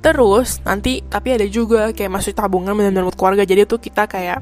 Terus 0.00 0.62
nanti 0.62 1.02
tapi 1.02 1.34
ada 1.34 1.46
juga 1.50 1.90
kayak 1.90 2.10
masuk 2.12 2.36
tabungan 2.36 2.76
benar-benar 2.78 3.10
buat 3.10 3.18
keluarga. 3.18 3.42
Jadi 3.42 3.66
tuh 3.66 3.82
kita 3.82 4.06
kayak 4.06 4.38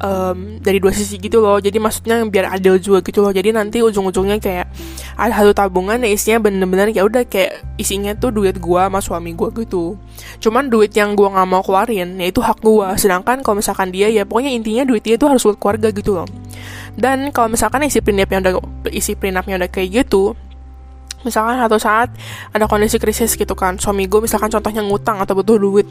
um, 0.00 0.60
dari 0.60 0.80
dua 0.80 0.92
sisi 0.92 1.20
gitu 1.20 1.40
loh. 1.44 1.60
Jadi 1.60 1.76
maksudnya 1.76 2.24
biar 2.24 2.56
adil 2.56 2.80
juga 2.80 3.04
gitu 3.04 3.20
loh. 3.20 3.32
Jadi 3.32 3.52
nanti 3.52 3.84
ujung-ujungnya 3.84 4.40
kayak 4.40 4.66
ada 5.16 5.32
satu 5.32 5.52
tabungan 5.56 6.00
yang 6.00 6.12
isinya 6.12 6.48
bener-bener 6.48 6.92
ya 6.92 7.04
udah 7.04 7.24
kayak 7.28 7.64
isinya 7.80 8.12
tuh 8.16 8.32
duit 8.32 8.56
gua 8.60 8.88
sama 8.88 9.00
suami 9.04 9.36
gua 9.36 9.52
gitu. 9.52 10.00
Cuman 10.40 10.68
duit 10.72 10.92
yang 10.96 11.12
gua 11.12 11.32
nggak 11.32 11.48
mau 11.48 11.60
keluarin 11.60 12.16
ya 12.16 12.26
itu 12.32 12.40
hak 12.40 12.64
gua. 12.64 12.96
Sedangkan 12.96 13.44
kalau 13.44 13.60
misalkan 13.60 13.92
dia 13.92 14.08
ya 14.08 14.24
pokoknya 14.24 14.52
intinya 14.52 14.84
duit 14.88 15.04
dia 15.04 15.20
tuh 15.20 15.28
harus 15.28 15.44
buat 15.44 15.60
keluarga 15.60 15.92
gitu 15.92 16.16
loh. 16.16 16.28
Dan 16.96 17.28
kalau 17.36 17.52
misalkan 17.52 17.84
isi 17.84 18.00
prenupnya 18.00 18.40
udah 18.40 18.54
isi 18.88 19.12
prenupnya 19.12 19.60
udah 19.60 19.68
kayak 19.68 20.04
gitu 20.04 20.32
misalkan 21.24 21.56
satu 21.56 21.78
saat 21.80 22.08
ada 22.52 22.66
kondisi 22.68 23.00
krisis 23.00 23.32
gitu 23.38 23.54
kan 23.56 23.78
suami 23.80 24.04
gue 24.10 24.20
misalkan 24.20 24.50
contohnya 24.52 24.82
ngutang 24.84 25.22
atau 25.22 25.36
butuh 25.38 25.56
duit. 25.56 25.86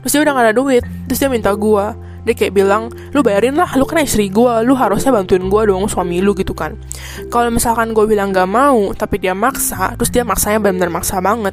Terus 0.00 0.10
dia 0.16 0.20
udah 0.24 0.32
gak 0.32 0.44
ada 0.50 0.54
duit 0.56 0.82
terus 1.06 1.18
dia 1.20 1.28
minta 1.28 1.52
gue 1.52 1.86
dia 2.24 2.32
kayak 2.32 2.56
bilang 2.56 2.88
lu 3.12 3.20
bayarin 3.20 3.52
lah 3.52 3.68
lu 3.76 3.84
kan 3.84 4.00
istri 4.00 4.32
gue 4.32 4.52
lu 4.64 4.72
harusnya 4.72 5.12
bantuin 5.12 5.44
gue 5.44 5.62
dong 5.68 5.84
suami 5.86 6.24
lu 6.24 6.32
gitu 6.32 6.56
kan. 6.56 6.72
Kalau 7.28 7.52
misalkan 7.52 7.92
gue 7.92 8.04
bilang 8.08 8.32
gak 8.32 8.48
mau 8.48 8.96
tapi 8.96 9.20
dia 9.20 9.36
maksa 9.36 9.92
terus 9.94 10.08
dia 10.08 10.24
maksanya 10.24 10.58
benar-benar 10.58 10.90
maksa 10.90 11.20
banget 11.20 11.52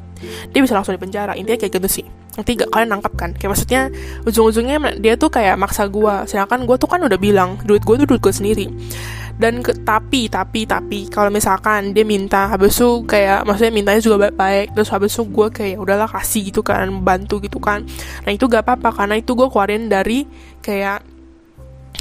dia 0.56 0.60
bisa 0.64 0.78
langsung 0.78 0.96
di 0.96 1.02
penjara 1.02 1.36
intinya 1.36 1.60
kayak 1.60 1.76
gitu 1.76 2.02
sih 2.02 2.06
nanti 2.42 2.58
gak 2.58 2.74
kalian 2.74 2.90
nangkap 2.98 3.14
kan. 3.14 3.30
Kayak 3.38 3.50
maksudnya 3.54 3.82
ujung-ujungnya 4.26 4.98
dia 4.98 5.14
tuh 5.14 5.30
kayak 5.30 5.62
maksa 5.62 5.86
gue 5.86 6.26
sedangkan 6.26 6.66
gue 6.66 6.76
tuh 6.82 6.90
kan 6.90 7.00
udah 7.06 7.20
bilang 7.22 7.62
duit 7.62 7.86
gue 7.86 7.96
tuh 8.02 8.08
duit 8.10 8.22
gue 8.22 8.34
sendiri. 8.34 8.68
Dan 9.38 9.62
ke, 9.62 9.74
tapi 9.86 10.30
tapi 10.30 10.66
tapi 10.66 11.10
kalau 11.10 11.30
misalkan 11.30 11.94
dia 11.94 12.06
minta 12.06 12.50
habis 12.50 12.78
itu 12.78 13.06
kayak 13.06 13.46
maksudnya 13.46 13.74
mintanya 13.74 14.02
juga 14.02 14.28
baik-baik 14.28 14.74
terus 14.74 14.90
habis 14.90 15.14
itu 15.14 15.24
gue 15.30 15.48
kayak 15.54 15.78
udahlah 15.78 16.10
kasih 16.10 16.50
gitu 16.50 16.66
kan 16.66 16.90
bantu 17.06 17.38
gitu 17.38 17.62
kan. 17.62 17.86
Nah 18.26 18.32
itu 18.34 18.50
gak 18.50 18.66
apa-apa 18.66 18.90
karena 19.06 19.16
itu 19.22 19.38
gue 19.38 19.48
keluarin 19.50 19.86
dari 19.90 20.26
kayak 20.66 21.06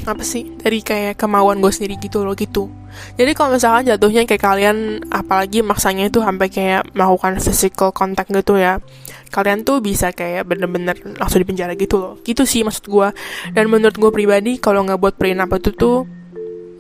apa 0.01 0.25
sih 0.25 0.57
dari 0.57 0.81
kayak 0.81 1.21
kemauan 1.21 1.61
gue 1.61 1.69
sendiri 1.69 2.01
gitu 2.01 2.25
loh 2.25 2.33
gitu. 2.33 2.73
Jadi 3.15 3.31
kalau 3.37 3.55
misalkan 3.55 3.87
jatuhnya 3.87 4.27
kayak 4.27 4.43
kalian 4.43 5.05
apalagi 5.13 5.63
maksanya 5.63 6.09
itu 6.11 6.19
sampai 6.25 6.49
kayak 6.51 6.91
melakukan 6.97 7.39
physical 7.39 7.95
contact 7.95 8.33
gitu 8.33 8.59
ya 8.59 8.83
kalian 9.31 9.63
tuh 9.63 9.79
bisa 9.79 10.11
kayak 10.11 10.47
bener-bener 10.47 10.99
langsung 11.17 11.41
di 11.41 11.47
penjara 11.47 11.73
gitu 11.79 11.97
loh. 11.97 12.15
Gitu 12.21 12.43
sih 12.45 12.67
maksud 12.67 12.91
gue 12.91 13.09
dan 13.55 13.65
menurut 13.71 13.97
gue 13.97 14.11
pribadi 14.11 14.59
kalau 14.59 14.83
nggak 14.85 14.99
buat 14.99 15.15
prenup 15.17 15.51
itu 15.57 15.71
tuh 15.75 16.05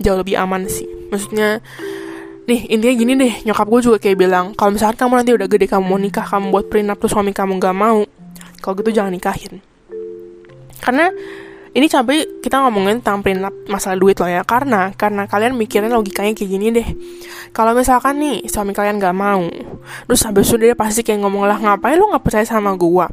jauh 0.03 0.19
lebih 0.19 0.37
aman 0.37 0.67
sih. 0.67 0.87
Maksudnya 1.11 1.63
nih 2.51 2.67
intinya 2.67 2.95
gini 2.99 3.13
deh 3.15 3.35
nyokap 3.47 3.67
gue 3.71 3.81
juga 3.87 3.99
kayak 4.03 4.19
bilang 4.19 4.47
kalau 4.59 4.75
misalkan 4.75 4.99
kamu 5.07 5.13
nanti 5.23 5.33
udah 5.39 5.47
gede 5.47 5.67
kamu 5.71 5.85
mau 5.87 5.99
nikah 6.01 6.27
kamu 6.27 6.51
buat 6.51 6.67
prenup 6.67 6.99
tuh 6.99 7.07
suami 7.07 7.31
kamu 7.31 7.63
gak 7.63 7.77
mau 7.77 8.03
kalau 8.59 8.75
gitu 8.83 8.91
jangan 8.91 9.15
nikahin. 9.15 9.63
Karena 10.81 11.15
ini 11.71 11.87
sampai 11.87 12.43
kita 12.43 12.63
ngomongin 12.67 12.99
tentang 13.03 13.23
prenup 13.23 13.55
masalah 13.71 13.97
duit 13.99 14.19
loh 14.19 14.27
ya. 14.27 14.43
Karena 14.43 14.91
karena 14.95 15.27
kalian 15.31 15.55
mikirnya 15.55 15.91
logikanya 15.91 16.35
kayak 16.35 16.51
gini 16.51 16.67
deh. 16.75 16.89
Kalau 17.51 17.75
misalkan 17.75 18.19
nih 18.23 18.47
suami 18.47 18.71
kalian 18.75 19.03
gak 19.03 19.17
mau 19.17 19.43
terus 20.07 20.23
habis 20.27 20.47
itu 20.51 20.57
dia 20.61 20.75
pasti 20.77 21.03
kayak 21.03 21.25
ngomong 21.25 21.47
lah 21.47 21.59
ngapain 21.59 21.99
lu 21.99 22.11
nggak 22.11 22.23
percaya 22.23 22.47
sama 22.47 22.75
gue 22.77 23.07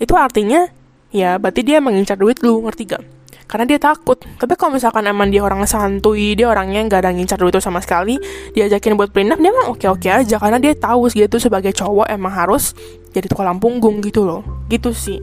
itu 0.00 0.12
artinya 0.16 0.68
ya 1.10 1.36
berarti 1.40 1.60
dia 1.64 1.78
mengincar 1.82 2.16
duit 2.16 2.40
lu 2.44 2.64
ngerti 2.64 2.84
gak 2.96 3.02
karena 3.50 3.66
dia 3.66 3.82
takut. 3.82 4.14
Tapi 4.14 4.54
kalau 4.54 4.78
misalkan 4.78 5.02
emang 5.10 5.26
dia 5.26 5.42
orang 5.42 5.66
santuy 5.66 6.38
dia 6.38 6.46
orangnya 6.46 6.86
nggak 6.86 7.02
ada 7.02 7.10
ngincar 7.10 7.34
duit 7.34 7.58
sama 7.58 7.82
sekali 7.82 8.14
diajakin 8.54 8.94
buat 8.94 9.10
prenup 9.10 9.42
dia 9.42 9.50
mah 9.50 9.74
oke 9.74 9.90
oke 9.90 10.06
aja. 10.06 10.38
Karena 10.38 10.62
dia 10.62 10.70
tahu 10.78 11.10
gitu 11.10 11.42
sebagai 11.42 11.74
cowok 11.74 12.06
emang 12.14 12.30
harus 12.30 12.78
jadi 13.10 13.26
tukang 13.26 13.58
punggung 13.58 13.98
gitu 14.02 14.22
loh. 14.26 14.42
Gitu 14.70 14.94
sih. 14.94 15.18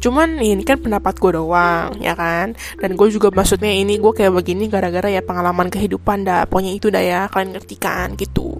Cuman 0.00 0.40
ini 0.40 0.64
kan 0.64 0.80
pendapat 0.80 1.16
gue 1.20 1.36
doang 1.36 1.96
ya 2.00 2.16
kan? 2.16 2.56
Dan 2.80 2.96
gue 2.96 3.08
juga 3.12 3.32
maksudnya 3.32 3.72
ini 3.72 4.00
gue 4.00 4.12
kayak 4.12 4.32
begini 4.32 4.68
gara-gara 4.68 5.08
ya 5.08 5.20
pengalaman 5.20 5.68
kehidupan 5.68 6.24
dah. 6.24 6.48
Pokoknya 6.48 6.72
itu 6.72 6.88
dah 6.88 7.02
ya 7.04 7.20
kalian 7.28 7.56
ngerti 7.56 7.76
kan? 7.76 8.16
Gitu. 8.16 8.56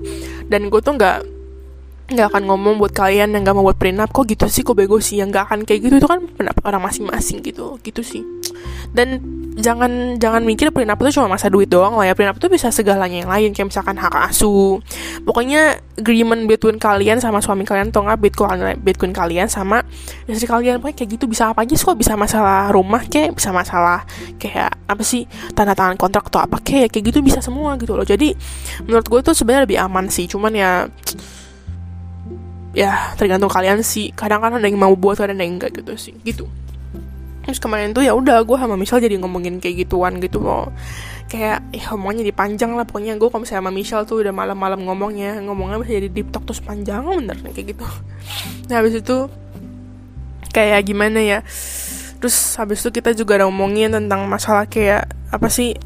Dan 0.48 0.68
gue 0.68 0.80
tuh 0.80 0.96
nggak 0.96 1.35
nggak 2.06 2.26
akan 2.30 2.42
ngomong 2.46 2.78
buat 2.78 2.94
kalian 2.94 3.34
yang 3.34 3.42
nggak 3.42 3.56
mau 3.58 3.66
buat 3.66 3.78
prenup 3.78 4.14
kok 4.14 4.30
gitu 4.30 4.46
sih? 4.46 4.62
Kok 4.62 4.78
bego 4.78 5.02
sih? 5.02 5.18
Yang 5.18 5.28
nggak 5.34 5.44
akan 5.50 5.58
kayak 5.66 5.80
gitu. 5.90 5.94
Itu 5.98 6.06
kan 6.06 6.22
pendapat 6.22 6.62
orang 6.62 6.82
masing-masing 6.86 7.42
gitu. 7.42 7.78
Gitu 7.82 8.00
sih. 8.06 8.22
Dan 8.94 9.18
jangan 9.58 10.20
jangan 10.22 10.46
mikir 10.46 10.70
prenup 10.70 11.00
itu 11.02 11.18
cuma 11.18 11.34
masa 11.34 11.50
duit 11.50 11.66
doang 11.66 11.98
lah 11.98 12.06
ya. 12.06 12.14
Prenup 12.14 12.38
itu 12.38 12.46
bisa 12.46 12.70
segalanya 12.70 13.26
yang 13.26 13.30
lain 13.30 13.50
kayak 13.50 13.74
misalkan 13.74 13.98
hak 13.98 14.14
asuh. 14.30 14.78
Pokoknya 15.26 15.82
agreement 15.98 16.46
between 16.46 16.78
kalian 16.78 17.18
sama 17.18 17.42
suami 17.42 17.66
kalian 17.66 17.90
atau 17.90 18.06
nggak 18.06 18.22
between 18.22 18.60
between 18.86 19.10
kalian 19.10 19.50
sama 19.50 19.82
istri 20.30 20.46
kalian. 20.46 20.78
Pokoknya 20.78 21.02
kayak 21.02 21.10
gitu. 21.18 21.24
Bisa 21.26 21.50
apa 21.50 21.66
aja 21.66 21.74
sih 21.74 21.82
kok 21.82 21.98
bisa 21.98 22.14
masalah 22.14 22.70
rumah 22.70 23.02
kayak 23.02 23.34
bisa 23.34 23.50
masalah 23.50 24.06
kayak 24.38 24.70
apa 24.86 25.02
sih 25.02 25.26
tanda 25.58 25.74
tangan 25.74 25.98
kontrak 25.98 26.30
atau 26.30 26.46
apa 26.46 26.62
kayak 26.62 26.94
kayak 26.94 27.10
gitu 27.10 27.18
bisa 27.18 27.42
semua 27.42 27.74
gitu 27.82 27.98
loh. 27.98 28.06
Jadi 28.06 28.30
menurut 28.86 29.06
gue 29.10 29.20
tuh 29.26 29.34
sebenarnya 29.34 29.66
lebih 29.66 29.78
aman 29.82 30.06
sih. 30.06 30.30
Cuman 30.30 30.54
ya 30.54 30.86
ya 32.76 33.16
tergantung 33.16 33.48
kalian 33.48 33.80
sih. 33.80 34.12
Kadang 34.12 34.44
kadang 34.44 34.60
ada 34.60 34.68
yang 34.68 34.76
mau 34.76 34.92
buat 34.92 35.16
ada 35.16 35.32
yang 35.32 35.56
enggak 35.56 35.80
gitu 35.80 35.96
sih. 35.96 36.14
Gitu. 36.20 36.44
Terus 37.48 37.62
kemarin 37.62 37.96
tuh 37.96 38.04
ya 38.04 38.12
udah 38.12 38.44
gue 38.44 38.56
sama 38.58 38.76
Michelle 38.76 39.00
jadi 39.00 39.16
ngomongin 39.16 39.62
kayak 39.62 39.88
gituan 39.88 40.20
gitu 40.20 40.44
loh. 40.44 40.68
Kayak 41.30 41.64
ya 41.72 41.94
ngomongnya 41.96 42.28
dipanjang 42.28 42.76
lah 42.76 42.84
pokoknya. 42.84 43.16
Gue 43.16 43.32
kalau 43.32 43.48
misalnya 43.48 43.64
sama 43.64 43.72
Michelle 43.72 44.04
tuh 44.04 44.20
udah 44.20 44.34
malam-malam 44.36 44.84
ngomongnya 44.84 45.40
ngomongnya 45.40 45.80
bisa 45.80 45.96
jadi 45.96 46.08
deep 46.12 46.28
talk 46.28 46.44
terus 46.44 46.60
panjang 46.60 47.00
bener 47.06 47.38
kayak 47.40 47.72
gitu. 47.72 47.86
Nah 48.68 48.82
habis 48.82 48.98
itu 48.98 49.30
kayak 50.52 50.84
gimana 50.84 51.22
ya? 51.22 51.38
Terus 52.20 52.36
habis 52.60 52.82
itu 52.82 52.90
kita 52.92 53.14
juga 53.14 53.40
ada 53.40 53.46
ngomongin 53.48 53.94
tentang 53.94 54.26
masalah 54.28 54.68
kayak 54.68 55.08
apa 55.32 55.48
sih? 55.48 55.78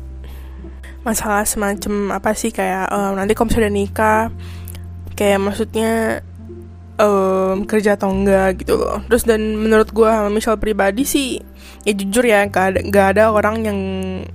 Masalah 1.05 1.45
semacam 1.45 2.17
apa 2.17 2.33
sih 2.33 2.51
kayak 2.53 2.89
um, 2.89 3.21
nanti 3.21 3.37
kalau 3.37 3.53
misalnya 3.53 3.73
nikah 3.73 4.23
kayak 5.13 5.37
maksudnya 5.45 6.25
um, 7.01 7.65
kerja 7.65 7.97
atau 7.97 8.13
enggak 8.13 8.61
gitu 8.61 8.77
loh. 8.77 9.01
Terus 9.09 9.25
dan 9.25 9.57
menurut 9.57 9.89
gue 9.91 10.11
misal 10.29 10.61
pribadi 10.61 11.09
sih 11.09 11.41
ya 11.89 11.97
jujur 11.97 12.25
ya 12.29 12.45
gak 12.45 12.77
ada, 12.77 12.81
gak 12.85 13.07
ada 13.17 13.25
orang 13.33 13.65
yang 13.65 13.79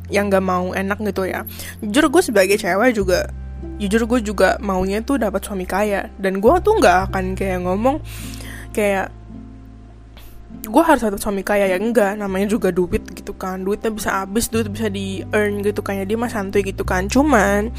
yang 0.09 0.25
gak 0.33 0.41
mau 0.41 0.73
enak 0.73 0.97
gitu 1.05 1.29
ya. 1.29 1.45
Jujur 1.79 2.09
gue 2.09 2.21
sebagai 2.25 2.57
cewek 2.57 2.97
juga 2.97 3.29
jujur 3.75 4.07
gue 4.07 4.19
juga 4.23 4.55
maunya 4.61 5.05
tuh 5.05 5.21
dapat 5.21 5.45
suami 5.45 5.69
kaya. 5.69 6.09
Dan 6.17 6.41
gue 6.41 6.53
tuh 6.65 6.73
nggak 6.81 7.11
akan 7.11 7.37
kayak 7.37 7.59
ngomong 7.63 8.01
kayak 8.75 9.13
gue 10.65 10.83
harus 10.83 11.01
dapat 11.01 11.21
suami 11.21 11.41
kaya 11.45 11.69
ya 11.69 11.77
enggak. 11.77 12.17
Namanya 12.17 12.49
juga 12.49 12.73
duit 12.73 13.05
gitu 13.13 13.33
kan. 13.37 13.61
Duitnya 13.61 13.93
bisa 13.93 14.23
habis 14.23 14.49
duit 14.49 14.67
bisa 14.67 14.89
di 14.89 15.21
earn 15.31 15.61
gitu 15.61 15.85
kayak 15.85 16.09
dia 16.09 16.17
mah 16.17 16.29
santuy 16.29 16.65
gitu 16.65 16.81
kan. 16.81 17.05
Cuman 17.07 17.69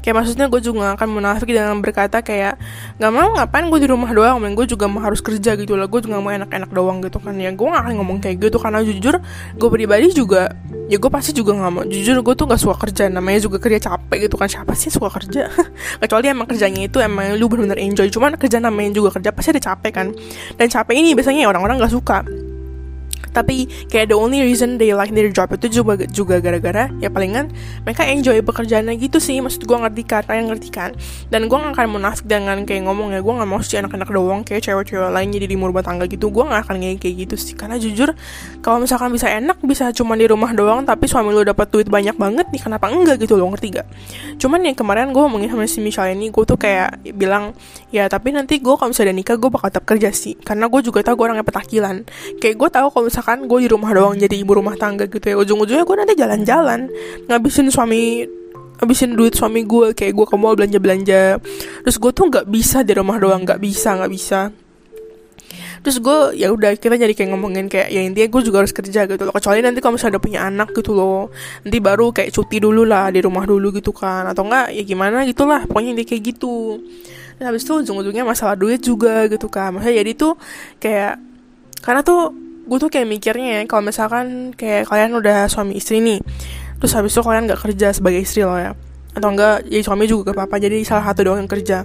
kayak 0.00 0.14
maksudnya 0.14 0.46
gue 0.46 0.60
juga 0.62 0.94
akan 0.94 1.08
munafik 1.10 1.50
dengan 1.50 1.82
berkata 1.82 2.22
kayak 2.22 2.56
nggak 2.96 3.12
mau 3.12 3.28
ngapain 3.34 3.66
gue 3.66 3.80
di 3.82 3.88
rumah 3.90 4.10
doang? 4.14 4.38
Men 4.38 4.54
gue 4.54 4.64
juga 4.64 4.86
mau 4.86 5.02
harus 5.02 5.18
kerja 5.18 5.58
gitu 5.58 5.74
lah 5.74 5.90
gue 5.90 6.00
juga 6.00 6.22
mau 6.22 6.30
enak-enak 6.30 6.70
doang 6.70 7.02
gitu 7.02 7.18
kan. 7.18 7.34
Ya 7.36 7.50
gue 7.50 7.66
gak 7.66 7.82
akan 7.82 7.94
ngomong 7.98 8.18
kayak 8.22 8.36
gitu. 8.38 8.56
Karena 8.62 8.80
jujur 8.86 9.18
gue 9.58 9.68
pribadi 9.68 10.14
juga 10.14 10.54
ya 10.88 10.96
gue 10.96 11.10
pasti 11.10 11.34
juga 11.34 11.58
nggak 11.58 11.72
mau. 11.74 11.84
Jujur 11.84 12.22
gue 12.22 12.34
tuh 12.38 12.46
nggak 12.46 12.60
suka 12.62 12.76
kerja. 12.86 13.10
Namanya 13.10 13.42
juga 13.42 13.58
kerja 13.58 13.90
capek 13.90 14.30
gitu 14.30 14.36
kan. 14.38 14.46
Siapa 14.46 14.72
sih 14.78 14.88
suka 14.88 15.10
kerja? 15.10 15.50
Kecuali 16.02 16.26
emang 16.30 16.46
kerjanya 16.46 16.86
itu 16.86 17.02
emang 17.02 17.34
lu 17.34 17.50
bener-bener 17.50 17.82
enjoy. 17.82 18.06
Cuman 18.08 18.38
kerja 18.38 18.62
namanya 18.62 18.94
juga 18.94 19.18
kerja 19.18 19.34
pasti 19.34 19.50
ada 19.56 19.62
capek 19.62 19.92
kan. 19.92 20.06
Dan 20.54 20.66
capek 20.70 20.94
ini 20.94 21.12
biasanya 21.18 21.50
orang-orang 21.50 21.82
nggak 21.82 21.92
suka 21.92 22.27
tapi 23.30 23.68
kayak 23.88 24.12
the 24.12 24.16
only 24.16 24.40
reason 24.40 24.76
they 24.76 24.92
like 24.92 25.12
their 25.12 25.30
job 25.30 25.50
itu 25.54 25.80
juga 25.80 25.98
juga 26.08 26.40
gara-gara 26.40 26.88
ya 26.98 27.08
palingan 27.12 27.52
mereka 27.84 28.04
enjoy 28.06 28.40
pekerjaannya 28.42 28.94
gitu 28.98 29.18
sih. 29.18 29.38
Maksud 29.38 29.64
gue 29.64 29.78
ngerti 29.78 30.02
kan 30.04 30.22
kalian 30.26 30.50
ngerti 30.50 30.68
kan? 30.72 30.90
Dan 31.28 31.46
gue 31.46 31.56
gak 31.56 31.76
akan 31.76 31.86
munafik 32.00 32.26
dengan 32.26 32.64
kayak 32.64 32.88
ngomong 32.88 33.14
ya 33.14 33.20
gue 33.20 33.32
gak 33.32 33.48
mau 33.48 33.60
sih 33.60 33.78
anak-anak 33.78 34.08
doang 34.10 34.40
kayak 34.42 34.64
cewek-cewek 34.64 35.10
lain 35.10 35.28
jadi 35.32 35.46
di 35.46 35.56
rumah 35.56 35.84
tangga 35.84 36.04
gitu. 36.08 36.32
Gue 36.32 36.44
gak 36.48 36.68
akan 36.68 36.76
kayak 36.80 36.98
kayak 37.00 37.14
gitu 37.28 37.34
sih. 37.36 37.54
Karena 37.58 37.76
jujur 37.76 38.14
kalau 38.64 38.82
misalkan 38.82 39.12
bisa 39.12 39.28
enak 39.28 39.60
bisa 39.64 39.90
cuma 39.92 40.16
di 40.18 40.26
rumah 40.26 40.52
doang 40.52 40.84
tapi 40.84 41.06
suami 41.06 41.30
lo 41.32 41.44
dapat 41.44 41.68
duit 41.70 41.88
banyak 41.88 42.16
banget 42.16 42.46
nih 42.50 42.62
kenapa 42.62 42.90
enggak 42.90 43.20
gitu 43.22 43.36
lo 43.38 43.50
ngerti 43.50 43.80
gak 43.80 43.86
cuman 44.38 44.60
yang 44.64 44.76
kemarin 44.76 45.10
gue 45.10 45.20
ngomongin 45.20 45.50
sama 45.50 45.66
si 45.66 45.82
Michelle 45.82 46.14
ini 46.14 46.30
gue 46.30 46.44
tuh 46.44 46.58
kayak 46.58 47.02
bilang 47.14 47.52
ya 47.88 48.08
tapi 48.08 48.32
nanti 48.32 48.60
gue 48.60 48.74
kalau 48.76 48.92
misalnya 48.92 49.14
nikah 49.16 49.36
gue 49.40 49.50
bakal 49.50 49.68
tetap 49.72 49.84
kerja 49.88 50.10
sih. 50.12 50.34
Karena 50.36 50.68
gue 50.68 50.80
juga 50.84 51.00
tahu 51.00 51.14
gue 51.18 51.24
orangnya 51.30 51.46
petakilan. 51.46 51.96
Kayak 52.42 52.56
gue 52.58 52.68
tahu 52.68 52.86
kalau 52.92 53.04
misalkan 53.18 53.50
gue 53.50 53.66
di 53.66 53.70
rumah 53.74 53.90
doang 53.90 54.14
jadi 54.14 54.30
ibu 54.38 54.62
rumah 54.62 54.78
tangga 54.78 55.10
gitu 55.10 55.26
ya 55.26 55.34
ujung-ujungnya 55.42 55.82
gue 55.82 55.96
nanti 55.98 56.14
jalan-jalan 56.14 56.86
ngabisin 57.26 57.66
suami 57.66 58.22
ngabisin 58.78 59.18
duit 59.18 59.34
suami 59.34 59.66
gue 59.66 59.90
kayak 59.90 60.14
gue 60.14 60.22
ke 60.30 60.36
mall 60.38 60.54
belanja-belanja. 60.54 61.42
Terus 61.82 61.96
gue 61.98 62.10
tuh 62.14 62.30
nggak 62.30 62.46
bisa 62.46 62.86
di 62.86 62.94
rumah 62.94 63.18
doang 63.18 63.42
nggak 63.42 63.58
bisa 63.58 63.98
nggak 63.98 64.12
bisa. 64.14 64.54
Terus 65.82 65.98
gue 65.98 66.38
ya 66.38 66.54
udah 66.54 66.78
kita 66.78 66.94
jadi 66.94 67.10
kayak 67.10 67.34
ngomongin 67.34 67.66
kayak 67.66 67.90
ya 67.90 68.06
intinya 68.06 68.30
gue 68.30 68.42
juga 68.46 68.62
harus 68.62 68.70
kerja 68.70 69.10
gitu 69.10 69.18
loh 69.26 69.34
kecuali 69.34 69.66
nanti 69.66 69.82
kalau 69.82 69.98
misalnya 69.98 70.14
udah 70.14 70.22
punya 70.22 70.40
anak 70.46 70.70
gitu 70.78 70.94
loh 70.94 71.34
nanti 71.66 71.78
baru 71.82 72.14
kayak 72.14 72.30
cuti 72.30 72.62
dulu 72.62 72.86
lah 72.86 73.10
di 73.10 73.18
rumah 73.18 73.42
dulu 73.50 73.74
gitu 73.74 73.90
kan 73.90 74.30
atau 74.30 74.46
enggak 74.46 74.78
ya 74.78 74.82
gimana 74.86 75.26
gitulah 75.26 75.66
pokoknya 75.66 75.98
dia 75.98 76.06
kayak 76.06 76.22
gitu. 76.22 76.78
Dan 77.42 77.50
habis 77.50 77.66
itu 77.66 77.82
ujung-ujungnya 77.82 78.22
masalah 78.22 78.54
duit 78.54 78.78
juga 78.78 79.26
gitu 79.26 79.50
kan 79.50 79.74
maksudnya 79.74 80.06
jadi 80.06 80.12
tuh 80.14 80.38
kayak 80.78 81.18
karena 81.82 82.06
tuh 82.06 82.47
gue 82.68 82.78
tuh 82.78 82.90
kayak 82.92 83.08
mikirnya 83.08 83.48
ya 83.56 83.60
kalau 83.64 83.88
misalkan 83.88 84.52
kayak 84.52 84.84
kalian 84.92 85.16
udah 85.16 85.48
suami 85.48 85.80
istri 85.80 86.04
nih 86.04 86.20
terus 86.78 86.92
habis 86.92 87.16
itu 87.16 87.24
kalian 87.24 87.48
nggak 87.48 87.64
kerja 87.64 87.96
sebagai 87.96 88.20
istri 88.22 88.44
loh 88.44 88.60
ya 88.60 88.76
atau 89.18 89.28
enggak 89.34 89.66
jadi 89.66 89.82
suami 89.82 90.04
juga 90.06 90.30
gak 90.30 90.36
apa-apa 90.38 90.56
jadi 90.62 90.78
salah 90.86 91.10
satu 91.10 91.26
doang 91.26 91.42
yang 91.42 91.50
kerja. 91.50 91.82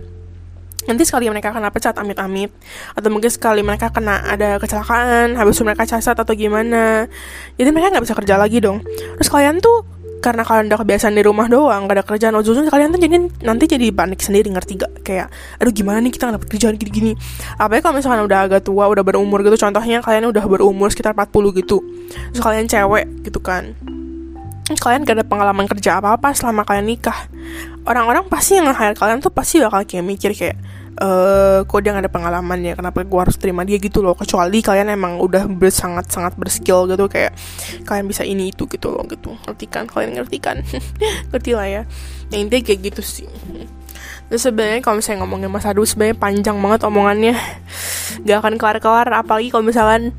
Nanti 0.83 1.07
sekali 1.07 1.31
mereka 1.31 1.55
kena 1.55 1.71
pecat 1.71 1.95
amit-amit 1.95 2.51
atau 2.91 3.07
mungkin 3.07 3.31
sekali 3.31 3.63
mereka 3.63 3.87
kena 3.89 4.19
ada 4.27 4.59
kecelakaan 4.59 5.39
habis 5.39 5.55
itu 5.55 5.63
mereka 5.63 5.87
cacat 5.87 6.11
atau 6.11 6.33
gimana 6.35 7.07
jadi 7.55 7.71
mereka 7.71 7.95
nggak 7.95 8.03
bisa 8.03 8.15
kerja 8.19 8.35
lagi 8.35 8.59
dong. 8.59 8.83
Terus 9.17 9.29
kalian 9.31 9.63
tuh 9.63 9.87
karena 10.23 10.47
kalian 10.47 10.71
udah 10.71 10.79
kebiasaan 10.79 11.19
di 11.19 11.23
rumah 11.27 11.51
doang 11.51 11.83
gak 11.91 11.99
ada 11.99 12.03
kerjaan 12.07 12.33
ujung-ujungnya 12.39 12.71
kalian 12.71 12.95
tuh 12.95 13.01
jadi 13.03 13.15
nanti 13.43 13.67
jadi 13.67 13.91
panik 13.91 14.23
sendiri 14.23 14.47
ngerti 14.55 14.79
gak 14.79 15.03
kayak 15.03 15.27
aduh 15.59 15.75
gimana 15.75 15.99
nih 15.99 16.15
kita 16.15 16.31
gak 16.31 16.39
dapet 16.39 16.49
kerjaan 16.55 16.79
gini-gini? 16.79 17.12
Apa 17.59 17.75
ya 17.75 17.79
kalau 17.83 17.99
misalkan 17.99 18.23
udah 18.23 18.39
agak 18.47 18.63
tua 18.63 18.88
udah 18.88 19.03
berumur 19.03 19.43
gitu 19.43 19.59
contohnya 19.59 19.99
kalian 19.99 20.31
udah 20.31 20.47
berumur 20.47 20.88
sekitar 20.88 21.12
40 21.12 21.59
gitu 21.59 21.83
terus 22.31 22.39
kalian 22.39 22.71
cewek 22.71 23.05
gitu 23.27 23.43
kan 23.43 23.75
kalian 24.71 25.03
gak 25.03 25.19
ada 25.19 25.25
pengalaman 25.27 25.67
kerja 25.67 25.99
apa-apa 25.99 26.31
selama 26.31 26.63
kalian 26.63 26.88
nikah 26.88 27.27
orang-orang 27.83 28.23
pasti 28.31 28.55
yang 28.55 28.71
nge 28.71 28.95
kalian 28.95 29.19
tuh 29.19 29.27
pasti 29.36 29.59
bakal 29.59 29.83
kayak 29.83 30.07
mikir 30.07 30.31
kayak 30.31 30.55
uh, 30.99 31.65
kok 31.65 31.79
dia 31.82 31.95
gak 31.95 32.06
ada 32.06 32.13
pengalaman 32.13 32.60
ya 32.62 32.73
kenapa 32.77 33.01
gue 33.01 33.19
harus 33.19 33.38
terima 33.39 33.65
dia 33.65 33.79
gitu 33.82 34.03
loh. 34.06 34.13
Kecuali 34.13 34.60
kalian 34.60 34.93
emang 34.93 35.17
udah 35.17 35.47
sangat 35.73 36.12
sangat 36.12 36.38
berskill 36.38 36.86
gitu 36.89 37.10
kayak 37.10 37.34
kalian 37.88 38.06
bisa 38.06 38.21
ini 38.27 38.53
itu 38.53 38.69
gitu 38.69 38.93
loh 38.93 39.06
gitu. 39.10 39.34
Ngerti 39.47 39.65
kan? 39.69 39.89
Kalian 39.89 40.19
ngerti 40.21 40.38
kan? 40.38 40.62
Ngerti 41.32 41.51
lah 41.56 41.67
ya. 41.69 41.82
Yang 42.29 42.39
intinya 42.49 42.63
kayak 42.65 42.79
gitu 42.93 43.01
sih. 43.01 43.27
Terus 44.29 44.41
sebenarnya 44.49 44.82
kalau 44.82 44.99
misalnya 44.99 45.19
ngomongin 45.25 45.49
Mas 45.51 45.65
Adu 45.65 45.86
sebenarnya 45.86 46.17
panjang 46.17 46.58
banget 46.58 46.82
omongannya. 46.86 47.36
Gak 48.25 48.38
akan 48.43 48.56
kelar-kelar 48.58 49.08
apalagi 49.13 49.49
kalau 49.49 49.65
misalkan 49.65 50.13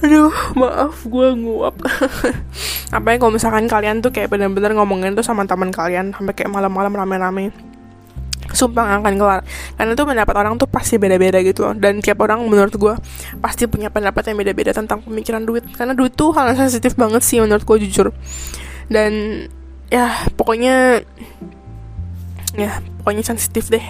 Aduh 0.00 0.32
maaf 0.56 1.04
gue 1.04 1.28
nguap. 1.36 1.76
Apalagi 2.96 3.20
kalau 3.20 3.36
misalkan 3.36 3.68
kalian 3.68 4.00
tuh 4.00 4.08
kayak 4.08 4.32
bener-bener 4.32 4.72
ngomongin 4.72 5.12
tuh 5.12 5.20
sama 5.20 5.44
teman 5.44 5.68
kalian 5.68 6.16
Sampai 6.16 6.32
kayak 6.32 6.48
malam-malam 6.48 6.88
rame-rame 6.96 7.52
sumpah 8.50 9.00
akan 9.00 9.14
kelar. 9.16 9.40
Karena 9.78 9.92
tuh 9.94 10.06
pendapat 10.06 10.34
orang 10.36 10.54
tuh 10.58 10.68
pasti 10.70 10.98
beda-beda 10.98 11.38
gitu 11.40 11.70
loh. 11.70 11.74
Dan 11.74 12.02
tiap 12.02 12.20
orang 12.22 12.42
menurut 12.46 12.74
gue 12.74 12.94
pasti 13.38 13.66
punya 13.70 13.88
pendapat 13.88 14.30
yang 14.30 14.36
beda-beda 14.38 14.74
tentang 14.74 15.02
pemikiran 15.02 15.42
duit. 15.42 15.64
Karena 15.74 15.94
duit 15.94 16.14
tuh 16.14 16.34
hal 16.34 16.52
yang 16.52 16.58
sensitif 16.58 16.94
banget 16.98 17.22
sih 17.22 17.38
menurut 17.38 17.62
gue 17.62 17.76
jujur. 17.86 18.10
Dan 18.90 19.46
ya 19.90 20.14
pokoknya 20.38 21.02
ya 22.58 22.82
pokoknya 23.02 23.24
sensitif 23.24 23.70
deh. 23.70 23.82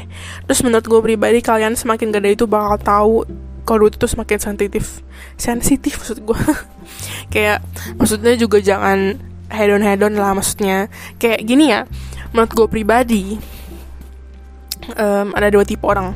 Terus 0.48 0.60
menurut 0.64 0.84
gue 0.84 1.00
pribadi 1.00 1.40
kalian 1.40 1.74
semakin 1.76 2.12
gede 2.12 2.36
itu 2.36 2.44
bakal 2.44 2.76
tahu 2.80 3.14
kalau 3.64 3.86
duit 3.86 3.96
itu 3.96 4.06
semakin 4.08 4.38
sensitif. 4.40 5.04
Sensitif 5.40 5.96
maksud 6.00 6.18
gue 6.24 6.40
kayak 7.32 7.64
maksudnya 7.96 8.34
juga 8.36 8.60
jangan 8.60 9.16
hedon 9.50 9.82
hedon 9.82 10.14
lah 10.16 10.36
maksudnya. 10.36 10.92
Kayak 11.16 11.40
gini 11.48 11.72
ya 11.72 11.88
menurut 12.30 12.50
gue 12.54 12.66
pribadi 12.70 13.24
um, 14.96 15.28
ada 15.36 15.48
dua 15.52 15.64
tipe 15.66 15.84
orang 15.84 16.14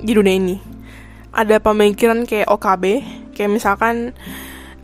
di 0.00 0.12
dunia 0.12 0.34
ini. 0.36 0.56
Ada 1.36 1.60
pemikiran 1.60 2.24
kayak 2.24 2.48
OKB 2.48 2.84
kayak 3.36 3.50
misalkan 3.52 4.16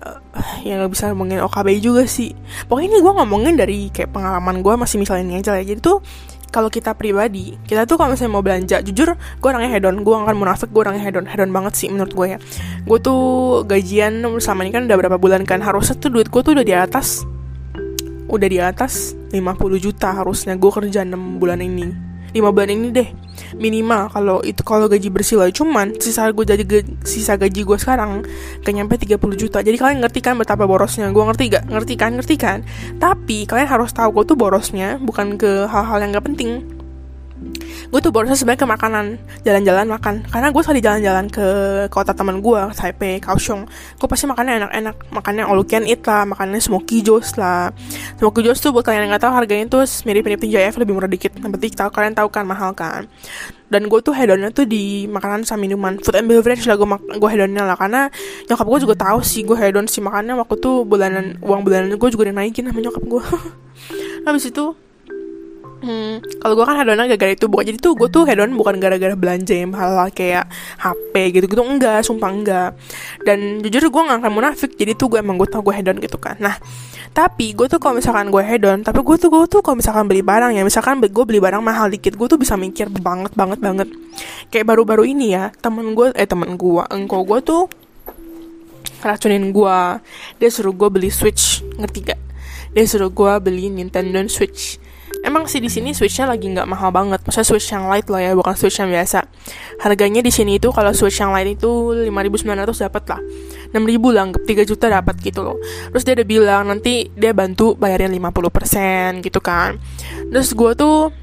uh, 0.04 0.20
ya 0.60 0.76
nggak 0.76 0.92
bisa 0.92 1.12
ngomongin 1.12 1.40
OKB 1.40 1.68
juga 1.80 2.04
sih. 2.04 2.36
Pokoknya 2.68 2.88
ini 2.92 2.98
gue 3.00 3.12
ngomongin 3.12 3.54
dari 3.56 3.78
kayak 3.88 4.12
pengalaman 4.12 4.60
gue 4.60 4.74
masih 4.76 5.00
misalnya 5.00 5.24
ini 5.24 5.34
aja 5.40 5.56
lah. 5.56 5.64
Jadi 5.64 5.80
tuh 5.80 6.04
kalau 6.52 6.68
kita 6.68 6.92
pribadi 6.92 7.56
kita 7.64 7.88
tuh 7.88 7.96
kalau 7.96 8.12
misalnya 8.12 8.32
mau 8.36 8.44
belanja 8.44 8.84
jujur 8.84 9.16
gue 9.16 9.48
orangnya 9.48 9.72
hedon. 9.72 10.04
Gue 10.04 10.12
akan 10.12 10.36
munafik 10.36 10.68
gue 10.68 10.82
orangnya 10.84 11.04
hedon. 11.08 11.24
Hedon 11.24 11.48
banget 11.48 11.72
sih 11.80 11.88
menurut 11.88 12.12
gue 12.12 12.26
ya. 12.36 12.38
Gue 12.84 12.98
tuh 13.00 13.22
gajian 13.64 14.20
sama 14.44 14.68
ini 14.68 14.76
kan 14.76 14.84
udah 14.84 14.96
berapa 15.00 15.16
bulan 15.16 15.48
kan. 15.48 15.64
Harusnya 15.64 15.96
tuh 15.96 16.12
duit 16.12 16.28
gue 16.28 16.40
tuh 16.44 16.52
udah 16.52 16.66
di 16.66 16.74
atas. 16.76 17.24
Udah 18.28 18.48
di 18.48 18.60
atas 18.60 19.12
50 19.32 19.36
juta 19.80 20.12
harusnya 20.12 20.56
gue 20.56 20.70
kerja 20.72 21.04
6 21.04 21.36
bulan 21.36 21.60
ini 21.60 22.11
lima 22.32 22.48
bulan 22.52 22.72
ini 22.72 22.88
deh. 22.92 23.08
Minimal 23.52 24.08
kalau 24.12 24.38
itu 24.40 24.60
kalau 24.64 24.88
gaji 24.88 25.08
bersih 25.12 25.36
lah 25.40 25.52
cuman 25.52 25.96
sisa 26.00 26.28
gue 26.32 26.44
jadi 26.44 26.64
sisa 27.04 27.36
gaji 27.36 27.64
gue 27.64 27.78
sekarang 27.80 28.24
gak 28.64 28.72
nyampe 28.72 28.96
30 28.96 29.20
juta. 29.36 29.60
Jadi 29.60 29.76
kalian 29.76 30.00
ngerti 30.00 30.20
kan 30.24 30.36
betapa 30.40 30.64
borosnya? 30.64 31.08
Gue 31.12 31.24
ngerti 31.24 31.52
gak? 31.52 31.64
Ngerti 31.68 31.94
kan? 31.96 32.10
Ngerti 32.16 32.36
kan? 32.40 32.58
Tapi 32.96 33.44
kalian 33.44 33.68
harus 33.68 33.92
tahu 33.92 34.20
gue 34.20 34.32
tuh 34.32 34.36
borosnya 34.36 34.96
bukan 35.00 35.36
ke 35.36 35.68
hal-hal 35.68 35.98
yang 36.00 36.16
gak 36.16 36.26
penting 36.28 36.81
gue 37.92 38.00
tuh 38.00 38.08
borosnya 38.08 38.38
sebenarnya 38.38 38.62
ke 38.64 38.68
makanan 38.68 39.06
jalan-jalan 39.44 39.86
makan. 39.90 40.14
Karena 40.28 40.48
gue 40.48 40.62
sekali 40.64 40.80
jalan-jalan 40.80 41.26
ke 41.28 41.46
kota 41.92 42.16
teman 42.16 42.40
gue 42.40 42.60
Taipei 42.72 43.20
Kaohsiung. 43.20 43.68
Gue 44.00 44.08
pasti 44.08 44.24
makannya 44.24 44.64
enak-enak. 44.64 44.96
Makannya 45.12 45.44
all 45.44 45.60
you 45.60 45.68
can 45.68 45.84
eat 45.84 46.00
lah 46.08 46.24
makannya 46.24 46.56
smoky 46.62 47.04
joes 47.04 47.36
lah. 47.36 47.68
Smoky 48.16 48.40
joes 48.40 48.64
tuh 48.64 48.72
buat 48.72 48.86
kalian 48.86 49.06
yang 49.06 49.12
nggak 49.12 49.28
tahu 49.28 49.32
harganya 49.36 49.66
tuh 49.68 49.84
mirip-mirip 50.08 50.40
TJF 50.40 50.80
lebih 50.80 50.92
murah 50.96 51.10
dikit. 51.10 51.36
Yang 51.36 51.52
penting 51.58 51.72
tahu 51.76 51.90
kalian 51.92 52.14
tahu 52.16 52.28
kan 52.32 52.44
mahal 52.48 52.72
kan. 52.72 53.04
Dan 53.72 53.88
gue 53.88 54.00
tuh 54.04 54.12
hedonnya 54.12 54.52
tuh 54.52 54.68
di 54.68 55.08
makanan 55.08 55.44
sama 55.48 55.64
minuman. 55.64 56.00
Food 56.00 56.16
and 56.20 56.28
beverage 56.28 56.64
lah 56.64 56.76
gue 56.80 56.88
gue 57.20 57.28
hedonnya 57.28 57.68
lah. 57.68 57.76
Karena 57.76 58.08
nyokap 58.48 58.66
gue 58.68 58.78
juga 58.88 58.94
tahu 58.96 59.20
sih 59.20 59.44
gue 59.44 59.56
hedon 59.56 59.84
sih 59.84 60.00
makannya 60.00 60.32
waktu 60.36 60.54
tuh 60.60 60.84
bulanan 60.88 61.36
uang 61.40 61.60
bulanan 61.64 61.92
gue 61.96 62.08
juga 62.12 62.28
dinaikin 62.28 62.68
sama 62.68 62.80
nyokap 62.80 63.04
gue 63.04 63.24
habis 64.26 64.44
itu 64.48 64.76
Hmm, 65.82 66.22
kalau 66.38 66.54
gue 66.54 66.62
kan 66.62 66.78
hedonnya 66.78 67.10
gara-gara 67.10 67.34
itu 67.34 67.50
bukan 67.50 67.64
jadi 67.66 67.78
tuh 67.82 67.98
gue 67.98 68.06
tuh 68.06 68.22
hedon 68.22 68.54
bukan 68.54 68.78
gara-gara 68.78 69.18
belanja 69.18 69.50
yang 69.50 69.74
hal 69.74 70.14
kayak 70.14 70.46
HP 70.78 71.34
gitu 71.34 71.50
gitu 71.50 71.62
enggak 71.66 72.06
sumpah 72.06 72.30
enggak. 72.30 72.70
Dan 73.26 73.58
jujur 73.66 73.90
gue 73.90 74.02
nggak 74.06 74.22
akan 74.22 74.30
munafik. 74.30 74.78
Jadi 74.78 74.94
tuh 74.94 75.10
gue 75.10 75.18
emang 75.18 75.34
gue 75.42 75.50
tau 75.50 75.58
gue 75.58 75.74
hedon 75.74 75.98
gitu 75.98 76.22
kan. 76.22 76.38
Nah 76.38 76.54
tapi 77.10 77.50
gue 77.50 77.66
tuh 77.66 77.82
kalau 77.82 77.98
misalkan 77.98 78.30
gue 78.30 78.40
hedon 78.46 78.80
tapi 78.86 79.02
gue 79.02 79.16
tuh 79.18 79.28
gue 79.28 79.44
tuh 79.50 79.60
kalau 79.60 79.76
misalkan 79.76 80.06
beli 80.06 80.22
barang 80.22 80.54
ya 80.54 80.62
misalkan 80.62 81.02
gue 81.02 81.24
beli 81.26 81.42
barang 81.42 81.60
mahal 81.60 81.90
dikit 81.90 82.14
gue 82.14 82.26
tuh 82.30 82.38
bisa 82.38 82.54
mikir 82.54 82.86
banget 82.86 83.34
banget 83.34 83.58
banget. 83.58 83.90
Kayak 84.54 84.70
baru-baru 84.70 85.10
ini 85.10 85.34
ya 85.34 85.50
temen 85.58 85.98
gue 85.98 86.14
eh 86.14 86.30
temen 86.30 86.54
gue 86.54 86.82
engkau 86.94 87.26
gue 87.26 87.42
tuh 87.42 87.66
racunin 89.02 89.50
gue 89.50 89.78
dia 90.38 90.48
suruh 90.48 90.70
gue 90.70 90.88
beli 90.88 91.10
switch 91.10 91.66
ngerti 91.74 92.06
gak 92.06 92.20
dia 92.72 92.86
suruh 92.86 93.10
gue 93.10 93.32
beli 93.42 93.68
Nintendo 93.68 94.22
Switch 94.30 94.78
Emang 95.22 95.46
sih 95.46 95.62
di 95.62 95.70
sini 95.70 95.94
switchnya 95.94 96.34
lagi 96.34 96.50
nggak 96.50 96.66
mahal 96.66 96.90
banget, 96.90 97.22
maksudnya 97.22 97.46
switch 97.46 97.70
yang 97.70 97.86
light 97.86 98.10
lah 98.10 98.20
ya, 98.20 98.30
bukan 98.34 98.58
switch 98.58 98.82
yang 98.82 98.90
biasa. 98.90 99.22
Harganya 99.78 100.18
di 100.18 100.34
sini 100.34 100.58
itu 100.58 100.74
kalau 100.74 100.90
switch 100.90 101.22
yang 101.22 101.30
light 101.30 101.46
itu 101.46 101.70
5.900 102.10 102.90
dapat 102.90 103.02
lah, 103.06 103.20
6.000 103.70 104.16
lah, 104.18 104.24
3 104.34 104.66
juta 104.66 104.86
dapat 104.90 105.14
gitu 105.22 105.40
loh. 105.46 105.56
Terus 105.94 106.02
dia 106.02 106.14
udah 106.18 106.26
bilang 106.26 106.62
nanti 106.74 107.06
dia 107.14 107.30
bantu 107.30 107.78
bayarin 107.78 108.10
50% 108.10 109.22
gitu 109.22 109.38
kan. 109.38 109.78
Terus 110.28 110.52
gue 110.58 110.72
tuh 110.74 111.14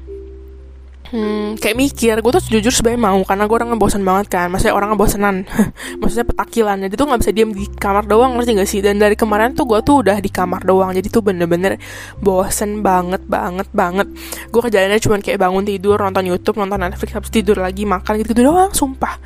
hmm, 1.10 1.58
kayak 1.58 1.76
mikir 1.76 2.14
gue 2.18 2.32
tuh 2.32 2.42
jujur 2.46 2.72
sebenarnya 2.72 3.02
mau 3.02 3.20
karena 3.26 3.44
gue 3.46 3.56
orang 3.56 3.76
bosan 3.76 4.02
banget 4.02 4.26
kan. 4.30 4.46
Maksudnya 4.50 4.74
orang 4.74 4.94
bosanan 4.94 5.46
maksudnya 6.00 6.26
petakilan. 6.26 6.76
Jadi 6.86 6.94
tuh 6.94 7.06
nggak 7.06 7.20
bisa 7.20 7.32
diem 7.34 7.50
di 7.50 7.66
kamar 7.66 8.04
doang 8.06 8.38
ngerti 8.38 8.50
gak 8.56 8.70
sih? 8.70 8.80
Dan 8.80 8.98
dari 8.98 9.14
kemarin 9.18 9.52
tuh 9.52 9.66
gue 9.66 9.80
tuh 9.82 10.06
udah 10.06 10.18
di 10.18 10.30
kamar 10.30 10.62
doang. 10.64 10.90
Jadi 10.94 11.06
tuh 11.10 11.22
bener-bener 11.22 11.76
bosen 12.18 12.80
banget 12.80 13.22
banget 13.26 13.68
banget. 13.74 14.06
Gue 14.48 14.60
kerjaannya 14.62 14.98
cuma 15.02 15.18
kayak 15.18 15.38
bangun 15.38 15.62
tidur 15.66 15.98
nonton 15.98 16.24
YouTube 16.26 16.56
nonton 16.56 16.78
Netflix 16.80 17.10
habis 17.12 17.30
tidur 17.30 17.58
lagi 17.58 17.84
makan 17.84 18.22
gitu, 18.22 18.32
-gitu 18.32 18.46
doang 18.46 18.70
sumpah. 18.72 19.18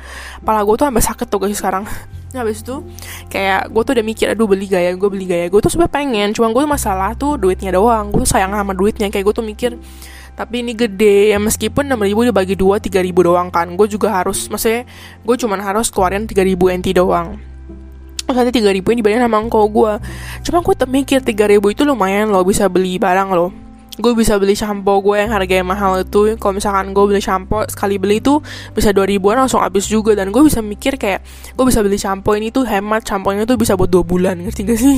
Pala 0.43 0.65
gue 0.65 0.75
tuh 0.75 0.85
sampai 0.89 1.03
sakit 1.03 1.27
tuh 1.29 1.39
guys 1.41 1.57
sekarang. 1.57 1.85
Nah, 2.35 2.43
habis 2.43 2.67
itu 2.67 2.83
kayak 3.31 3.71
gue 3.71 3.81
tuh 3.87 3.93
udah 3.95 4.05
mikir 4.05 4.27
aduh 4.27 4.43
beli 4.43 4.67
gaya 4.67 4.91
gue 4.91 5.07
beli 5.07 5.23
gaya. 5.23 5.47
Gue 5.47 5.63
tuh 5.63 5.71
sebenernya 5.71 5.95
pengen 5.95 6.29
cuma 6.35 6.51
gue 6.51 6.63
masalah 6.67 7.15
tuh 7.15 7.39
duitnya 7.39 7.71
doang. 7.71 8.11
Gue 8.11 8.27
tuh 8.27 8.35
sayang 8.35 8.51
sama 8.51 8.75
duitnya. 8.75 9.07
Kayak 9.07 9.31
gue 9.31 9.35
tuh 9.39 9.45
mikir 9.47 9.71
tapi 10.35 10.61
ini 10.61 10.75
gede 10.75 11.31
ya 11.31 11.39
meskipun 11.39 11.87
6 11.87 11.95
ribu 11.95 12.27
dibagi 12.27 12.59
2 12.59 12.77
3 12.83 13.07
ribu 13.07 13.23
doang 13.23 13.47
kan. 13.49 13.71
Gue 13.73 13.87
juga 13.87 14.11
harus 14.11 14.51
maksudnya 14.51 14.83
gue 15.23 15.35
cuman 15.39 15.59
harus 15.63 15.87
keluarin 15.89 16.27
3 16.27 16.35
ribu 16.43 16.67
NT 16.67 16.95
doang. 16.95 17.39
Terus 18.25 18.49
tiga 18.49 18.73
ribu 18.73 18.89
ini 18.89 19.05
dibayar 19.05 19.29
sama 19.29 19.37
engkau 19.37 19.69
gue 19.69 20.01
Cuma 20.41 20.65
gue 20.65 20.75
mikir 20.89 21.21
tiga 21.21 21.45
ribu 21.45 21.69
itu 21.69 21.85
lumayan 21.85 22.33
loh 22.33 22.41
bisa 22.41 22.65
beli 22.65 22.97
barang 22.97 23.29
loh 23.29 23.53
gue 23.95 24.11
bisa 24.11 24.35
beli 24.35 24.55
shampoo 24.59 24.99
gue 24.99 25.23
yang 25.23 25.31
harganya 25.31 25.63
mahal 25.63 26.03
itu. 26.03 26.35
Kalau 26.35 26.53
misalkan 26.55 26.91
gue 26.91 27.05
beli 27.07 27.21
shampoo 27.23 27.63
sekali 27.71 27.95
beli 27.95 28.19
itu 28.19 28.43
bisa 28.75 28.91
dua 28.91 29.07
ribuan 29.07 29.39
langsung 29.39 29.63
habis 29.63 29.87
juga. 29.87 30.11
Dan 30.15 30.35
gue 30.35 30.43
bisa 30.43 30.59
mikir 30.59 30.99
kayak 30.99 31.23
gue 31.55 31.65
bisa 31.65 31.79
beli 31.79 31.95
shampoo 31.95 32.35
ini 32.35 32.51
tuh 32.51 32.67
hemat 32.67 33.07
shampoo 33.07 33.31
ini 33.31 33.47
tuh 33.47 33.55
bisa 33.55 33.79
buat 33.79 33.87
dua 33.87 34.03
bulan 34.03 34.35
ngerti 34.43 34.61
gak 34.67 34.79
sih? 34.79 34.97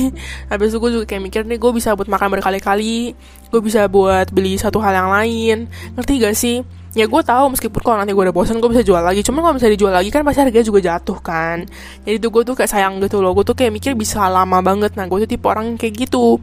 Habis 0.50 0.74
itu 0.74 0.78
gue 0.82 0.90
juga 0.98 1.04
kayak 1.06 1.22
mikir 1.22 1.42
nih 1.46 1.58
gue 1.58 1.70
bisa 1.70 1.94
buat 1.94 2.10
makan 2.10 2.28
berkali-kali. 2.38 3.14
Gue 3.48 3.60
bisa 3.62 3.86
buat 3.86 4.34
beli 4.34 4.58
satu 4.58 4.82
hal 4.82 4.92
yang 4.98 5.10
lain. 5.14 5.58
Ngerti 5.94 6.12
gak 6.18 6.34
sih? 6.34 6.56
Ya 6.96 7.06
gue 7.06 7.22
tahu 7.22 7.54
meskipun 7.54 7.78
kalau 7.84 7.96
nanti 8.02 8.10
gue 8.10 8.24
udah 8.26 8.34
bosan 8.34 8.58
gue 8.58 8.70
bisa 8.74 8.82
jual 8.82 8.98
lagi. 8.98 9.22
Cuman 9.22 9.46
kalau 9.46 9.54
misalnya 9.54 9.74
dijual 9.78 9.94
lagi 9.94 10.10
kan 10.10 10.26
pasti 10.26 10.42
harganya 10.42 10.66
juga 10.66 10.80
jatuh 10.82 11.18
kan. 11.22 11.62
Jadi 12.02 12.16
tuh 12.18 12.30
gue 12.34 12.42
tuh 12.42 12.54
kayak 12.58 12.70
sayang 12.74 12.98
gitu 12.98 13.22
loh. 13.22 13.30
Gue 13.36 13.46
tuh 13.46 13.54
kayak 13.54 13.70
mikir 13.70 13.94
bisa 13.94 14.26
lama 14.26 14.58
banget. 14.58 14.98
Nah 14.98 15.06
gue 15.06 15.22
tuh 15.22 15.30
tipe 15.30 15.46
orang 15.46 15.78
kayak 15.78 16.08
gitu 16.08 16.42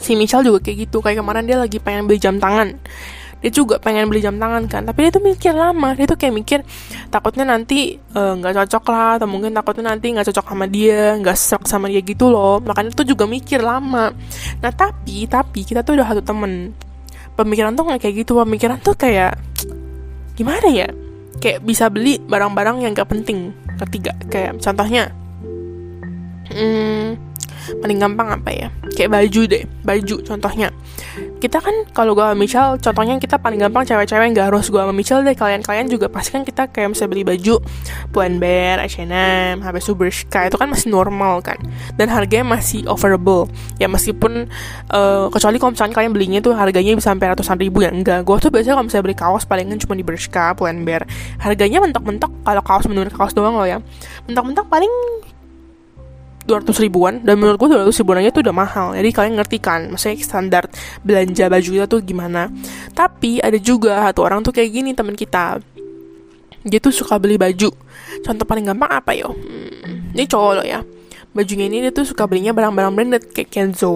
si 0.00 0.18
Michelle 0.18 0.44
juga 0.46 0.58
kayak 0.62 0.88
gitu. 0.88 0.98
Kayak 1.04 1.24
kemarin 1.24 1.44
dia 1.44 1.56
lagi 1.60 1.78
pengen 1.80 2.08
beli 2.08 2.18
jam 2.20 2.36
tangan. 2.40 2.76
Dia 3.36 3.52
juga 3.52 3.76
pengen 3.76 4.08
beli 4.08 4.24
jam 4.24 4.40
tangan 4.40 4.64
kan. 4.66 4.82
Tapi 4.88 4.98
dia 5.06 5.12
tuh 5.12 5.22
mikir 5.22 5.52
lama. 5.52 5.92
Dia 5.92 6.06
tuh 6.08 6.18
kayak 6.18 6.34
mikir 6.34 6.58
takutnya 7.12 7.44
nanti 7.46 7.96
eh, 7.96 8.32
nggak 8.36 8.52
uh, 8.52 8.56
cocok 8.64 8.84
lah. 8.90 9.10
Atau 9.20 9.28
mungkin 9.28 9.52
takutnya 9.52 9.92
nanti 9.92 10.12
nggak 10.12 10.26
cocok 10.32 10.46
sama 10.56 10.66
dia 10.66 11.14
nggak 11.20 11.36
serak 11.36 11.64
sama 11.68 11.86
dia 11.92 12.00
gitu 12.00 12.32
loh. 12.32 12.58
Makanya 12.64 12.90
tuh 12.96 13.06
juga 13.06 13.28
mikir 13.28 13.60
lama. 13.60 14.12
Nah 14.60 14.72
tapi 14.72 15.28
tapi 15.28 15.62
kita 15.62 15.84
tuh 15.84 16.00
udah 16.00 16.06
satu 16.10 16.22
temen. 16.24 16.72
Pemikiran 17.36 17.76
tuh 17.76 17.84
nggak 17.86 18.00
kayak 18.00 18.14
gitu. 18.24 18.40
Pemikiran 18.40 18.80
tuh 18.80 18.96
kayak 18.96 19.36
gimana 20.34 20.68
ya? 20.72 20.88
Kayak 21.36 21.68
bisa 21.68 21.92
beli 21.92 22.16
barang-barang 22.16 22.80
yang 22.80 22.96
gak 22.96 23.12
penting. 23.12 23.52
Ketiga 23.76 24.16
kayak 24.32 24.56
contohnya 24.64 25.12
hmm, 26.50 27.25
paling 27.82 27.98
gampang 27.98 28.28
apa 28.30 28.50
ya? 28.52 28.68
Kayak 28.94 29.10
baju 29.16 29.40
deh 29.48 29.62
baju 29.86 30.16
contohnya. 30.26 30.68
Kita 31.36 31.62
kan 31.62 31.86
kalau 31.94 32.16
gue 32.16 32.24
sama 32.24 32.36
Michelle 32.36 32.74
contohnya 32.82 33.14
kita 33.22 33.36
paling 33.38 33.60
gampang 33.62 33.86
cewek-cewek 33.86 34.34
nggak 34.34 34.50
harus 34.50 34.66
gue 34.68 34.80
sama 34.80 34.94
Michelle 34.94 35.22
deh. 35.22 35.36
Kalian-kalian 35.38 35.86
juga 35.86 36.10
pasti 36.10 36.34
kan 36.34 36.42
kita 36.42 36.68
kayak 36.70 36.96
bisa 36.96 37.06
beli 37.06 37.22
baju 37.22 37.62
Pull&Bear, 38.10 38.82
H&M, 38.82 39.62
habis 39.62 39.86
itu 39.86 39.94
Bershka 39.94 40.50
itu 40.50 40.56
kan 40.58 40.66
masih 40.66 40.90
normal 40.90 41.44
kan. 41.44 41.56
Dan 41.94 42.10
harganya 42.10 42.58
masih 42.58 42.84
offerable 42.90 43.46
ya 43.78 43.86
meskipun 43.86 44.50
uh, 44.90 45.30
kecuali 45.30 45.56
kalau 45.62 45.72
misalnya 45.76 45.94
kalian 45.94 46.12
belinya 46.12 46.38
tuh 46.42 46.52
harganya 46.56 46.92
bisa 46.98 47.14
sampai 47.14 47.32
ratusan 47.36 47.56
ribu 47.60 47.86
ya 47.86 47.94
enggak. 47.94 48.26
Gue 48.26 48.36
tuh 48.42 48.50
biasanya 48.50 48.80
kalau 48.80 48.86
misalnya 48.90 49.04
beli 49.06 49.16
kaos 49.16 49.44
palingan 49.46 49.78
cuma 49.78 49.94
di 49.94 50.04
Bershka, 50.04 50.56
Pull&Bear 50.58 51.06
harganya 51.38 51.78
mentok-mentok 51.84 52.32
kalau 52.42 52.62
kaos 52.64 52.84
menurut 52.90 53.12
kaos 53.14 53.36
doang 53.36 53.54
loh 53.54 53.68
ya. 53.68 53.78
Mentok-mentok 54.26 54.66
paling 54.66 54.90
200 56.46 56.70
ribuan 56.86 57.20
dan 57.26 57.36
menurut 57.42 57.58
gue 57.58 57.68
200 57.74 57.90
ribuan 58.00 58.22
aja 58.22 58.30
tuh 58.30 58.42
udah 58.46 58.54
mahal. 58.54 58.86
Jadi 58.94 59.10
kalian 59.10 59.34
ngerti 59.36 59.58
kan 59.58 59.90
maksudnya 59.90 60.16
standar 60.22 60.64
belanja 61.02 61.50
baju 61.50 61.68
kita 61.74 61.86
tuh 61.90 62.00
gimana. 62.06 62.48
Tapi 62.94 63.42
ada 63.42 63.58
juga 63.58 64.06
satu 64.06 64.22
orang 64.22 64.46
tuh 64.46 64.54
kayak 64.54 64.70
gini 64.70 64.90
teman 64.94 65.18
kita. 65.18 65.58
Dia 66.66 66.78
tuh 66.78 66.94
suka 66.94 67.18
beli 67.18 67.34
baju. 67.34 67.70
Contoh 68.22 68.46
paling 68.46 68.66
gampang 68.70 68.90
apa 68.90 69.14
yo? 69.14 69.34
Hmm, 69.34 70.14
ini 70.14 70.24
cowok 70.26 70.52
lo 70.58 70.64
ya. 70.66 70.80
Bajunya 71.36 71.68
ini 71.68 71.84
dia 71.84 71.92
tuh 71.92 72.08
suka 72.08 72.24
belinya 72.24 72.56
barang-barang 72.56 72.92
branded 72.96 73.22
kayak 73.34 73.52
Kenzo. 73.52 73.92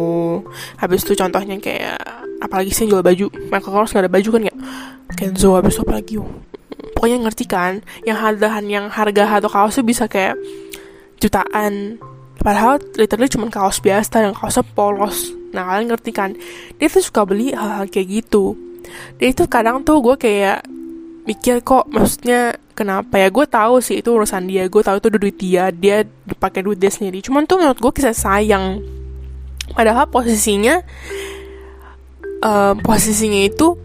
Habis 0.77 1.09
itu 1.09 1.17
contohnya 1.17 1.57
kayak 1.57 1.99
apalagi 2.43 2.75
sih 2.75 2.85
jual 2.85 3.01
baju? 3.01 3.33
Michael 3.49 3.73
Kors 3.73 3.97
gak 3.97 4.05
ada 4.05 4.13
baju 4.13 4.29
kan 4.29 4.43
ya 4.45 4.55
Kenzo 5.17 5.57
habis 5.57 5.75
itu 5.75 5.83
apa 5.83 5.93
lagi 5.97 6.13
yo? 6.21 6.25
Pokoknya 6.95 7.17
ngerti 7.25 7.45
kan 7.49 7.81
yang 8.05 8.21
harga 8.21 8.61
yang 8.61 8.93
harga 8.93 9.41
atau 9.41 9.49
kaos 9.49 9.81
tuh 9.81 9.87
bisa 9.87 10.05
kayak 10.05 10.37
jutaan 11.21 11.97
Padahal 12.41 12.81
literally 12.97 13.29
cuma 13.29 13.53
kaos 13.53 13.79
biasa 13.85 14.25
dan 14.25 14.33
kaosnya 14.33 14.65
polos. 14.73 15.33
Nah 15.53 15.69
kalian 15.69 15.93
ngerti 15.93 16.11
kan? 16.11 16.33
Dia 16.81 16.89
tuh 16.89 17.05
suka 17.05 17.29
beli 17.29 17.53
hal-hal 17.53 17.87
kayak 17.93 18.09
gitu. 18.09 18.57
Dia 19.21 19.29
itu 19.31 19.45
kadang 19.45 19.85
tuh 19.85 20.01
gue 20.01 20.17
kayak 20.17 20.65
mikir 21.29 21.61
kok 21.61 21.85
maksudnya 21.93 22.57
kenapa 22.73 23.21
ya 23.21 23.29
gue 23.29 23.45
tahu 23.45 23.85
sih 23.85 24.01
itu 24.01 24.09
urusan 24.09 24.49
dia 24.49 24.65
gue 24.67 24.83
tahu 24.83 24.97
itu 24.99 25.09
duit 25.13 25.37
dia 25.37 25.69
dia 25.69 26.09
dipakai 26.25 26.65
duit 26.65 26.81
dia 26.81 26.89
sendiri 26.89 27.21
cuman 27.21 27.45
tuh 27.45 27.61
menurut 27.61 27.77
gue 27.77 27.93
kisah 27.93 28.17
sayang 28.17 28.81
padahal 29.77 30.09
posisinya 30.09 30.81
uh, 32.41 32.75
posisinya 32.81 33.47
itu 33.47 33.77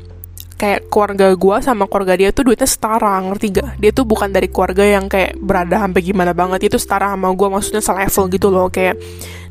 kayak 0.56 0.88
keluarga 0.88 1.36
gue 1.36 1.56
sama 1.60 1.84
keluarga 1.86 2.16
dia 2.16 2.30
tuh 2.32 2.48
duitnya 2.48 2.68
setara 2.68 3.20
ngerti 3.20 3.60
gak? 3.60 3.70
Dia 3.80 3.92
tuh 3.92 4.08
bukan 4.08 4.32
dari 4.32 4.48
keluarga 4.48 4.84
yang 4.88 5.12
kayak 5.12 5.36
berada 5.40 5.84
sampai 5.84 6.02
gimana 6.02 6.32
banget. 6.32 6.72
Itu 6.72 6.80
setara 6.80 7.12
sama 7.12 7.36
gue 7.36 7.48
maksudnya 7.52 7.84
selevel 7.84 8.26
gitu 8.32 8.48
loh. 8.48 8.68
Kayak 8.72 8.96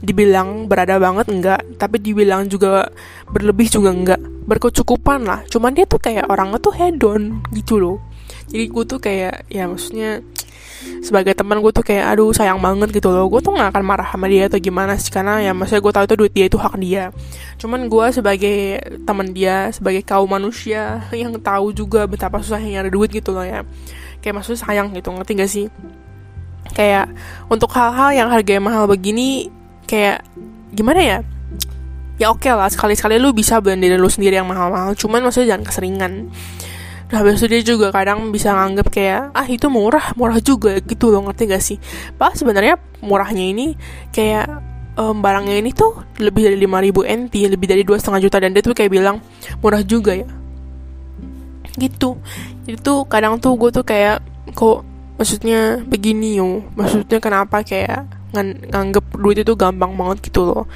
dibilang 0.04 0.68
berada 0.68 1.00
banget 1.00 1.26
enggak 1.32 1.60
tapi 1.80 1.96
dibilang 2.00 2.48
juga 2.48 2.88
berlebih 3.28 3.68
juga 3.68 3.90
enggak. 3.92 4.20
Berkecukupan 4.48 5.28
lah. 5.28 5.40
Cuman 5.48 5.76
dia 5.76 5.84
tuh 5.84 6.00
kayak 6.00 6.28
orangnya 6.28 6.60
tuh 6.60 6.72
hedon 6.72 7.44
gitu 7.52 7.76
loh. 7.76 7.98
Jadi 8.48 8.64
gue 8.68 8.84
tuh 8.84 9.00
kayak 9.00 9.48
ya 9.48 9.64
maksudnya 9.68 10.20
sebagai 11.04 11.36
teman 11.36 11.60
gue 11.60 11.72
tuh 11.72 11.84
kayak 11.84 12.16
aduh 12.16 12.32
sayang 12.32 12.58
banget 12.58 12.90
gitu 12.94 13.12
loh. 13.12 13.28
Gue 13.28 13.44
tuh 13.44 13.52
nggak 13.52 13.74
akan 13.74 13.84
marah 13.84 14.08
sama 14.08 14.26
dia 14.30 14.48
atau 14.48 14.58
gimana 14.58 14.96
sih 14.96 15.12
karena 15.12 15.40
ya 15.44 15.52
maksudnya 15.52 15.82
gue 15.84 15.92
tahu 15.92 16.04
itu 16.04 16.14
duit 16.16 16.32
dia 16.32 16.46
itu 16.48 16.58
hak 16.58 16.74
dia. 16.80 17.12
Cuman 17.60 17.86
gue 17.86 18.06
sebagai 18.10 18.56
teman 19.04 19.30
dia 19.30 19.68
sebagai 19.70 20.02
kaum 20.02 20.28
manusia 20.28 21.04
yang 21.12 21.36
tahu 21.38 21.76
juga 21.76 22.08
betapa 22.08 22.40
susahnya 22.40 22.80
nyari 22.80 22.90
duit 22.90 23.10
gitu 23.12 23.36
loh 23.36 23.44
ya. 23.44 23.62
Kayak 24.24 24.40
maksudnya 24.40 24.60
sayang 24.64 24.88
gitu 24.96 25.12
ngerti 25.12 25.32
gak 25.36 25.50
sih? 25.50 25.66
Kayak 26.72 27.12
untuk 27.52 27.68
hal-hal 27.76 28.16
yang 28.16 28.28
harganya 28.32 28.64
mahal 28.64 28.88
begini 28.88 29.52
kayak 29.84 30.24
gimana 30.72 31.00
ya? 31.04 31.18
Ya 32.14 32.30
oke 32.30 32.46
okay 32.46 32.54
lah 32.54 32.70
sekali-sekali 32.70 33.18
lu 33.18 33.34
bisa 33.34 33.58
beli 33.58 33.90
diri 33.90 33.98
lu 33.98 34.06
sendiri 34.06 34.38
yang 34.38 34.46
mahal-mahal. 34.46 34.94
Cuman 34.94 35.20
maksudnya 35.26 35.54
jangan 35.54 35.64
keseringan 35.66 36.12
habis 37.14 37.40
itu 37.40 37.46
dia 37.48 37.62
juga 37.62 37.94
kadang 37.94 38.28
bisa 38.34 38.50
nganggep 38.52 38.86
kayak 38.90 39.22
ah 39.32 39.46
itu 39.46 39.66
murah 39.70 40.12
murah 40.18 40.38
juga 40.42 40.78
gitu 40.82 41.14
loh 41.14 41.30
ngerti 41.30 41.42
gak 41.48 41.62
sih? 41.62 41.78
Pak 42.18 42.34
sebenarnya 42.34 42.76
murahnya 43.00 43.44
ini 43.46 43.78
kayak 44.10 44.46
um, 44.98 45.22
barangnya 45.22 45.62
ini 45.62 45.70
tuh 45.70 46.02
lebih 46.18 46.50
dari 46.50 46.56
5000 46.58 47.24
NT 47.26 47.34
lebih 47.50 47.66
dari 47.70 47.82
dua 47.86 47.96
setengah 47.98 48.20
juta 48.26 48.36
dan 48.42 48.50
dia 48.52 48.62
tuh 48.62 48.74
kayak 48.74 48.90
bilang 48.90 49.22
murah 49.62 49.82
juga 49.86 50.14
ya. 50.14 50.28
Gitu. 51.74 52.18
Jadi 52.66 52.78
tuh 52.82 53.06
kadang 53.06 53.38
tuh 53.38 53.54
gue 53.58 53.70
tuh 53.70 53.84
kayak 53.86 54.22
kok 54.54 54.82
maksudnya 55.18 55.82
begini 55.86 56.38
yo? 56.38 56.62
Maksudnya 56.78 57.18
kenapa 57.22 57.62
kayak 57.62 58.06
ngan 58.34 58.66
nganggep 58.70 59.04
duit 59.14 59.38
itu 59.46 59.54
gampang 59.54 59.94
banget 59.94 60.26
gitu 60.26 60.42
loh 60.42 60.66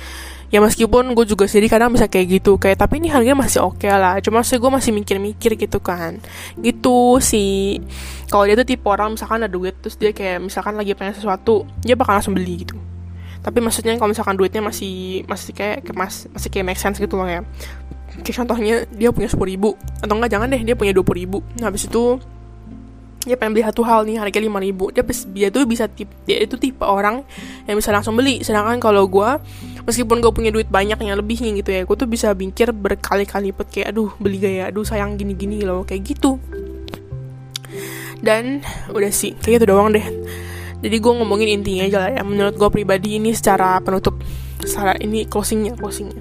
ya 0.48 0.64
meskipun 0.64 1.12
gue 1.12 1.24
juga 1.28 1.44
sendiri 1.44 1.68
kadang 1.68 1.92
bisa 1.92 2.08
kayak 2.08 2.40
gitu 2.40 2.56
kayak 2.56 2.80
tapi 2.80 3.04
ini 3.04 3.12
harganya 3.12 3.44
masih 3.44 3.60
oke 3.60 3.84
okay 3.84 3.92
lah. 3.92 4.16
Cuma 4.24 4.40
sih 4.40 4.56
gue 4.56 4.70
masih 4.72 4.96
mikir-mikir 4.96 5.60
gitu 5.60 5.78
kan. 5.80 6.16
Gitu 6.56 7.20
sih. 7.20 7.80
Kalau 8.32 8.48
dia 8.48 8.56
tuh 8.56 8.68
tipe 8.68 8.84
orang 8.88 9.16
misalkan 9.16 9.44
ada 9.44 9.50
duit 9.52 9.76
terus 9.80 10.00
dia 10.00 10.12
kayak 10.16 10.48
misalkan 10.48 10.76
lagi 10.76 10.96
pengen 10.96 11.12
sesuatu 11.16 11.68
dia 11.84 11.96
bakal 11.96 12.16
langsung 12.16 12.32
beli 12.32 12.64
gitu. 12.64 12.76
Tapi 13.38 13.62
maksudnya 13.62 13.94
kalau 13.96 14.10
misalkan 14.10 14.34
duitnya 14.34 14.60
masih 14.60 15.22
masih 15.30 15.54
kayak 15.54 15.86
mas, 15.94 16.26
masih 16.34 16.48
kayak 16.50 16.66
make 16.66 16.80
sense 16.80 16.98
gitu 16.98 17.14
loh 17.14 17.28
ya. 17.28 17.46
Kayak 18.24 18.36
contohnya 18.44 18.82
dia 18.90 19.14
punya 19.14 19.30
sepuluh 19.30 19.52
ribu. 19.54 19.70
Atau 20.02 20.18
enggak 20.18 20.34
jangan 20.34 20.50
deh 20.50 20.60
dia 20.64 20.74
punya 20.74 20.90
dua 20.90 21.06
puluh 21.06 21.22
ribu. 21.22 21.38
Nah, 21.60 21.70
habis 21.70 21.86
itu 21.86 22.18
dia 23.22 23.36
pengen 23.38 23.54
beli 23.54 23.64
satu 23.66 23.86
hal 23.86 24.08
nih 24.08 24.18
harga 24.18 24.40
lima 24.42 24.58
ribu. 24.58 24.90
Dia 24.90 25.06
dia 25.32 25.48
tuh 25.54 25.68
bisa 25.70 25.86
tip 25.86 26.10
dia 26.26 26.42
itu 26.42 26.58
tipe 26.58 26.82
orang 26.82 27.22
yang 27.70 27.78
bisa 27.78 27.94
langsung 27.94 28.18
beli. 28.18 28.42
Sedangkan 28.42 28.82
kalau 28.82 29.06
gue 29.06 29.30
meskipun 29.88 30.20
gue 30.20 30.28
punya 30.28 30.52
duit 30.52 30.68
banyak 30.68 31.00
yang 31.00 31.16
lebihnya 31.16 31.56
gitu 31.64 31.70
ya 31.72 31.88
gue 31.88 31.96
tuh 31.96 32.04
bisa 32.04 32.28
binkir 32.36 32.76
berkali-kali 32.76 33.48
lipat 33.48 33.66
kayak 33.72 33.96
aduh 33.96 34.12
beli 34.20 34.36
gaya 34.36 34.68
aduh 34.68 34.84
sayang 34.84 35.16
gini-gini 35.16 35.64
loh 35.64 35.88
kayak 35.88 36.04
gitu. 36.04 36.36
Dan 38.20 38.60
udah 38.92 39.08
sih 39.08 39.32
kayak 39.40 39.64
gitu 39.64 39.72
doang 39.72 39.96
deh. 39.96 40.04
Jadi 40.84 40.96
gue 41.00 41.12
ngomongin 41.16 41.48
intinya 41.56 41.88
aja 41.88 41.98
lah 42.04 42.10
ya 42.20 42.22
menurut 42.22 42.60
gue 42.60 42.68
pribadi 42.68 43.16
ini 43.16 43.32
secara 43.32 43.80
penutup 43.80 44.20
secara 44.60 44.92
ini 45.00 45.24
closingnya 45.24 45.72
closingnya. 45.72 46.20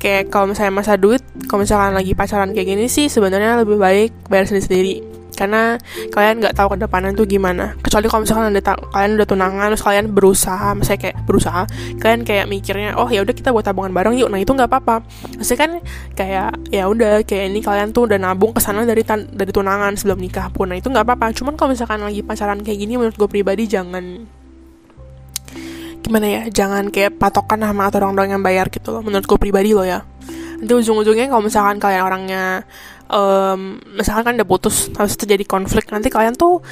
Kayak 0.00 0.32
kalau 0.32 0.48
misalnya 0.48 0.72
masa 0.72 0.96
duit 0.96 1.20
kalau 1.52 1.68
misalkan 1.68 1.92
lagi 1.92 2.16
pacaran 2.16 2.56
kayak 2.56 2.64
gini 2.64 2.88
sih 2.88 3.12
sebenarnya 3.12 3.60
lebih 3.60 3.76
baik 3.76 4.10
bayar 4.32 4.48
sendiri 4.48 4.64
sendiri 4.64 5.11
karena 5.42 5.74
kalian 6.14 6.38
nggak 6.38 6.54
tahu 6.54 6.78
ke 6.78 6.86
depannya 6.86 7.10
tuh 7.18 7.26
gimana. 7.26 7.74
Kecuali 7.82 8.06
kalau 8.06 8.22
misalkan 8.22 8.54
ada 8.54 8.62
kalian 8.78 9.10
udah 9.18 9.26
tunangan 9.26 9.66
terus 9.74 9.82
kalian 9.82 10.06
berusaha 10.14 10.68
misalnya 10.78 11.00
kayak 11.02 11.16
berusaha 11.26 11.62
kalian 11.98 12.22
kayak 12.22 12.46
mikirnya 12.46 12.94
oh 12.94 13.10
ya 13.10 13.26
udah 13.26 13.34
kita 13.34 13.50
buat 13.50 13.66
tabungan 13.66 13.90
bareng 13.90 14.14
yuk. 14.14 14.30
Nah 14.30 14.38
itu 14.38 14.54
nggak 14.54 14.70
apa-apa. 14.70 15.02
Maksudnya 15.34 15.58
kan 15.58 15.72
kayak 16.14 16.50
ya 16.70 16.86
udah 16.86 17.26
kayak 17.26 17.50
ini 17.50 17.58
kalian 17.58 17.90
tuh 17.90 18.06
udah 18.06 18.22
nabung 18.22 18.54
ke 18.54 18.62
sana 18.62 18.86
dari 18.86 19.02
dari 19.10 19.50
tunangan 19.50 19.98
sebelum 19.98 20.22
nikah 20.22 20.46
pun. 20.54 20.70
Nah 20.70 20.78
itu 20.78 20.86
nggak 20.86 21.02
apa-apa. 21.02 21.34
Cuman 21.34 21.58
kalau 21.58 21.74
misalkan 21.74 21.98
lagi 22.06 22.22
pacaran 22.22 22.62
kayak 22.62 22.78
gini 22.78 22.94
menurut 22.94 23.18
gue 23.18 23.26
pribadi 23.26 23.66
jangan 23.66 24.22
gimana 26.02 26.26
ya 26.26 26.42
jangan 26.50 26.90
kayak 26.90 27.14
patokan 27.18 27.62
sama 27.62 27.86
atau 27.86 28.02
orang-orang 28.02 28.34
yang 28.34 28.42
bayar 28.42 28.66
gitu 28.74 28.90
loh 28.90 29.06
menurut 29.06 29.26
gue 29.26 29.38
pribadi 29.42 29.74
loh 29.74 29.86
ya. 29.86 30.06
Nanti 30.62 30.78
ujung-ujungnya 30.78 31.26
kalau 31.26 31.42
misalkan 31.42 31.82
kalian 31.82 32.06
orangnya 32.06 32.62
um, 33.12 33.78
misalkan 33.94 34.32
kan 34.32 34.34
udah 34.40 34.48
putus 34.48 34.88
harus 34.96 35.14
terjadi 35.14 35.44
konflik 35.44 35.92
nanti 35.92 36.08
kalian 36.08 36.34
tuh 36.34 36.64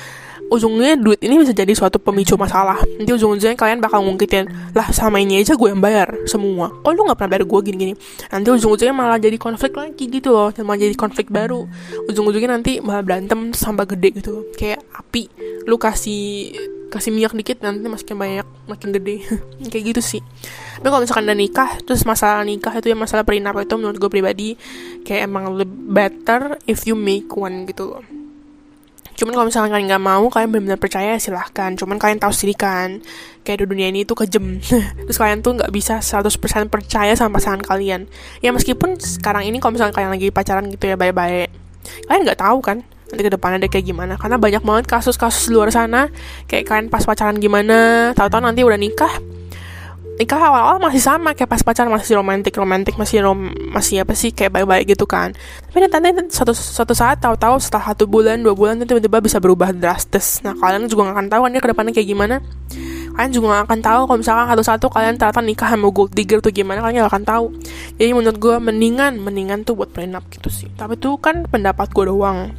ujungnya 0.51 0.99
duit 0.99 1.23
ini 1.23 1.39
bisa 1.39 1.55
jadi 1.55 1.71
suatu 1.73 2.03
pemicu 2.03 2.35
masalah. 2.35 2.83
Nanti 2.99 3.11
ujung-ujungnya 3.15 3.55
kalian 3.55 3.79
bakal 3.79 4.03
ngungkitin 4.03 4.75
lah 4.75 4.91
sama 4.91 5.23
ini 5.23 5.39
aja 5.39 5.55
gue 5.55 5.69
yang 5.71 5.79
bayar 5.79 6.27
semua. 6.27 6.75
Kok 6.83 6.91
lu 6.91 7.07
nggak 7.07 7.17
pernah 7.17 7.31
bayar 7.39 7.45
gue 7.47 7.61
gini-gini? 7.71 7.95
Nanti 8.35 8.49
ujung-ujungnya 8.51 8.95
malah 8.95 9.19
jadi 9.23 9.39
konflik 9.39 9.79
lagi 9.79 10.11
gitu 10.11 10.35
loh 10.35 10.51
malah 10.67 10.81
jadi 10.83 10.97
konflik 10.99 11.31
baru. 11.31 11.71
Ujung-ujungnya 12.11 12.59
nanti 12.59 12.83
malah 12.83 13.07
berantem 13.07 13.55
sampai 13.55 13.87
gede 13.87 14.19
gitu. 14.19 14.51
Kayak 14.59 14.83
api. 14.91 15.31
Lu 15.71 15.79
kasih 15.79 16.51
kasih 16.91 17.15
minyak 17.15 17.33
dikit 17.33 17.63
nanti 17.63 17.87
makin 17.87 18.17
banyak 18.19 18.49
makin 18.67 18.89
gede. 18.91 19.23
Kayak 19.73 19.85
gitu 19.95 20.01
sih. 20.03 20.23
Tapi 20.83 20.89
kalau 20.91 21.03
misalkan 21.07 21.25
udah 21.31 21.39
nikah 21.39 21.71
terus 21.87 22.03
masalah 22.03 22.43
nikah 22.43 22.75
itu 22.75 22.91
ya 22.91 22.97
masalah 22.99 23.23
perinap 23.23 23.55
itu 23.63 23.75
menurut 23.79 23.97
gue 24.01 24.11
pribadi 24.11 24.49
kayak 25.05 25.29
emang 25.29 25.53
lebih 25.53 25.77
better 25.93 26.57
if 26.65 26.89
you 26.89 26.97
make 26.99 27.31
one 27.33 27.69
gitu 27.69 27.95
loh. 27.97 28.03
Cuman 29.15 29.37
kalau 29.37 29.47
misalkan 29.53 29.71
kalian 29.77 29.87
nggak 29.93 30.05
mau 30.05 30.25
kalian 30.33 30.49
benar-benar 30.49 30.81
percaya 30.81 31.21
silahkan. 31.21 31.77
Cuman 31.77 32.01
kalian 32.01 32.19
tahu 32.19 32.33
sendiri 32.33 32.57
kan 32.57 33.05
kayak 33.45 33.63
di 33.63 33.67
dunia 33.69 33.93
ini 33.93 34.09
tuh 34.09 34.17
kejem. 34.25 34.59
Terus 35.07 35.19
kalian 35.21 35.45
tuh 35.45 35.61
nggak 35.61 35.71
bisa 35.71 36.01
100% 36.01 36.73
percaya 36.73 37.13
sama 37.13 37.37
pasangan 37.37 37.61
kalian. 37.61 38.09
Ya 38.41 38.51
meskipun 38.51 38.97
sekarang 38.97 39.45
ini 39.45 39.61
kalau 39.61 39.77
misalkan 39.77 39.95
kalian 40.01 40.13
lagi 40.17 40.33
pacaran 40.33 40.73
gitu 40.73 40.89
ya 40.89 40.97
baik-baik 40.97 41.61
kalian 42.07 42.23
nggak 42.27 42.41
tahu 42.41 42.59
kan 42.61 42.79
nanti 43.11 43.23
ke 43.27 43.33
depannya 43.35 43.67
deh 43.67 43.71
kayak 43.71 43.87
gimana. 43.91 44.15
Karena 44.17 44.39
banyak 44.39 44.63
banget 44.63 44.85
kasus-kasus 44.87 45.51
luar 45.51 45.75
sana. 45.75 46.09
Kayak 46.47 46.71
kalian 46.71 46.87
pas 46.89 47.03
pacaran 47.03 47.37
gimana. 47.43 48.11
Tahu-tahu 48.15 48.41
nanti 48.41 48.63
udah 48.63 48.79
nikah. 48.79 49.11
Nikah 50.21 50.37
awal-awal 50.37 50.85
masih 50.85 51.01
sama 51.01 51.33
kayak 51.33 51.49
pas 51.49 51.65
pacaran. 51.65 51.89
Masih 51.89 52.15
romantis 52.15 52.53
romantis 52.53 52.95
masih 52.95 53.25
rom 53.25 53.51
masih 53.73 54.05
apa 54.05 54.13
sih 54.13 54.31
kayak 54.31 54.53
baik-baik 54.53 54.93
gitu 54.93 55.09
kan. 55.09 55.33
Tapi 55.73 55.81
nanti 55.89 56.31
suatu 56.37 56.93
saat 56.93 57.19
tahu-tahu 57.25 57.57
setelah 57.57 57.93
satu 57.93 58.05
bulan 58.05 58.39
dua 58.45 58.53
bulan 58.53 58.79
tiba-tiba 58.85 59.19
bisa 59.19 59.41
berubah 59.41 59.73
drastis. 59.73 60.45
Nah 60.45 60.53
kalian 60.61 60.87
juga 60.93 61.09
gak 61.09 61.17
akan 61.17 61.27
tahu 61.33 61.41
kan 61.45 61.51
dia 61.51 61.63
ke 61.65 61.71
depannya 61.73 61.93
kayak 61.97 62.09
gimana. 62.13 62.37
Kalian 63.11 63.33
juga 63.33 63.47
gak 63.53 63.65
akan 63.65 63.81
tahu 63.81 64.01
kalau 64.07 64.19
misalkan 64.21 64.47
satu-satu 64.53 64.87
kalian 64.93 65.15
ternyata 65.17 65.41
nikah 65.41 65.69
sama 65.73 65.89
gold 65.89 66.13
digger 66.13 66.39
tuh 66.45 66.53
gimana 66.53 66.85
kalian 66.85 67.01
gak 67.01 67.13
akan 67.17 67.25
tahu. 67.25 67.47
Jadi 67.97 68.11
menurut 68.13 68.37
gue 68.37 68.57
mendingan 68.61 69.13
mendingan 69.25 69.65
tuh 69.65 69.73
buat 69.73 69.89
prenup 69.89 70.29
gitu 70.29 70.53
sih. 70.53 70.69
Tapi 70.77 71.01
tuh 71.01 71.17
kan 71.17 71.49
pendapat 71.49 71.89
gue 71.97 72.05
doang 72.05 72.53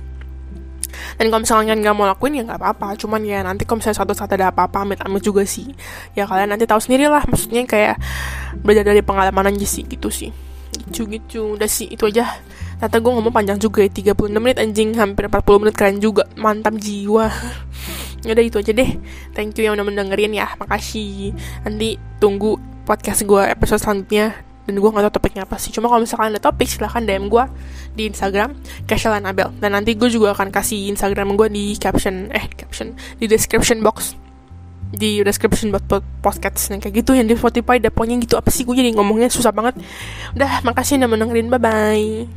dan 1.18 1.26
kalau 1.30 1.42
misalnya 1.44 1.72
kalian 1.72 1.80
nggak 1.84 1.96
mau 1.96 2.06
lakuin 2.08 2.34
ya 2.40 2.44
nggak 2.48 2.60
apa-apa. 2.60 2.88
Cuman 3.00 3.22
ya 3.24 3.40
nanti 3.44 3.64
kalau 3.64 3.80
misalnya 3.80 3.98
suatu 4.04 4.14
saat 4.16 4.32
ada 4.36 4.52
apa-apa 4.52 4.84
amit-amit 4.84 5.24
juga 5.24 5.44
sih. 5.46 5.72
Ya 6.18 6.28
kalian 6.28 6.54
nanti 6.54 6.66
tahu 6.68 6.80
sendiri 6.82 7.08
lah. 7.08 7.24
Maksudnya 7.28 7.64
kayak 7.66 7.96
belajar 8.62 8.84
dari 8.84 9.02
pengalaman 9.02 9.52
aja 9.54 9.68
sih 9.68 9.84
gitu 9.88 10.12
sih. 10.12 10.32
Gitu 10.72 11.08
gitu 11.08 11.56
udah 11.60 11.70
sih 11.70 11.92
itu 11.92 12.04
aja. 12.08 12.40
Tata 12.82 12.98
gue 12.98 13.12
ngomong 13.14 13.34
panjang 13.34 13.62
juga 13.62 13.86
ya 13.86 13.92
36 13.92 14.42
menit 14.42 14.58
anjing. 14.58 14.96
Hampir 14.98 15.30
40 15.30 15.62
menit 15.62 15.76
keren 15.78 15.98
juga. 16.02 16.28
Mantap 16.38 16.76
jiwa. 16.78 17.30
Ya 18.22 18.38
Udah 18.38 18.46
itu 18.46 18.62
aja 18.62 18.70
deh. 18.70 19.02
Thank 19.34 19.58
you 19.58 19.66
yang 19.66 19.74
udah 19.74 19.82
mendengerin 19.82 20.38
ya. 20.38 20.54
Makasih. 20.62 21.34
Nanti 21.66 21.98
tunggu 22.22 22.62
podcast 22.86 23.26
gue 23.26 23.42
episode 23.50 23.82
selanjutnya 23.82 24.51
dan 24.66 24.78
gue 24.78 24.90
gak 24.90 25.04
tau 25.10 25.14
topiknya 25.18 25.44
apa 25.44 25.58
sih. 25.58 25.74
Cuma 25.74 25.90
kalau 25.90 26.06
misalkan 26.06 26.34
ada 26.34 26.42
topik 26.42 26.70
silahkan 26.70 27.02
DM 27.02 27.28
gue 27.28 27.44
di 27.98 28.04
Instagram 28.08 28.54
Casual 28.86 29.18
Abel. 29.26 29.50
Dan 29.58 29.74
nanti 29.74 29.98
gue 29.98 30.10
juga 30.10 30.38
akan 30.38 30.54
kasih 30.54 30.94
Instagram 30.94 31.34
gue 31.34 31.48
di 31.50 31.74
caption 31.78 32.30
eh 32.30 32.46
caption 32.54 32.94
di 33.18 33.26
description 33.26 33.82
box. 33.82 34.14
Di 34.92 35.24
description 35.24 35.72
buat 35.72 35.88
podcast 36.20 36.68
yang 36.70 36.84
kayak 36.84 37.02
gitu 37.02 37.16
yang 37.16 37.26
di 37.26 37.34
Spotify 37.40 37.82
ada 37.82 37.90
pokoknya 37.90 38.22
gitu. 38.22 38.38
Apa 38.38 38.54
sih? 38.54 38.68
Gue 38.68 38.78
jadi 38.78 38.94
ngomongnya 38.94 39.32
susah 39.32 39.56
banget. 39.56 39.82
Udah 40.38 40.62
makasih 40.62 41.02
udah 41.02 41.10
mendengarin 41.10 41.50
bye 41.50 41.58
bye 41.58 42.30